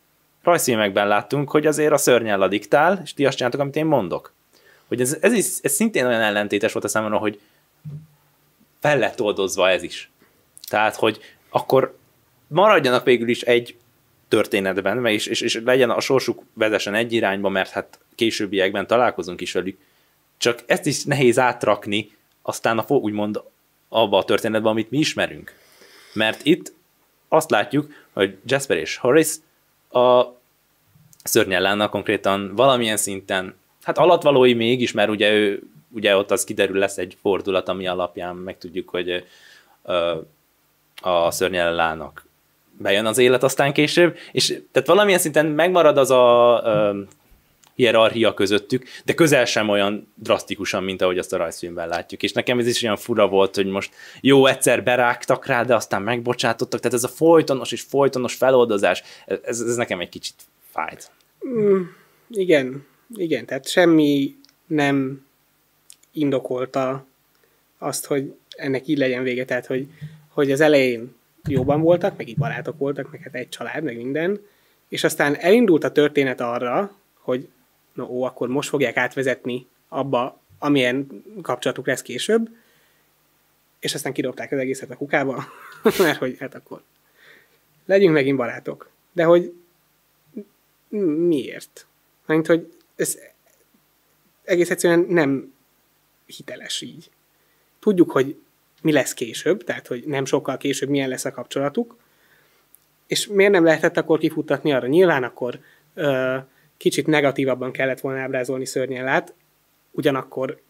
rajzfilmekben 0.43 1.09
láttunk, 1.09 1.51
hogy 1.51 1.67
azért 1.67 1.93
a 1.93 1.97
szörnyella 1.97 2.49
diktál, 2.49 3.01
és 3.05 3.15
ti 3.15 3.27
azt 3.27 3.37
csináltok, 3.37 3.61
amit 3.61 3.77
én 3.77 3.87
mondok. 3.87 4.33
Hogy 4.89 5.01
ez, 5.01 5.17
ez, 5.21 5.33
is, 5.33 5.47
ez 5.63 5.73
szintén 5.73 6.07
olyan 6.07 6.21
ellentétes 6.21 6.73
volt 6.73 6.85
a 6.85 6.89
számomra, 6.89 7.19
hogy 7.19 7.41
fel 8.81 8.99
lett 8.99 9.21
oldozva 9.21 9.71
ez 9.71 9.83
is. 9.83 10.11
Tehát, 10.69 10.97
hogy 10.97 11.21
akkor 11.49 11.99
maradjanak 12.47 13.05
végül 13.05 13.29
is 13.29 13.41
egy 13.41 13.77
történetben, 14.29 15.07
és, 15.07 15.27
és, 15.27 15.41
és 15.41 15.61
legyen 15.65 15.91
a 15.91 16.01
sorsuk 16.01 16.43
vezessen 16.53 16.95
egy 16.95 17.13
irányba, 17.13 17.49
mert 17.49 17.71
hát 17.71 17.99
későbbiekben 18.15 18.87
találkozunk 18.87 19.41
is 19.41 19.53
velük. 19.53 19.79
Csak 20.37 20.63
ezt 20.67 20.87
is 20.87 21.05
nehéz 21.05 21.39
átrakni, 21.39 22.11
aztán 22.43 22.79
a, 22.79 22.85
úgymond 22.95 23.43
abba 23.89 24.19
a 24.19 24.25
történetben, 24.25 24.71
amit 24.71 24.91
mi 24.91 24.99
ismerünk. 24.99 25.55
Mert 26.13 26.45
itt 26.45 26.73
azt 27.29 27.51
látjuk, 27.51 27.93
hogy 28.13 28.39
Jasper 28.45 28.77
és 28.77 28.97
Horace 28.97 29.39
a 29.91 30.25
szörnyellánnal 31.25 31.89
konkrétan 31.89 32.55
valamilyen 32.55 32.97
szinten, 32.97 33.55
hát 33.83 33.99
alatvalói 33.99 34.55
mégis, 34.55 34.93
mert 34.93 35.11
ugye 35.11 35.33
ő, 35.33 35.63
ugye 35.93 36.17
ott 36.17 36.31
az 36.31 36.45
kiderül 36.45 36.79
lesz 36.79 36.99
egy 36.99 37.17
fordulat, 37.21 37.69
ami 37.69 37.87
alapján 37.87 38.37
megtudjuk, 38.37 38.89
hogy 38.89 39.25
ö, 39.85 40.17
a 41.03 41.31
szörnyellának 41.31 42.29
bejön 42.79 43.07
az 43.07 43.19
élet 43.19 43.43
aztán 43.43 43.73
később, 43.73 44.17
és 44.33 44.47
tehát 44.73 44.89
valamilyen 44.89 45.19
szinten 45.19 45.47
megmarad 45.47 45.99
az 45.99 46.11
a 46.11 46.61
ö, 46.65 47.01
hierarchia 47.75 48.35
közöttük, 48.35 48.85
de 49.05 49.15
közel 49.15 49.45
sem 49.45 49.69
olyan 49.69 50.13
drasztikusan, 50.15 50.85
mint 50.85 51.03
ahogy 51.03 51.19
azt 51.19 51.33
a 51.33 51.37
rajzfilmben 51.37 51.89
látjuk. 51.89 52.23
És 52.23 52.33
nekem 52.33 52.59
ez 52.59 52.67
is 52.67 52.83
olyan 52.83 52.97
fura 52.97 53.29
volt, 53.29 53.55
hogy 53.55 53.67
most 53.67 53.95
jó, 54.21 54.47
egyszer 54.47 54.83
berágtak 54.83 55.47
rá, 55.47 55.63
de 55.63 55.75
aztán 55.75 56.03
megbocsátottak, 56.03 56.81
tehát 56.81 56.97
ez 56.97 57.05
a 57.05 57.09
folytonos 57.09 57.73
és 57.73 57.81
folytonos 57.81 58.35
feloldozás, 58.35 59.03
ez, 59.27 59.61
ez 59.61 59.77
nekem 59.77 60.01
egy 60.01 60.09
kicsit 60.09 60.35
fájt. 60.73 61.11
Mm, 61.49 61.83
igen, 62.31 62.87
igen, 63.17 63.47
tehát 63.47 63.69
semmi 63.69 64.35
nem 64.67 65.25
indokolta 66.13 67.07
azt, 67.79 68.07
hogy 68.07 68.35
ennek 68.51 68.87
így 68.87 68.99
legyen 68.99 69.23
vége, 69.23 69.45
tehát 69.45 69.67
hogy, 69.67 69.89
hogy 70.29 70.53
az 70.53 70.61
elején 70.61 71.15
jóban 71.49 71.81
voltak, 71.81 72.17
meg 72.17 72.29
így 72.29 72.37
barátok 72.37 72.79
voltak, 72.79 73.11
meg 73.11 73.21
hát 73.21 73.35
egy 73.35 73.49
család, 73.49 73.83
meg 73.83 73.97
minden, 73.97 74.41
és 74.89 75.05
aztán 75.05 75.37
elindult 75.37 75.85
a 75.85 75.93
történet 75.93 76.41
arra, 76.41 76.97
hogy 77.15 77.49
no, 77.93 78.05
ó, 78.05 78.23
akkor 78.23 78.49
most 78.49 78.69
fogják 78.69 78.97
átvezetni 78.97 79.67
abba, 79.89 80.41
amilyen 80.59 81.25
kapcsolatuk 81.43 81.87
lesz 81.87 82.03
később, 82.03 82.49
és 83.79 83.95
aztán 83.95 84.13
kidobták 84.13 84.53
az 84.53 84.59
egészet 84.59 84.91
a 84.91 84.97
kukába, 84.97 85.45
mert 85.99 86.19
hogy 86.19 86.37
hát 86.39 86.55
akkor 86.55 86.83
legyünk 87.85 88.15
megint 88.15 88.37
barátok. 88.37 88.91
De 89.13 89.25
hogy 89.25 89.53
miért? 91.29 91.87
Mert 92.27 92.47
hogy 92.47 92.75
ez 92.97 93.19
egész 94.45 94.71
egyszerűen 94.71 95.07
nem 95.09 95.55
hiteles 96.31 96.81
így. 96.81 97.11
Tudjuk, 97.79 98.11
hogy 98.11 98.37
mi 98.83 98.93
lesz 98.93 99.15
később, 99.15 99.65
tehát 99.65 99.87
hogy 99.87 100.05
nem 100.07 100.25
sokkal 100.25 100.57
később 100.57 100.89
milyen 100.89 101.09
lesz 101.09 101.25
a 101.25 101.31
kapcsolatuk, 101.31 101.97
és 103.07 103.27
miért 103.27 103.53
nem 103.53 103.65
lehetett 103.65 103.97
akkor 103.97 104.19
kifuttatni 104.19 104.73
arra? 104.73 104.87
Nyilván 104.87 105.23
akkor 105.23 105.61
ö, 105.95 106.37
kicsit 106.77 107.07
negatívabban 107.07 107.73
kellett 107.73 108.01
volna 108.01 108.21
ábrázolni 108.21 108.67
szörnyellát, 108.67 109.35
ugyanakkor 109.91 110.61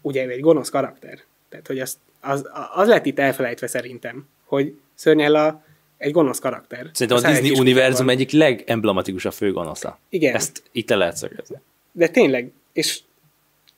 ugye 0.00 0.28
egy 0.28 0.40
gonosz 0.40 0.68
karakter. 0.68 1.18
Tehát, 1.48 1.66
hogy 1.66 1.78
az, 1.78 1.98
az, 2.20 2.48
az 2.74 2.88
lett 2.88 3.06
itt 3.06 3.18
elfelejtve 3.18 3.66
szerintem, 3.66 4.28
hogy 4.44 4.74
Szörnyella 4.94 5.64
egy 5.96 6.12
gonosz 6.12 6.38
karakter. 6.38 6.90
Szerintem 6.92 7.30
a 7.30 7.32
Disney 7.32 7.58
univerzum 7.58 8.08
egyik 8.08 8.30
legemblematikusabb 8.30 9.32
főgonosza. 9.32 9.98
Igen. 10.08 10.34
Ezt 10.34 10.62
itt 10.72 10.88
le 10.88 10.96
lehet 10.96 11.16
szögezni. 11.16 11.56
De 11.92 12.08
tényleg, 12.08 12.52
és 12.72 13.00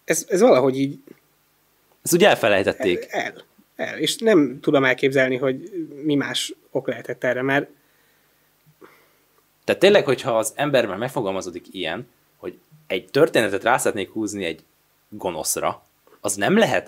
ez, 0.05 0.27
ez 0.29 0.41
valahogy 0.41 0.79
így... 0.79 0.99
Ezt 2.03 2.13
ugye 2.13 2.29
elfelejtették. 2.29 3.07
El, 3.09 3.21
el, 3.21 3.45
el. 3.77 3.99
És 3.99 4.17
nem 4.17 4.59
tudom 4.61 4.85
elképzelni, 4.85 5.37
hogy 5.37 5.87
mi 6.05 6.15
más 6.15 6.55
ok 6.71 6.89
lehetett 6.89 7.25
erre, 7.25 7.43
mert 7.43 7.69
tehát 9.65 9.81
tényleg, 9.81 10.05
hogyha 10.05 10.39
az 10.39 10.53
emberben 10.57 10.99
megfogalmazódik 10.99 11.67
ilyen, 11.71 12.09
hogy 12.37 12.59
egy 12.87 13.09
történetet 13.11 13.63
rá 13.63 13.77
szeretnék 13.77 14.11
húzni 14.11 14.45
egy 14.45 14.65
gonoszra, 15.09 15.83
az 16.21 16.35
nem 16.35 16.57
lehet. 16.57 16.85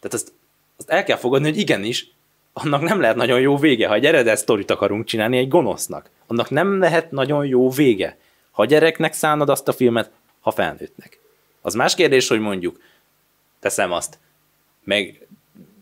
Tehát 0.00 0.12
azt, 0.12 0.32
azt 0.76 0.90
el 0.90 1.04
kell 1.04 1.16
fogadni, 1.16 1.48
hogy 1.48 1.58
igenis, 1.58 2.10
annak 2.52 2.82
nem 2.82 3.00
lehet 3.00 3.16
nagyon 3.16 3.40
jó 3.40 3.56
vége. 3.56 3.88
Ha 3.88 3.94
egy 3.94 4.06
eredet 4.06 4.36
sztorit 4.36 4.70
akarunk 4.70 5.04
csinálni 5.04 5.38
egy 5.38 5.48
gonosznak, 5.48 6.10
annak 6.26 6.50
nem 6.50 6.78
lehet 6.78 7.10
nagyon 7.10 7.46
jó 7.46 7.70
vége. 7.70 8.16
Ha 8.50 8.64
gyereknek 8.64 9.12
szánod 9.12 9.48
azt 9.48 9.68
a 9.68 9.72
filmet, 9.72 10.10
ha 10.40 10.50
felnőttnek. 10.50 11.18
Az 11.62 11.74
más 11.74 11.94
kérdés, 11.94 12.28
hogy 12.28 12.40
mondjuk, 12.40 12.80
teszem 13.60 13.92
azt, 13.92 14.18
meg 14.84 15.26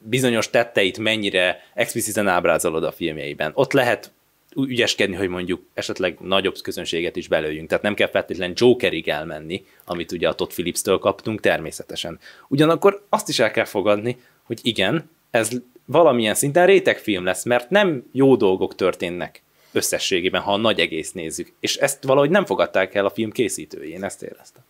bizonyos 0.02 0.50
tetteit 0.50 0.98
mennyire 0.98 1.62
expliciten 1.74 2.28
ábrázolod 2.28 2.84
a 2.84 2.92
filmjeiben. 2.92 3.50
Ott 3.54 3.72
lehet 3.72 4.12
ügyeskedni, 4.56 5.16
hogy 5.16 5.28
mondjuk 5.28 5.62
esetleg 5.74 6.16
nagyobb 6.20 6.56
közönséget 6.62 7.16
is 7.16 7.28
belőjünk. 7.28 7.68
Tehát 7.68 7.82
nem 7.82 7.94
kell 7.94 8.08
feltétlenül 8.08 8.54
Jokerig 8.58 9.08
elmenni, 9.08 9.64
amit 9.84 10.12
ugye 10.12 10.28
a 10.28 10.34
Todd 10.34 10.48
Phillips-től 10.48 10.98
kaptunk 10.98 11.40
természetesen. 11.40 12.18
Ugyanakkor 12.48 13.04
azt 13.08 13.28
is 13.28 13.38
el 13.38 13.50
kell 13.50 13.64
fogadni, 13.64 14.16
hogy 14.42 14.60
igen, 14.62 15.10
ez 15.30 15.50
valamilyen 15.84 16.34
szinten 16.34 16.66
rétegfilm 16.66 17.24
lesz, 17.24 17.44
mert 17.44 17.70
nem 17.70 18.04
jó 18.12 18.36
dolgok 18.36 18.74
történnek 18.74 19.42
összességében, 19.72 20.40
ha 20.40 20.52
a 20.52 20.56
nagy 20.56 20.80
egész 20.80 21.12
nézzük. 21.12 21.52
És 21.60 21.76
ezt 21.76 22.04
valahogy 22.04 22.30
nem 22.30 22.44
fogadták 22.44 22.94
el 22.94 23.04
a 23.04 23.10
film 23.10 23.30
készítői, 23.30 23.90
én 23.90 24.04
ezt 24.04 24.22
éreztem. 24.22 24.62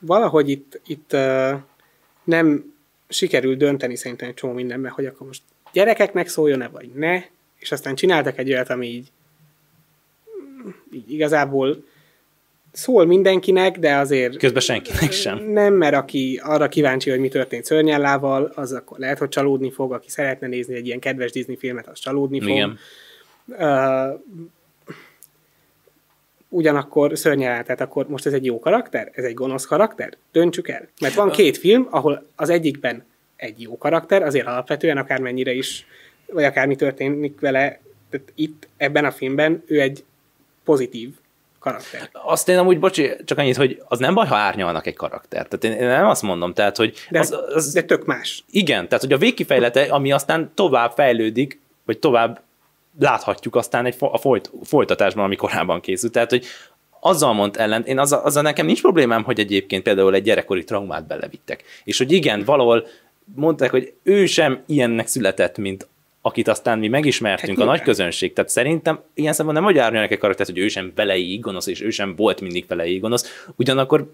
Valahogy 0.00 0.48
itt, 0.48 0.80
itt 0.86 1.16
nem 2.24 2.74
sikerült 3.08 3.58
dönteni 3.58 3.96
szerintem 3.96 4.28
egy 4.28 4.34
csomó 4.34 4.52
mindenben, 4.52 4.90
hogy 4.90 5.06
akkor 5.06 5.26
most 5.26 5.42
gyerekeknek 5.72 6.28
szóljon-e, 6.28 6.68
vagy 6.68 6.90
ne, 6.94 7.22
és 7.58 7.72
aztán 7.72 7.94
csináltak 7.94 8.38
egy 8.38 8.52
olyat, 8.52 8.70
ami 8.70 8.86
így, 8.86 9.10
így 10.92 11.12
igazából 11.12 11.84
szól 12.72 13.06
mindenkinek, 13.06 13.78
de 13.78 13.96
azért... 13.96 14.36
Közben 14.36 14.62
senkinek 14.62 15.12
sem. 15.12 15.38
Nem, 15.38 15.74
mert 15.74 15.94
aki 15.94 16.40
arra 16.42 16.68
kíváncsi, 16.68 17.10
hogy 17.10 17.18
mi 17.18 17.28
történt 17.28 17.64
szörnyellával, 17.64 18.52
az 18.54 18.72
akkor 18.72 18.98
lehet, 18.98 19.18
hogy 19.18 19.28
csalódni 19.28 19.70
fog, 19.70 19.92
aki 19.92 20.10
szeretne 20.10 20.46
nézni 20.46 20.74
egy 20.74 20.86
ilyen 20.86 20.98
kedves 20.98 21.30
Disney 21.30 21.56
filmet, 21.56 21.88
az 21.88 21.98
csalódni 21.98 22.40
fog. 22.40 22.48
Igen. 22.48 22.78
Uh, 23.46 24.20
ugyanakkor 26.52 27.18
szörnyellá, 27.18 27.62
tehát 27.62 27.80
akkor 27.80 28.08
most 28.08 28.26
ez 28.26 28.32
egy 28.32 28.44
jó 28.44 28.58
karakter, 28.58 29.10
ez 29.14 29.24
egy 29.24 29.34
gonosz 29.34 29.64
karakter, 29.64 30.12
döntsük 30.32 30.68
el. 30.68 30.88
Mert 31.00 31.14
van 31.14 31.30
két 31.30 31.56
film, 31.58 31.86
ahol 31.90 32.26
az 32.36 32.48
egyikben 32.48 33.04
egy 33.36 33.60
jó 33.60 33.78
karakter, 33.78 34.22
azért 34.22 34.46
alapvetően 34.46 34.96
akármennyire 34.96 35.52
is 35.52 35.86
vagy 36.32 36.44
akármi 36.44 36.76
történik 36.76 37.40
vele, 37.40 37.80
tehát 38.10 38.32
itt 38.34 38.68
ebben 38.76 39.04
a 39.04 39.10
filmben 39.10 39.62
ő 39.66 39.80
egy 39.80 40.04
pozitív 40.64 41.10
karakter. 41.58 42.08
Azt 42.12 42.48
én 42.48 42.58
amúgy, 42.58 42.78
bocsi, 42.78 43.10
csak 43.24 43.38
annyit, 43.38 43.56
hogy 43.56 43.82
az 43.84 43.98
nem 43.98 44.14
baj, 44.14 44.26
ha 44.26 44.36
árnyalnak 44.36 44.86
egy 44.86 44.96
karakter. 44.96 45.46
Tehát 45.48 45.64
én, 45.64 45.84
én 45.84 45.88
nem 45.88 46.06
azt 46.06 46.22
mondom, 46.22 46.52
tehát, 46.52 46.76
hogy... 46.76 46.96
De, 47.10 47.18
az, 47.18 47.36
az, 47.54 47.72
de 47.72 47.82
tök 47.82 48.04
más. 48.04 48.44
Igen, 48.50 48.88
tehát, 48.88 49.04
hogy 49.04 49.12
a 49.12 49.18
végkifejlete, 49.18 49.82
ami 49.82 50.12
aztán 50.12 50.50
tovább 50.54 50.92
fejlődik, 50.92 51.60
vagy 51.84 51.98
tovább 51.98 52.42
láthatjuk 52.98 53.56
aztán 53.56 53.86
egy, 53.86 53.96
a 53.98 54.18
folyt, 54.18 54.50
folytatásban, 54.62 55.24
ami 55.24 55.36
korábban 55.36 55.80
készült. 55.80 56.12
Tehát, 56.12 56.30
hogy 56.30 56.44
azzal 57.00 57.32
mond 57.32 57.56
ellen, 57.58 57.84
én 57.84 57.98
azzal, 57.98 58.20
azzal 58.20 58.42
nekem 58.42 58.66
nincs 58.66 58.80
problémám, 58.80 59.22
hogy 59.22 59.38
egyébként 59.38 59.82
például 59.82 60.14
egy 60.14 60.22
gyerekkori 60.22 60.64
traumát 60.64 61.06
belevittek. 61.06 61.64
És 61.84 61.98
hogy 61.98 62.12
igen, 62.12 62.44
valahol 62.44 62.86
mondták, 63.34 63.70
hogy 63.70 63.92
ő 64.02 64.26
sem 64.26 64.62
ilyennek 64.66 65.06
született, 65.06 65.58
mint 65.58 65.88
akit 66.22 66.48
aztán 66.48 66.78
mi 66.78 66.88
megismertünk 66.88 67.58
hát 67.58 67.66
a 67.66 67.70
nagy 67.70 67.82
közönség. 67.82 68.32
Tehát 68.32 68.50
szerintem 68.50 69.00
ilyen 69.14 69.32
szemben 69.32 69.54
nem 69.54 69.64
hogy 69.64 69.74
neki 69.74 70.18
karaktert, 70.18 70.48
hogy 70.48 70.58
ő 70.58 70.68
sem 70.68 70.92
beleig 70.94 71.40
gonosz, 71.40 71.66
és 71.66 71.82
ő 71.82 71.90
sem 71.90 72.16
volt 72.16 72.40
mindig 72.40 72.66
beleig 72.66 73.00
gonosz. 73.00 73.46
Ugyanakkor 73.56 74.10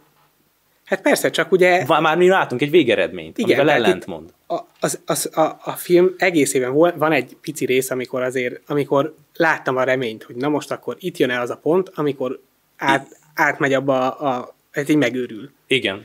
Hát 0.87 1.01
persze, 1.01 1.31
csak 1.31 1.53
ugye... 1.53 1.85
Már 1.87 2.17
mi 2.17 2.29
látunk 2.29 2.63
egy 2.63 2.71
végeredményt, 2.71 3.39
igen, 3.39 3.59
amivel 3.59 3.75
ellentmond. 3.75 4.33
A, 4.47 4.61
az, 4.81 5.01
az, 5.07 5.37
a, 5.37 5.61
a 5.65 5.73
film 5.77 6.15
egészében 6.17 6.73
van 6.99 7.13
egy 7.13 7.37
pici 7.41 7.65
rész, 7.65 7.91
amikor 7.91 8.23
azért, 8.23 8.61
amikor 8.67 9.15
láttam 9.35 9.77
a 9.77 9.83
reményt, 9.83 10.23
hogy 10.23 10.37
na 10.37 10.49
most 10.49 10.71
akkor 10.71 10.97
itt 10.99 11.17
jön 11.17 11.31
el 11.31 11.41
az 11.41 11.51
a 11.51 11.57
pont, 11.57 11.91
amikor 11.95 12.41
át, 12.77 13.19
átmegy 13.35 13.73
abba 13.73 14.11
a, 14.11 14.37
a 14.37 14.55
ez 14.71 14.89
így 14.89 14.97
megőrül. 14.97 15.51
Igen. 15.67 16.05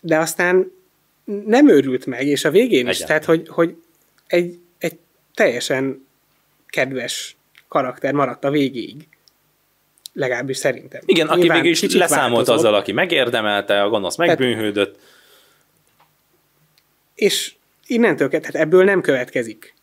De 0.00 0.18
aztán 0.18 0.72
nem 1.46 1.68
őrült 1.68 2.06
meg, 2.06 2.26
és 2.26 2.44
a 2.44 2.50
végén 2.50 2.88
is, 2.88 2.94
Egyen. 2.94 3.06
tehát 3.06 3.24
hogy, 3.24 3.48
hogy 3.48 3.76
egy, 4.26 4.58
teljesen 5.38 6.06
kedves 6.66 7.36
karakter 7.68 8.12
maradt 8.12 8.44
a 8.44 8.50
végéig. 8.50 9.08
Legalábbis 10.18 10.56
szerintem. 10.56 11.00
Igen, 11.04 11.26
Nyilván 11.26 11.38
aki 11.38 11.60
végül 11.60 11.70
is 11.70 11.94
leszámolt 11.94 12.46
változott. 12.46 12.56
azzal, 12.56 12.74
aki 12.74 12.92
megérdemelte, 12.92 13.82
a 13.82 13.88
gonosz 13.88 14.16
megbűnhődött. 14.16 14.98
És 17.14 17.54
innentől, 17.86 18.28
tehát 18.28 18.54
ebből 18.54 18.84
nem 18.84 19.00
következik 19.00 19.74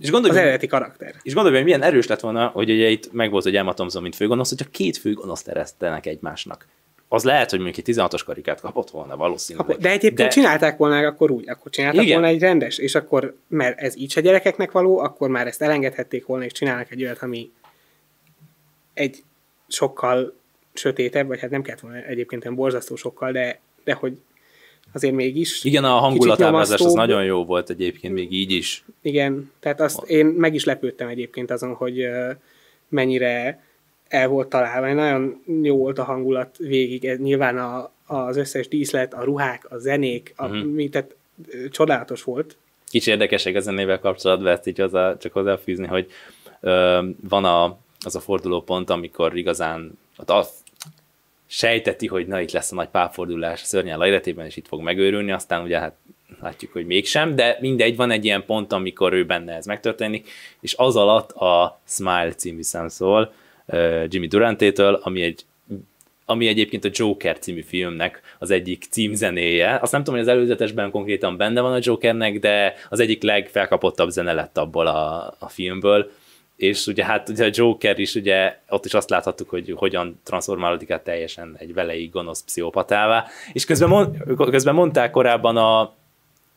és 0.00 0.10
gondolj, 0.10 0.34
az 0.34 0.40
eredeti 0.40 0.66
karakter. 0.66 1.14
És 1.22 1.34
gondolj, 1.34 1.54
hogy 1.54 1.64
milyen 1.64 1.82
erős 1.82 2.06
lett 2.06 2.20
volna, 2.20 2.46
hogy 2.46 2.70
ugye 2.70 2.88
itt 2.88 3.12
meg 3.12 3.30
volt, 3.30 3.44
hogy 3.44 3.56
Emma 3.56 3.74
Thompson, 3.74 4.02
mint 4.02 4.14
főgonosz, 4.14 4.48
hogy 4.48 4.58
csak 4.58 4.70
két 4.70 4.96
főgonoszt 4.96 5.48
eresztenek 5.48 6.06
egymásnak 6.06 6.66
az 7.12 7.24
lehet, 7.24 7.50
hogy 7.50 7.60
mondjuk 7.60 7.88
egy 7.88 7.96
16-os 7.96 8.20
karikát 8.24 8.60
kapott 8.60 8.90
volna 8.90 9.16
valószínűleg. 9.16 9.76
De 9.76 9.88
egyébként 9.88 10.28
de... 10.28 10.28
csinálták 10.28 10.76
volna 10.76 11.06
akkor 11.06 11.30
úgy, 11.30 11.48
akkor 11.48 11.70
csinálták 11.70 12.02
Igen. 12.02 12.12
volna 12.12 12.32
egy 12.32 12.40
rendes, 12.40 12.78
és 12.78 12.94
akkor, 12.94 13.36
mert 13.48 13.80
ez 13.80 13.96
így 13.96 14.10
se 14.10 14.20
gyerekeknek 14.20 14.70
való, 14.70 14.98
akkor 14.98 15.28
már 15.28 15.46
ezt 15.46 15.62
elengedhették 15.62 16.26
volna, 16.26 16.44
és 16.44 16.52
csinálnak 16.52 16.90
egy 16.90 17.02
olyat, 17.02 17.22
ami 17.22 17.50
egy 18.94 19.22
sokkal 19.70 20.34
sötétebb, 20.72 21.26
vagy 21.26 21.40
hát 21.40 21.50
nem 21.50 21.62
kellett 21.62 21.80
volna 21.80 21.96
egyébként 21.96 22.44
olyan 22.44 22.56
borzasztó 22.56 22.96
sokkal, 22.96 23.32
de, 23.32 23.60
de 23.84 23.92
hogy 23.92 24.18
azért 24.92 25.14
mégis. 25.14 25.64
Igen, 25.64 25.84
a 25.84 25.98
hangulatábrázás 25.98 26.80
az 26.80 26.92
nagyon 26.92 27.24
jó 27.24 27.44
volt 27.44 27.70
egyébként, 27.70 28.14
még 28.14 28.32
így 28.32 28.50
is. 28.50 28.84
Igen, 29.02 29.52
tehát 29.60 29.80
azt 29.80 30.02
én 30.02 30.26
meg 30.26 30.54
is 30.54 30.64
lepődtem 30.64 31.08
egyébként 31.08 31.50
azon, 31.50 31.74
hogy 31.74 32.06
mennyire 32.88 33.64
el 34.08 34.28
volt 34.28 34.48
találva. 34.48 34.92
Nagyon 34.92 35.40
jó 35.62 35.76
volt 35.76 35.98
a 35.98 36.04
hangulat 36.04 36.56
végig, 36.56 37.18
nyilván 37.18 37.58
a, 37.58 37.90
az 38.06 38.36
összes 38.36 38.68
díszlet, 38.68 39.14
a 39.14 39.24
ruhák, 39.24 39.70
a 39.70 39.78
zenék, 39.78 40.32
a, 40.36 40.46
uh-huh. 40.46 40.64
mi, 40.64 40.88
tehát 40.88 41.14
csodálatos 41.70 42.22
volt. 42.22 42.56
Kicsi 42.88 43.10
érdekesség 43.10 43.56
a 43.56 43.60
zenével 43.60 43.98
kapcsolatban, 43.98 44.52
ezt 44.52 44.66
így 44.66 44.78
hozzá, 44.78 45.16
csak 45.16 45.32
hozzáfűzni, 45.32 45.86
hogy 45.86 46.10
ö, 46.60 47.02
van 47.28 47.44
a, 47.44 47.78
az 48.04 48.16
a 48.16 48.20
fordulópont, 48.20 48.90
amikor 48.90 49.36
igazán 49.36 49.98
a, 50.26 50.44
sejteti, 51.52 52.06
hogy 52.06 52.26
na 52.26 52.40
itt 52.40 52.52
lesz 52.52 52.72
a 52.72 52.74
nagy 52.74 52.88
pálfordulás 52.88 53.62
a 53.62 53.64
szörnyel 53.64 54.06
életében, 54.06 54.46
és 54.46 54.56
itt 54.56 54.66
fog 54.66 54.80
megőrülni, 54.80 55.32
aztán 55.32 55.62
ugye 55.62 55.78
hát 55.78 55.94
látjuk, 56.40 56.72
hogy 56.72 56.86
mégsem, 56.86 57.34
de 57.34 57.56
mindegy, 57.60 57.96
van 57.96 58.10
egy 58.10 58.24
ilyen 58.24 58.44
pont, 58.44 58.72
amikor 58.72 59.12
ő 59.12 59.26
benne 59.26 59.54
ez 59.54 59.66
megtörténik, 59.66 60.28
és 60.60 60.74
az 60.76 60.96
alatt 60.96 61.30
a 61.32 61.80
Smile 61.86 62.34
című 62.34 62.62
szám 62.62 62.88
szól 62.88 63.32
Jimmy 64.08 64.26
Durantétől, 64.26 64.94
ami 65.02 65.22
egy 65.22 65.44
ami 66.24 66.46
egyébként 66.46 66.84
a 66.84 66.90
Joker 66.92 67.38
című 67.38 67.62
filmnek 67.62 68.20
az 68.38 68.50
egyik 68.50 68.84
címzenéje. 68.90 69.78
Azt 69.82 69.92
nem 69.92 70.04
tudom, 70.04 70.20
hogy 70.20 70.28
az 70.28 70.34
előzetesben 70.34 70.90
konkrétan 70.90 71.36
benne 71.36 71.60
van 71.60 71.72
a 71.72 71.78
Jokernek, 71.80 72.38
de 72.38 72.74
az 72.88 73.00
egyik 73.00 73.22
legfelkapottabb 73.22 74.10
zene 74.10 74.32
lett 74.32 74.58
abból 74.58 74.86
a, 74.86 75.34
a 75.38 75.48
filmből 75.48 76.10
és 76.60 76.86
ugye 76.86 77.04
hát 77.04 77.28
ugye 77.28 77.44
a 77.44 77.50
Joker 77.52 77.98
is, 77.98 78.14
ugye 78.14 78.56
ott 78.68 78.84
is 78.84 78.94
azt 78.94 79.10
láthattuk, 79.10 79.48
hogy 79.48 79.74
hogyan 79.76 80.20
transformálódik 80.24 80.90
át 80.90 81.02
teljesen 81.02 81.56
egy 81.58 81.74
velei 81.74 82.06
gonosz 82.06 82.42
pszichopatává, 82.42 83.26
és 83.52 83.64
közben, 83.64 83.88
mond, 83.88 84.16
közben 84.50 84.74
mondták 84.74 85.10
korábban 85.10 85.56
a 85.56 85.92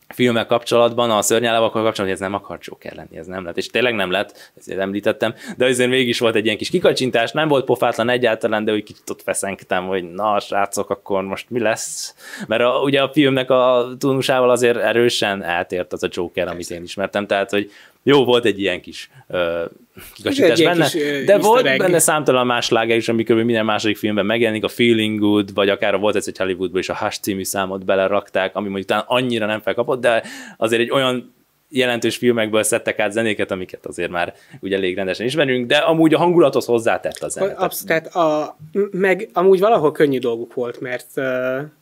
filmek 0.08 0.46
kapcsolatban, 0.46 1.10
a 1.10 1.22
szörnyálával 1.22 1.70
kapcsolatban, 1.70 2.04
hogy 2.04 2.14
ez 2.14 2.20
nem 2.20 2.34
akar 2.34 2.58
Joker 2.60 2.94
lenni, 2.94 3.16
ez 3.16 3.26
nem 3.26 3.44
lett. 3.44 3.56
És 3.56 3.66
tényleg 3.66 3.94
nem 3.94 4.10
lett, 4.10 4.52
ezt 4.56 4.70
említettem, 4.70 5.34
de 5.56 5.64
azért 5.64 5.90
mégis 5.90 6.18
volt 6.18 6.34
egy 6.34 6.44
ilyen 6.44 6.56
kis 6.56 6.70
kikacsintás, 6.70 7.32
nem 7.32 7.48
volt 7.48 7.64
pofátlan 7.64 8.08
egyáltalán, 8.08 8.64
de 8.64 8.72
úgy 8.72 8.82
kicsit 8.82 9.10
ott 9.10 9.22
feszengtem, 9.22 9.86
hogy 9.86 10.12
na, 10.12 10.40
srácok, 10.40 10.90
akkor 10.90 11.22
most 11.22 11.50
mi 11.50 11.60
lesz? 11.60 12.14
Mert 12.46 12.62
a, 12.62 12.80
ugye 12.82 13.02
a 13.02 13.10
filmnek 13.12 13.50
a 13.50 13.88
tónusával 13.98 14.50
azért 14.50 14.76
erősen 14.76 15.42
eltért 15.42 15.92
az 15.92 16.02
a 16.02 16.08
Joker, 16.10 16.48
amit 16.48 16.70
én 16.70 16.82
ismertem, 16.82 17.26
tehát, 17.26 17.50
hogy 17.50 17.70
jó, 18.06 18.24
volt 18.24 18.44
egy 18.44 18.60
ilyen 18.60 18.80
kis 18.80 19.10
uh, 19.28 19.38
benne, 20.62 20.88
kis, 20.90 21.24
de 21.24 21.38
volt 21.38 21.66
egg. 21.66 21.78
benne 21.78 21.98
számtalan 21.98 22.46
más 22.46 22.68
láger 22.68 22.96
is, 22.96 23.08
amikor 23.08 23.36
minden 23.36 23.64
második 23.64 23.96
filmben 23.96 24.26
megjelenik, 24.26 24.64
a 24.64 24.68
Feeling 24.68 25.18
Good, 25.18 25.54
vagy 25.54 25.68
akár 25.68 25.94
a 25.94 25.98
volt 25.98 26.16
ez 26.16 26.28
egy 26.28 26.38
Hollywoodban 26.38 26.80
is 26.80 26.88
a 26.88 26.96
Hush 26.96 27.20
című 27.20 27.44
számot 27.44 27.84
belerakták, 27.84 28.56
ami 28.56 28.66
mondjuk 28.68 28.88
talán 28.88 29.04
annyira 29.06 29.46
nem 29.46 29.60
felkapott, 29.60 30.00
de 30.00 30.22
azért 30.56 30.82
egy 30.82 30.90
olyan 30.90 31.34
jelentős 31.74 32.16
filmekből 32.16 32.62
szedtek 32.62 32.98
át 32.98 33.12
zenéket, 33.12 33.50
amiket 33.50 33.86
azért 33.86 34.10
már 34.10 34.34
ugye 34.60 34.76
elég 34.76 34.96
rendesen 34.96 35.26
ismerünk, 35.26 35.66
de 35.66 35.76
amúgy 35.76 36.14
a 36.14 36.18
hangulathoz 36.18 36.64
hozzátett 36.64 37.18
a 37.18 37.28
zene. 37.28 37.52
Absz- 37.52 37.86
tehát 37.86 38.14
a, 38.14 38.56
meg 38.90 39.28
amúgy 39.32 39.60
valahol 39.60 39.92
könnyű 39.92 40.18
dolguk 40.18 40.54
volt, 40.54 40.80
mert 40.80 41.08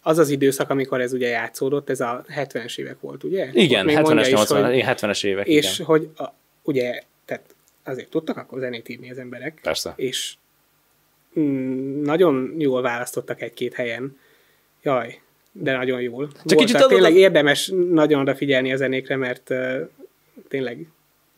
az 0.02 0.18
az 0.18 0.28
időszak, 0.28 0.70
amikor 0.70 1.00
ez 1.00 1.12
ugye 1.12 1.28
játszódott, 1.28 1.90
ez 1.90 2.00
a 2.00 2.24
70-es 2.36 2.78
évek 2.78 3.00
volt, 3.00 3.24
ugye? 3.24 3.48
Igen, 3.52 3.86
70-es, 3.88 4.30
80 4.30 4.72
70-es 4.74 5.24
évek. 5.24 5.46
És 5.46 5.74
igen. 5.74 5.86
hogy 5.86 6.08
a, 6.16 6.24
ugye, 6.62 7.02
tehát 7.24 7.54
azért 7.84 8.08
tudtak 8.08 8.36
akkor 8.36 8.58
zenét 8.58 8.88
írni 8.88 9.10
az 9.10 9.18
emberek. 9.18 9.58
Persze. 9.62 9.92
És 9.96 10.34
mm, 11.38 12.02
nagyon 12.02 12.54
jól 12.58 12.82
választottak 12.82 13.42
egy-két 13.42 13.74
helyen. 13.74 14.18
Jaj, 14.82 15.20
de 15.52 15.76
nagyon 15.76 16.00
jól. 16.00 16.26
Csak 16.26 16.54
Volt, 16.54 16.66
kicsit 16.66 16.86
tényleg 16.86 17.12
az... 17.12 17.18
érdemes 17.18 17.72
nagyon 17.90 18.20
odafigyelni 18.20 18.72
a 18.72 18.76
zenékre, 18.76 19.16
mert 19.16 19.50
uh, 19.50 19.88
tényleg 20.48 20.86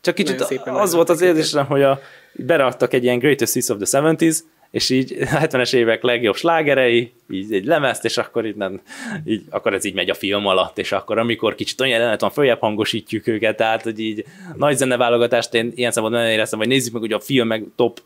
Csak 0.01 0.15
kicsit 0.15 0.41
az 0.65 0.93
volt 0.93 1.09
az 1.09 1.21
érzésem, 1.21 1.65
hogy 1.65 1.81
a, 1.81 2.01
beraktak 2.35 2.93
egy 2.93 3.03
ilyen 3.03 3.19
Greatest 3.19 3.53
Hits 3.53 3.69
of 3.69 3.77
the 3.77 4.01
70s, 4.01 4.37
és 4.71 4.89
így 4.89 5.17
70-es 5.43 5.73
évek 5.73 6.03
legjobb 6.03 6.35
slágerei, 6.35 7.11
így 7.29 7.53
egy 7.53 7.65
lemezt, 7.65 8.05
és 8.05 8.17
akkor, 8.17 8.45
így 8.45 8.55
nem, 8.55 8.81
így, 9.25 9.43
akkor 9.49 9.73
ez 9.73 9.85
így 9.85 9.93
megy 9.93 10.09
a 10.09 10.13
film 10.13 10.45
alatt, 10.45 10.77
és 10.77 10.91
akkor 10.91 11.17
amikor 11.17 11.55
kicsit 11.55 11.81
olyan 11.81 11.93
jelenet 11.93 12.21
van, 12.21 12.29
följebb 12.29 12.59
hangosítjuk 12.59 13.27
őket, 13.27 13.57
tehát 13.57 13.81
hogy 13.81 13.99
így 13.99 14.25
nagy 14.55 14.77
zeneválogatást 14.77 15.53
én 15.53 15.71
ilyen 15.75 15.91
szempontból 15.91 16.23
nem 16.23 16.33
éreztem, 16.33 16.59
hogy 16.59 16.67
nézzük 16.67 16.93
meg, 16.93 17.01
hogy 17.01 17.13
a 17.13 17.19
film 17.19 17.47
meg 17.47 17.65
top 17.75 18.01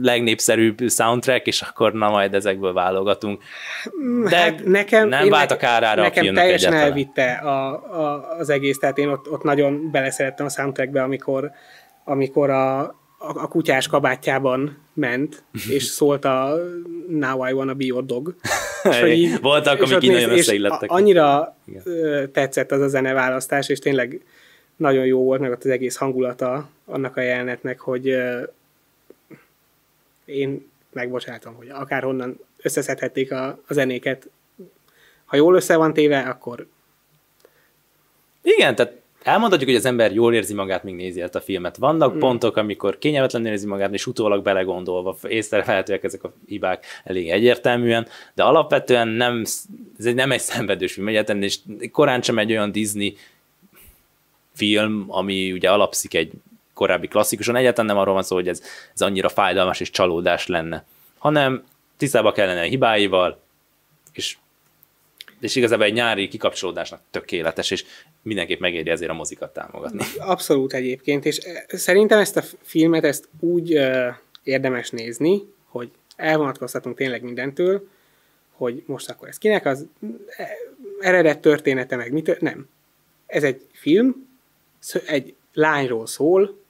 legnépszerűbb 0.00 0.78
soundtrack, 0.88 1.46
és 1.46 1.60
akkor 1.60 1.92
na 1.92 2.10
majd 2.10 2.34
ezekből 2.34 2.72
válogatunk. 2.72 3.42
De 4.28 4.36
hát 4.36 4.64
nekem, 4.64 5.08
nem 5.08 5.28
vált 5.28 5.50
a 5.50 5.56
kárára 5.56 6.02
nekem 6.02 6.26
a 6.26 6.32
teljesen 6.32 6.72
egyáltalán. 6.72 6.86
elvitte 6.86 7.32
a, 7.32 7.72
a, 8.00 8.36
az 8.38 8.48
egész, 8.50 8.78
tehát 8.78 8.98
én 8.98 9.08
ott, 9.08 9.30
ott 9.30 9.42
nagyon 9.42 9.90
beleszerettem 9.90 10.46
a 10.46 10.48
soundtrackbe, 10.48 11.02
amikor, 11.02 11.50
amikor 12.04 12.50
a, 12.50 12.80
a, 12.80 12.94
a 13.18 13.48
kutyás 13.48 13.88
kabátjában 13.88 14.78
ment, 14.94 15.44
és 15.68 15.84
szólt 15.84 16.24
a 16.24 16.54
Now 17.08 17.48
I 17.48 17.52
wanna 17.52 17.74
be 17.74 17.84
your 17.84 18.04
dog. 18.04 18.34
és 18.90 19.00
hogy 19.00 19.10
így, 19.10 19.40
Voltak, 19.40 19.80
és 19.80 19.90
amik 19.90 20.02
így 20.02 20.12
nagyon 20.12 20.30
összeillettek. 20.30 20.90
Annyira 20.90 21.56
Igen. 21.66 22.30
tetszett 22.32 22.72
az 22.72 22.80
a 22.80 22.88
zeneválasztás, 22.88 23.68
és 23.68 23.78
tényleg 23.78 24.20
nagyon 24.76 25.06
jó 25.06 25.24
volt, 25.24 25.40
meg 25.40 25.50
ott 25.50 25.64
az 25.64 25.70
egész 25.70 25.96
hangulata 25.96 26.68
annak 26.86 27.16
a 27.16 27.20
jelenetnek, 27.20 27.80
hogy 27.80 28.16
én 30.24 30.70
megbocsátom, 30.92 31.54
hogy 31.54 31.68
akárhonnan 31.68 32.38
összeszedhették 32.56 33.32
a, 33.32 33.46
a 33.46 33.72
zenéket. 33.74 34.30
Ha 35.24 35.36
jól 35.36 35.54
össze 35.54 35.76
van 35.76 35.92
téve, 35.92 36.18
akkor... 36.18 36.66
Igen, 38.42 38.74
tehát 38.74 39.00
elmondhatjuk, 39.22 39.68
hogy 39.68 39.78
az 39.78 39.84
ember 39.84 40.12
jól 40.12 40.34
érzi 40.34 40.54
magát, 40.54 40.82
míg 40.82 40.94
nézi 40.94 41.20
ezt 41.20 41.34
a 41.34 41.40
filmet. 41.40 41.76
Vannak 41.76 42.14
mm. 42.14 42.18
pontok, 42.18 42.56
amikor 42.56 42.98
kényelmetlenül 42.98 43.48
érzi 43.48 43.66
magát, 43.66 43.92
és 43.92 44.06
utólag 44.06 44.42
belegondolva 44.42 45.16
észrevehetőek 45.28 46.04
ezek 46.04 46.24
a 46.24 46.32
hibák 46.46 46.84
elég 47.04 47.30
egyértelműen, 47.30 48.06
de 48.34 48.42
alapvetően 48.42 49.08
nem, 49.08 49.42
ez 49.98 50.06
egy, 50.06 50.14
nem 50.14 50.32
egy 50.32 50.40
szenvedős 50.40 50.92
film 50.92 51.08
egyáltalán, 51.08 51.42
és 51.42 51.58
korán 51.92 52.22
sem 52.22 52.38
egy 52.38 52.50
olyan 52.50 52.72
Disney 52.72 53.16
film, 54.54 55.04
ami 55.08 55.52
ugye 55.52 55.70
alapszik 55.70 56.14
egy 56.14 56.32
korábbi 56.74 57.08
klasszikuson, 57.08 57.56
egyáltalán 57.56 57.86
nem 57.86 57.98
arról 57.98 58.14
van 58.14 58.22
szó, 58.22 58.34
hogy 58.34 58.48
ez, 58.48 58.62
ez 58.94 59.00
annyira 59.00 59.28
fájdalmas 59.28 59.80
és 59.80 59.90
csalódás 59.90 60.46
lenne, 60.46 60.84
hanem 61.18 61.64
tisztába 61.96 62.32
kellene 62.32 62.60
a 62.60 62.64
hibáival, 62.64 63.40
és, 64.12 64.36
és 65.40 65.56
igazából 65.56 65.84
egy 65.84 65.92
nyári 65.92 66.28
kikapcsolódásnak 66.28 67.00
tökéletes, 67.10 67.70
és 67.70 67.84
mindenképp 68.22 68.60
megéri 68.60 68.90
ezért 68.90 69.10
a 69.10 69.14
mozikat 69.14 69.52
támogatni. 69.52 70.04
Abszolút 70.18 70.72
egyébként, 70.72 71.24
és 71.24 71.40
szerintem 71.66 72.18
ezt 72.18 72.36
a 72.36 72.42
filmet 72.62 73.04
ezt 73.04 73.28
úgy 73.40 73.74
uh, 73.74 74.06
érdemes 74.42 74.90
nézni, 74.90 75.42
hogy 75.66 75.90
elvonatkoztatunk 76.16 76.96
tényleg 76.96 77.22
mindentől, 77.22 77.88
hogy 78.52 78.82
most 78.86 79.10
akkor 79.10 79.28
ez 79.28 79.38
kinek 79.38 79.66
az 79.66 79.86
eredet 81.00 81.40
története, 81.40 81.96
meg 81.96 82.12
mit, 82.12 82.40
nem. 82.40 82.68
Ez 83.26 83.42
egy 83.42 83.66
film, 83.72 84.28
egy 85.06 85.34
lányról 85.52 86.06
szól, 86.06 86.61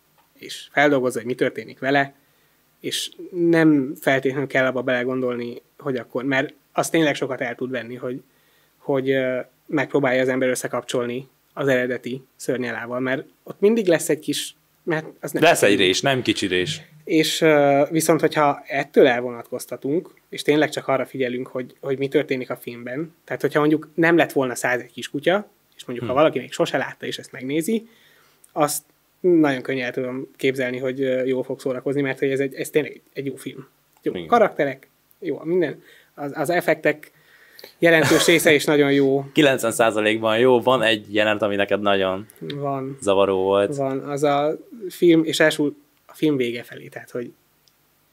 és 0.43 0.69
feldolgozza, 0.73 1.19
hogy 1.19 1.27
mi 1.27 1.35
történik 1.35 1.79
vele, 1.79 2.15
és 2.81 3.11
nem 3.31 3.95
feltétlenül 4.01 4.47
kell 4.47 4.67
abba 4.67 4.83
belegondolni, 4.83 5.63
hogy 5.79 5.97
akkor, 5.97 6.25
mert 6.25 6.55
az 6.73 6.91
tényleg 6.91 7.15
sokat 7.15 7.41
el 7.41 7.55
tud 7.55 7.71
venni, 7.71 7.95
hogy, 7.95 8.23
hogy 8.77 9.17
megpróbálja 9.67 10.23
az 10.23 10.29
ember 10.29 10.49
összekapcsolni 10.49 11.29
az 11.53 11.69
eredeti 11.69 12.23
szörnyelával, 12.37 13.01
mert 13.01 13.25
ott 13.43 13.61
mindig 13.61 13.87
lesz 13.87 14.09
egy 14.09 14.19
kis... 14.19 14.55
Mert 14.85 15.07
az 15.21 15.33
nem 15.33 15.43
lesz 15.43 15.63
egy 15.63 15.77
rés, 15.77 16.01
nem 16.01 16.23
kicsi 16.23 16.47
rés. 16.47 16.81
És 17.05 17.45
viszont, 17.91 18.21
hogyha 18.21 18.63
ettől 18.67 19.07
elvonatkoztatunk, 19.07 20.15
és 20.29 20.43
tényleg 20.43 20.71
csak 20.71 20.89
arra 20.89 21.07
figyelünk, 21.07 21.47
hogy, 21.47 21.77
hogy 21.81 21.99
mi 21.99 22.09
történik 22.09 22.51
a 22.51 22.57
filmben, 22.57 23.15
tehát 23.25 23.41
hogyha 23.41 23.59
mondjuk 23.59 23.89
nem 23.95 24.17
lett 24.17 24.33
volna 24.33 24.55
száz 24.55 24.81
egy 24.81 24.93
kis 24.93 25.09
kutya, 25.09 25.51
és 25.77 25.85
mondjuk 25.85 26.07
hmm. 26.07 26.17
ha 26.17 26.23
valaki 26.23 26.39
még 26.39 26.53
sose 26.53 26.77
látta 26.77 27.07
és 27.07 27.19
ezt 27.19 27.33
megnézi, 27.33 27.89
azt 28.53 28.83
nagyon 29.23 29.63
könnyen 29.63 29.87
el 29.87 29.93
tudom 29.93 30.29
képzelni, 30.37 30.79
hogy 30.79 31.27
jól 31.27 31.43
fog 31.43 31.61
szórakozni, 31.61 32.01
mert 32.01 32.19
hogy 32.19 32.31
ez, 32.31 32.41
egy, 32.41 32.55
ez 32.55 32.71
tényleg 32.71 33.01
egy 33.13 33.27
jó 33.27 33.35
film. 33.35 33.69
Jó 34.03 34.15
Igen. 34.15 34.27
karakterek, 34.27 34.89
jó 35.19 35.41
minden, 35.45 35.83
az, 36.15 36.33
az 36.35 36.51
effektek 36.51 37.11
jelentős 37.79 38.27
része 38.27 38.55
is 38.55 38.65
nagyon 38.65 38.93
jó. 38.93 39.25
90%-ban 39.35 40.39
jó, 40.39 40.61
van 40.61 40.83
egy 40.83 41.15
jelenet, 41.15 41.43
ami 41.43 41.57
neked 41.57 41.81
nagyon 41.81 42.27
van, 42.39 42.99
zavaró 43.01 43.43
volt. 43.43 43.77
Van, 43.77 43.99
az 43.99 44.23
a 44.23 44.57
film, 44.89 45.25
és 45.25 45.41
elsől 45.41 45.75
a 46.07 46.15
film 46.15 46.37
vége 46.37 46.63
felé, 46.63 46.89
tehát 46.89 47.11
hogy 47.11 47.33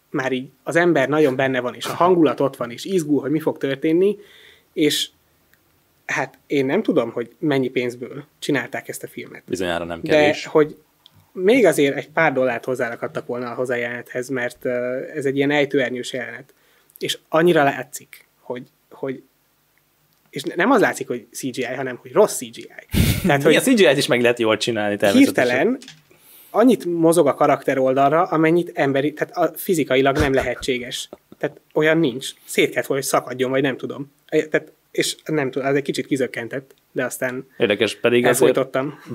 már 0.09 0.31
így 0.31 0.49
az 0.63 0.75
ember 0.75 1.09
nagyon 1.09 1.35
benne 1.35 1.59
van, 1.59 1.73
és 1.73 1.85
a 1.85 1.93
hangulat 1.93 2.39
ott 2.39 2.55
van, 2.55 2.71
és 2.71 2.85
izgul, 2.85 3.21
hogy 3.21 3.31
mi 3.31 3.39
fog 3.39 3.57
történni, 3.57 4.17
és 4.73 5.09
hát 6.05 6.37
én 6.47 6.65
nem 6.65 6.83
tudom, 6.83 7.11
hogy 7.11 7.35
mennyi 7.39 7.69
pénzből 7.69 8.23
csinálták 8.39 8.87
ezt 8.87 9.03
a 9.03 9.07
filmet. 9.07 9.43
Bizonyára 9.47 9.85
nem 9.85 10.01
kevés. 10.01 10.43
De 10.43 10.49
hogy 10.49 10.77
még 11.31 11.65
azért 11.65 11.95
egy 11.95 12.09
pár 12.09 12.33
dollárt 12.33 12.65
hozzárakadtak 12.65 13.25
volna 13.25 13.51
a 13.51 13.53
hozzájelenethez, 13.53 14.29
mert 14.29 14.65
ez 15.15 15.25
egy 15.25 15.35
ilyen 15.35 15.51
ejtőernyős 15.51 16.13
jelenet. 16.13 16.53
És 16.97 17.17
annyira 17.29 17.63
látszik, 17.63 18.27
hogy, 18.39 18.63
hogy 18.91 19.23
és 20.29 20.43
nem 20.55 20.71
az 20.71 20.81
látszik, 20.81 21.07
hogy 21.07 21.27
CGI, 21.31 21.63
hanem 21.63 21.97
hogy 22.01 22.11
rossz 22.11 22.37
CGI. 22.37 22.71
Tehát, 23.25 23.43
hogy 23.53 23.55
a 23.55 23.61
CGI-t 23.61 23.97
is 23.97 24.07
meg 24.07 24.21
lehet 24.21 24.39
jól 24.39 24.57
csinálni 24.57 24.97
természetesen. 24.97 25.45
Hirtelen 25.45 25.77
annyit 26.49 26.85
mozog 26.85 27.27
a 27.27 27.33
karakter 27.33 27.77
oldalra, 27.77 28.23
amennyit 28.23 28.71
emberi, 28.73 29.13
tehát 29.13 29.37
a 29.37 29.57
fizikailag 29.57 30.17
nem 30.17 30.33
lehetséges. 30.33 31.09
Tehát 31.37 31.59
olyan 31.73 31.97
nincs. 31.97 32.29
Szét 32.45 32.69
kellett 32.69 32.87
volna, 32.87 33.03
hogy 33.03 33.11
szakadjon, 33.11 33.49
vagy 33.49 33.61
nem 33.61 33.77
tudom. 33.77 34.11
Tehát 34.27 34.71
és 34.91 35.15
nem 35.25 35.51
tudom, 35.51 35.67
ez 35.67 35.75
egy 35.75 35.81
kicsit 35.81 36.05
kizökkentett, 36.07 36.75
de 36.91 37.05
aztán 37.05 37.47
Érdekes, 37.57 37.95
pedig 37.95 38.25
azért 38.25 38.67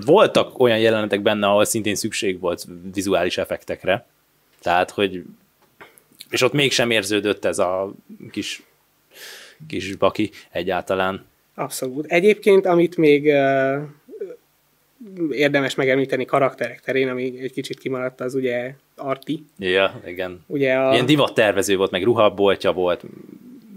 voltak 0.05 0.59
olyan 0.59 0.79
jelenetek 0.79 1.23
benne, 1.23 1.47
ahol 1.47 1.65
szintén 1.65 1.95
szükség 1.95 2.41
volt 2.41 2.65
vizuális 2.93 3.39
effektekre, 3.39 4.07
Tehát, 4.63 4.91
hogy 4.91 5.23
és 6.31 6.43
ott 6.43 6.53
mégsem 6.53 6.91
érződött 6.91 7.45
ez 7.45 7.59
a 7.59 7.93
kis, 8.31 8.63
kis 9.69 9.97
baki 9.97 10.31
egyáltalán. 10.51 11.25
Abszolút. 11.55 12.07
Egyébként, 12.07 12.67
amit 12.67 12.97
még 12.97 13.25
uh, 13.25 13.83
érdemes 15.31 15.75
megemlíteni 15.75 16.25
karakterek 16.25 16.81
terén, 16.81 17.09
ami 17.09 17.39
egy 17.41 17.53
kicsit 17.53 17.79
kimaradt, 17.79 18.21
az 18.21 18.35
ugye 18.35 18.75
Arti. 18.97 19.45
Ja, 19.59 20.01
igen. 20.07 20.45
Ugye 20.47 20.75
a... 20.75 20.93
Ilyen 20.93 21.07
divattervező 21.07 21.77
volt, 21.77 21.91
meg 21.91 22.03
ruhaboltja 22.03 22.73
volt, 22.73 23.05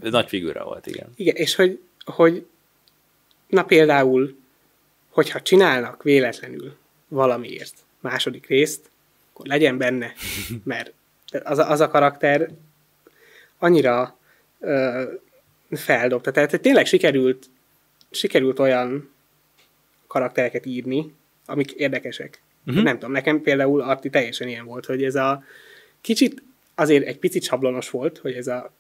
nagy 0.01 0.27
figura 0.27 0.63
volt, 0.63 0.87
igen. 0.87 1.07
Igen, 1.15 1.35
és 1.35 1.55
hogy, 1.55 1.79
hogy 2.05 2.45
na 3.47 3.63
például, 3.63 4.37
hogyha 5.09 5.41
csinálnak 5.41 6.03
véletlenül 6.03 6.77
valamiért 7.07 7.75
második 7.99 8.47
részt, 8.47 8.89
akkor 9.33 9.45
legyen 9.45 9.77
benne, 9.77 10.13
mert 10.63 10.93
az 11.43 11.57
a, 11.57 11.69
az 11.71 11.79
a 11.79 11.87
karakter 11.87 12.49
annyira 13.57 14.17
ö, 14.59 15.03
feldobta. 15.71 16.31
Tehát 16.31 16.49
hogy 16.49 16.61
tényleg 16.61 16.85
sikerült, 16.85 17.49
sikerült 18.11 18.59
olyan 18.59 19.11
karaktereket 20.07 20.65
írni, 20.65 21.13
amik 21.45 21.71
érdekesek. 21.71 22.41
Uh-huh. 22.65 22.83
Nem 22.83 22.93
tudom, 22.93 23.11
nekem 23.11 23.41
például 23.41 23.81
Arti 23.81 24.09
teljesen 24.09 24.47
ilyen 24.47 24.65
volt, 24.65 24.85
hogy 24.85 25.03
ez 25.03 25.15
a 25.15 25.43
kicsit 26.01 26.43
azért 26.75 27.05
egy 27.05 27.17
picit 27.17 27.43
sablonos 27.43 27.89
volt, 27.89 28.17
hogy 28.17 28.33
ez 28.33 28.47
a 28.47 28.71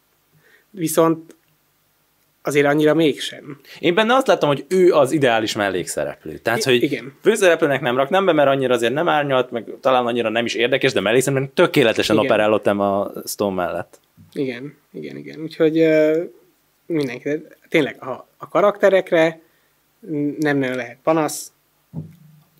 viszont 0.71 1.35
azért 2.47 2.65
annyira 2.65 2.93
mégsem. 2.93 3.59
Én 3.79 3.93
benne 3.93 4.13
azt 4.13 4.27
láttam, 4.27 4.49
hogy 4.49 4.65
ő 4.67 4.93
az 4.93 5.11
ideális 5.11 5.55
mellékszereplő. 5.55 6.37
Tehát, 6.37 6.63
hogy 6.63 6.83
igen. 6.83 7.13
főszereplőnek 7.21 7.81
nem 7.81 7.95
raknám 7.95 8.25
be, 8.25 8.31
mert 8.31 8.49
annyira 8.49 8.73
azért 8.73 8.93
nem 8.93 9.07
árnyalt, 9.07 9.51
meg 9.51 9.65
talán 9.81 10.05
annyira 10.05 10.29
nem 10.29 10.45
is 10.45 10.53
érdekes, 10.53 10.93
de 10.93 11.01
mellékszereplőnek 11.01 11.53
tökéletesen 11.55 12.15
Igen. 12.15 12.27
operálottam 12.27 12.79
a 12.79 13.11
Stone 13.25 13.55
mellett. 13.55 13.99
Igen, 14.33 14.77
igen, 14.91 15.17
igen. 15.17 15.41
Úgyhogy 15.41 15.79
uh, 15.79 16.23
mindenki, 16.85 17.29
tényleg 17.69 18.03
a, 18.03 18.27
a 18.37 18.47
karakterekre 18.47 19.39
nem 20.39 20.57
nagyon 20.57 20.75
lehet 20.75 20.97
panasz. 21.03 21.51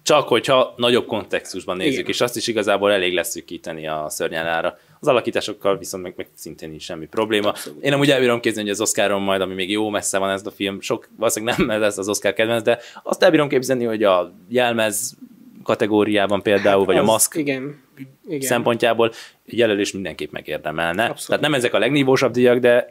Csak 0.08 0.28
hogyha 0.28 0.74
nagyobb 0.78 1.06
kontextusban 1.06 1.78
nézzük, 1.78 1.94
Igen. 1.94 2.10
és 2.12 2.22
azt 2.22 2.36
is 2.36 2.48
igazából 2.48 2.92
elég 2.92 3.14
lesz 3.14 3.30
szűkíteni 3.30 3.88
a 3.88 4.06
szörnyelára. 4.10 4.78
Az 5.00 5.08
alakításokkal 5.08 5.78
viszont 5.78 6.04
meg, 6.04 6.14
meg 6.18 6.28
szintén 6.34 6.70
nincs 6.70 6.82
semmi 6.84 7.06
probléma. 7.06 7.50
Abszolút. 7.50 7.84
Én 7.84 7.94
amúgy 7.94 8.12
elbírom 8.12 8.40
képzelni, 8.40 8.70
hogy 8.70 8.80
az 8.80 8.88
Oscaron 8.88 9.22
majd, 9.22 9.42
ami 9.42 9.54
még 9.54 9.70
jó 9.70 9.90
messze 9.90 10.18
van 10.18 10.30
ez 10.30 10.46
a 10.46 10.52
film, 10.52 10.82
sok 10.82 11.08
valószínűleg 11.18 11.58
nem 11.58 11.80
lesz 11.80 11.98
az 11.98 12.10
Oscar 12.10 12.34
kedvenc, 12.34 12.64
de 12.64 12.80
azt 13.04 13.24
elbírom 13.24 13.48
képzelni, 13.48 13.84
hogy 13.84 14.04
a 14.04 14.34
jelmez 14.48 15.18
kategóriában 15.64 16.42
például, 16.42 16.86
vagy 16.86 16.98
a 16.98 17.00
Az- 17.02 17.08
maszk 17.08 17.36
Igen, 17.36 17.82
igen. 18.28 18.48
szempontjából 18.48 19.12
egy 19.46 19.58
jelölés 19.58 19.92
mindenképp 19.92 20.32
megérdemelne. 20.32 21.04
Abszolút. 21.04 21.26
Tehát 21.26 21.42
nem 21.42 21.54
ezek 21.54 21.74
a 21.74 21.80
legnívósabb 21.80 22.32
díjak, 22.32 22.58
de 22.58 22.90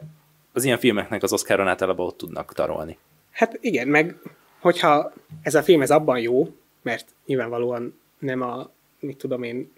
az 0.53 0.63
ilyen 0.63 0.77
filmeknek 0.77 1.23
az 1.23 1.33
Oscaron 1.33 1.67
általában 1.67 2.05
ott 2.05 2.17
tudnak 2.17 2.53
tarolni. 2.53 2.97
Hát 3.31 3.57
igen, 3.61 3.87
meg 3.87 4.15
hogyha 4.59 5.13
ez 5.41 5.55
a 5.55 5.63
film 5.63 5.81
ez 5.81 5.91
abban 5.91 6.19
jó, 6.19 6.47
mert 6.87 7.15
nyilvánvalóan 7.25 7.99
nem 8.19 8.41
a, 8.41 8.71
mit 8.99 9.17
tudom 9.17 9.43
én, 9.43 9.71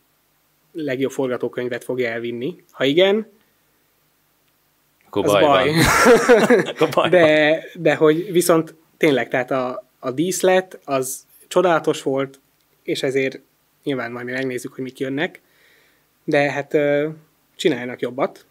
legjobb 0.71 1.11
forgatókönyvet 1.11 1.83
fogja 1.83 2.09
elvinni. 2.09 2.63
Ha 2.71 2.83
igen, 2.83 3.27
Akkor 5.05 5.25
az 5.25 5.31
baj, 5.31 5.43
baj. 5.43 5.71
Akkor 6.79 7.09
de, 7.09 7.63
de 7.75 7.95
hogy 7.95 8.31
viszont 8.31 8.75
tényleg, 8.97 9.27
tehát 9.29 9.51
a, 9.51 9.89
a 9.99 10.11
díszlet 10.11 10.79
az 10.83 11.25
csodálatos 11.47 12.01
volt, 12.01 12.39
és 12.83 13.03
ezért 13.03 13.39
nyilván 13.83 14.11
majd 14.11 14.25
mi 14.25 14.31
megnézzük, 14.31 14.73
hogy 14.73 14.83
mik 14.83 14.99
jönnek, 14.99 15.41
de 16.23 16.51
hát 16.51 16.77
csináljanak 17.55 17.99
jobbat. 17.99 18.45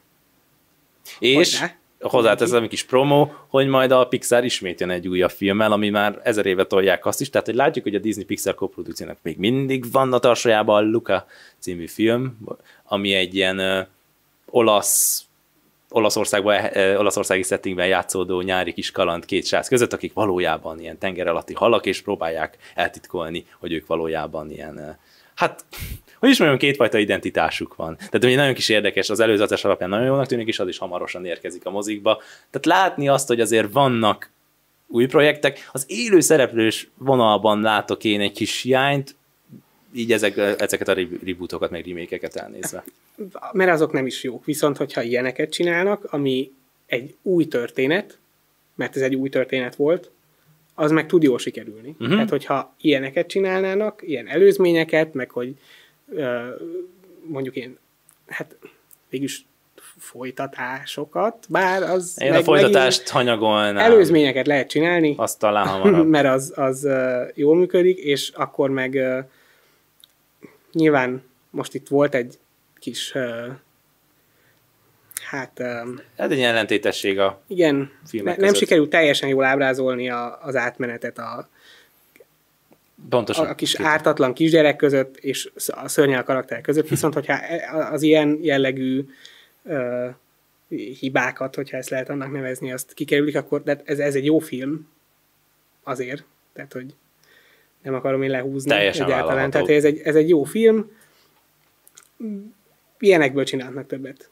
És 1.18 1.58
Hogyne? 1.58 1.77
Hozzáteszem 2.00 2.62
egy 2.62 2.68
kis 2.68 2.84
promó, 2.84 3.34
hogy 3.48 3.66
majd 3.66 3.90
a 3.90 4.06
Pixar 4.06 4.44
ismét 4.44 4.80
jön 4.80 4.90
egy 4.90 5.08
újabb 5.08 5.30
filmmel, 5.30 5.72
ami 5.72 5.90
már 5.90 6.20
ezer 6.22 6.46
éve 6.46 6.64
tolják 6.64 7.06
azt 7.06 7.20
is, 7.20 7.30
tehát 7.30 7.46
hogy 7.46 7.56
látjuk, 7.56 7.84
hogy 7.84 7.94
a 7.94 7.98
Disney 7.98 8.24
Pixar 8.24 8.54
koprodukciónak 8.54 9.18
még 9.22 9.38
mindig 9.38 9.92
van 9.92 10.12
a 10.12 10.18
tarsajában 10.18 10.84
a 10.84 10.90
Luca 10.90 11.26
című 11.58 11.86
film, 11.86 12.38
ami 12.84 13.12
egy 13.12 13.34
ilyen 13.34 13.58
ö, 13.58 13.80
olasz 14.46 15.28
Olaszországban, 15.90 16.54
eh, 16.54 16.98
olaszországi 16.98 17.42
settingben 17.42 17.86
játszódó 17.86 18.40
nyári 18.40 18.72
kis 18.72 18.90
kaland 18.90 19.24
két 19.24 19.46
srác 19.46 19.68
között, 19.68 19.92
akik 19.92 20.12
valójában 20.12 20.80
ilyen 20.80 20.98
tenger 20.98 21.26
alatti 21.26 21.54
halak, 21.54 21.86
és 21.86 22.02
próbálják 22.02 22.56
eltitkolni, 22.74 23.46
hogy 23.58 23.72
ők 23.72 23.86
valójában 23.86 24.50
ilyen, 24.50 24.78
eh, 24.78 24.96
hát, 25.34 25.64
hogy 26.18 26.28
is 26.28 26.38
mondjam, 26.38 26.58
kétfajta 26.58 26.98
identitásuk 26.98 27.76
van. 27.76 27.96
Tehát 27.96 28.24
ugye 28.24 28.36
nagyon 28.36 28.54
kis 28.54 28.68
érdekes, 28.68 29.10
az 29.10 29.20
előzetes 29.20 29.64
alapján 29.64 29.88
nagyon 29.88 30.06
jónak 30.06 30.26
tűnik, 30.26 30.48
és 30.48 30.58
az 30.58 30.68
is 30.68 30.78
hamarosan 30.78 31.24
érkezik 31.24 31.66
a 31.66 31.70
mozikba. 31.70 32.22
Tehát 32.50 32.80
látni 32.80 33.08
azt, 33.08 33.28
hogy 33.28 33.40
azért 33.40 33.72
vannak 33.72 34.30
új 34.86 35.06
projektek, 35.06 35.68
az 35.72 35.84
élő 35.88 36.20
szereplős 36.20 36.88
vonalban 36.96 37.60
látok 37.60 38.04
én 38.04 38.20
egy 38.20 38.32
kis 38.32 38.62
hiányt, 38.62 39.16
így 39.92 40.12
ezek, 40.12 40.36
ezeket 40.36 40.88
a 40.88 40.94
rebootokat, 41.24 41.70
meg 41.70 41.86
remékeket 41.86 42.36
elnézve. 42.36 42.84
mert 43.52 43.70
azok 43.70 43.92
nem 43.92 44.06
is 44.06 44.22
jók. 44.22 44.44
Viszont, 44.44 44.76
hogyha 44.76 45.02
ilyeneket 45.02 45.50
csinálnak, 45.50 46.04
ami 46.04 46.50
egy 46.86 47.14
új 47.22 47.48
történet, 47.48 48.18
mert 48.74 48.96
ez 48.96 49.02
egy 49.02 49.14
új 49.14 49.28
történet 49.28 49.76
volt, 49.76 50.10
az 50.74 50.90
meg 50.90 51.06
tud 51.06 51.22
jól 51.22 51.38
sikerülni. 51.38 51.88
Uh-huh. 51.88 52.08
Tehát, 52.08 52.28
hogyha 52.28 52.74
ilyeneket 52.80 53.26
csinálnának, 53.26 54.02
ilyen 54.06 54.28
előzményeket, 54.28 55.14
meg 55.14 55.30
hogy 55.30 55.54
mondjuk 57.26 57.56
én, 57.56 57.78
hát 58.26 58.56
végülis 59.08 59.46
folytatásokat, 59.98 61.46
bár 61.48 61.82
az... 61.82 62.14
Én 62.20 62.30
meg- 62.30 62.40
a 62.40 62.42
folytatást 62.42 63.08
hanyagolnám. 63.08 63.76
Előzményeket 63.76 64.46
lehet 64.46 64.68
csinálni, 64.68 65.14
Azt 65.16 65.38
talán 65.38 65.66
hamarabb. 65.80 66.06
mert 66.08 66.26
az, 66.26 66.52
az 66.56 66.88
jól 67.34 67.56
működik, 67.56 67.98
és 67.98 68.30
akkor 68.34 68.70
meg 68.70 68.98
nyilván 70.72 71.22
most 71.50 71.74
itt 71.74 71.88
volt 71.88 72.14
egy 72.14 72.38
kis 72.78 73.14
hát 75.30 75.60
Ez 76.16 76.30
egy 76.30 76.40
ellentétesség 76.40 77.18
a 77.18 77.40
igen, 77.46 77.90
ne, 78.12 78.22
nem 78.22 78.34
között. 78.36 78.54
sikerült 78.54 78.90
teljesen 78.90 79.28
jól 79.28 79.44
ábrázolni 79.44 80.10
a, 80.10 80.38
az 80.42 80.56
átmenetet 80.56 81.18
a, 81.18 81.48
pontosan. 83.08 83.46
a, 83.46 83.54
kis 83.54 83.80
ártatlan 83.80 84.32
kisgyerek 84.34 84.76
között 84.76 85.16
és 85.16 85.50
a 85.66 85.88
szörnyel 85.88 86.22
karakter 86.22 86.60
között, 86.60 86.88
viszont 86.94 87.14
hogyha 87.14 87.32
e- 87.32 87.88
az 87.92 88.02
ilyen 88.02 88.38
jellegű 88.42 89.04
ö, 89.64 90.06
hibákat, 91.00 91.54
hogyha 91.54 91.76
ezt 91.76 91.88
lehet 91.88 92.08
annak 92.08 92.32
nevezni, 92.32 92.72
azt 92.72 92.92
kikerülik, 92.92 93.36
akkor 93.36 93.62
de 93.62 93.80
ez, 93.84 93.98
ez 93.98 94.14
egy 94.14 94.24
jó 94.24 94.38
film 94.38 94.88
azért, 95.82 96.24
tehát 96.52 96.72
hogy 96.72 96.94
nem 97.82 97.94
akarom 97.94 98.22
én 98.22 98.30
lehúzni 98.30 98.70
Teljesen 98.70 99.06
egyáltalán, 99.06 99.50
tehát 99.50 99.68
ez 99.68 99.84
egy, 99.84 100.00
ez 100.04 100.14
egy 100.14 100.28
jó 100.28 100.42
film, 100.42 100.90
ilyenekből 102.98 103.44
csinálnak 103.44 103.86
többet. 103.86 104.30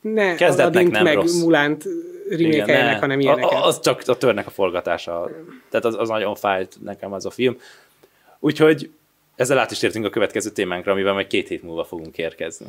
Ne 0.00 0.34
Kezdetnek 0.34 0.88
nem 0.90 1.02
meg 1.02 1.14
rossz. 1.14 1.40
Mulánt 1.40 1.84
remékeljenek, 2.28 2.92
ne. 2.92 2.98
hanem 2.98 3.20
ilyeneket. 3.20 3.50
a- 3.50 3.64
Az 3.66 3.80
csak 3.80 4.02
a 4.06 4.16
törnek 4.16 4.46
a 4.46 4.50
forgatása. 4.50 5.30
Tehát 5.70 5.86
az, 5.86 5.94
az 5.98 6.08
nagyon 6.08 6.34
fájt 6.34 6.76
nekem 6.82 7.12
az 7.12 7.26
a 7.26 7.30
film. 7.30 7.56
Úgyhogy 8.40 8.90
ezzel 9.36 9.58
át 9.58 9.70
is 9.70 9.78
tértünk 9.78 10.04
a 10.04 10.10
következő 10.10 10.50
témánkra, 10.50 10.92
amivel 10.92 11.12
majd 11.12 11.26
két 11.26 11.48
hét 11.48 11.62
múlva 11.62 11.84
fogunk 11.84 12.18
érkezni. 12.18 12.66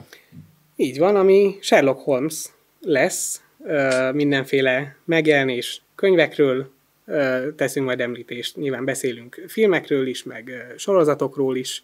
Így 0.75 0.97
van, 0.97 1.15
ami 1.15 1.57
Sherlock 1.61 1.99
Holmes 1.99 2.45
lesz, 2.81 3.41
mindenféle 4.13 4.95
megjelenés 5.05 5.81
könyvekről, 5.95 6.71
teszünk 7.55 7.85
majd 7.85 7.99
említést. 7.99 8.55
Nyilván 8.55 8.85
beszélünk 8.85 9.43
filmekről 9.47 10.07
is, 10.07 10.23
meg 10.23 10.73
sorozatokról 10.77 11.57
is. 11.57 11.81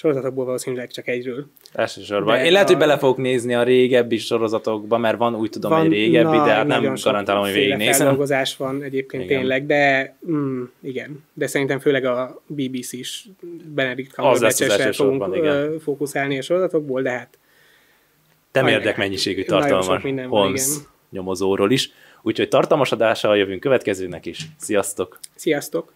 Sorozatokból 0.00 0.44
valószínűleg 0.44 0.90
csak 0.90 1.08
egyről. 1.08 1.46
Elsősorban. 1.72 2.36
De 2.36 2.44
Én 2.44 2.52
lehet, 2.52 2.66
hogy 2.66 2.76
a- 2.76 2.78
bele 2.78 2.98
fogok 2.98 3.16
nézni 3.16 3.54
a 3.54 3.62
régebbi 3.62 4.18
sorozatokba, 4.18 4.98
mert 4.98 5.18
van 5.18 5.34
úgy 5.34 5.50
tudom 5.50 5.72
egy 5.72 5.88
régebbi, 5.88 6.36
de 6.36 6.42
hát 6.52 6.66
nem 6.66 6.94
garantálom, 7.02 7.42
hogy 7.42 7.52
végignézem. 7.52 7.94
feldolgozás 7.94 8.56
van 8.56 8.82
egyébként 8.82 9.24
Igen. 9.24 9.38
tényleg, 9.38 9.66
de 9.66 10.14
mm, 10.30 10.62
igen. 10.82 11.24
De 11.32 11.46
szerintem 11.46 11.78
főleg 11.78 12.04
a 12.04 12.42
BBC 12.46 12.92
is 12.92 13.26
Benedict 13.74 14.12
Cumberbatch-esre 14.12 14.92
fogunk 14.92 15.36
igen. 15.36 15.78
fókuszálni 15.78 16.38
a 16.38 16.42
sorozatokból, 16.42 17.02
de 17.02 17.10
hát 17.10 17.38
Nem 18.52 18.66
érdek 18.66 18.96
mennyiségű 18.96 19.44
van 19.46 19.68
van, 19.68 20.28
Holmes 20.28 20.66
igen. 20.66 20.86
nyomozóról 21.10 21.70
is. 21.70 21.90
Úgyhogy 22.22 22.48
tartalmas 22.48 22.92
adással 22.92 23.36
jövünk 23.36 23.60
következőnek 23.60 24.26
is. 24.26 24.46
Sziasztok! 24.58 25.18
sziasztok! 25.34 25.92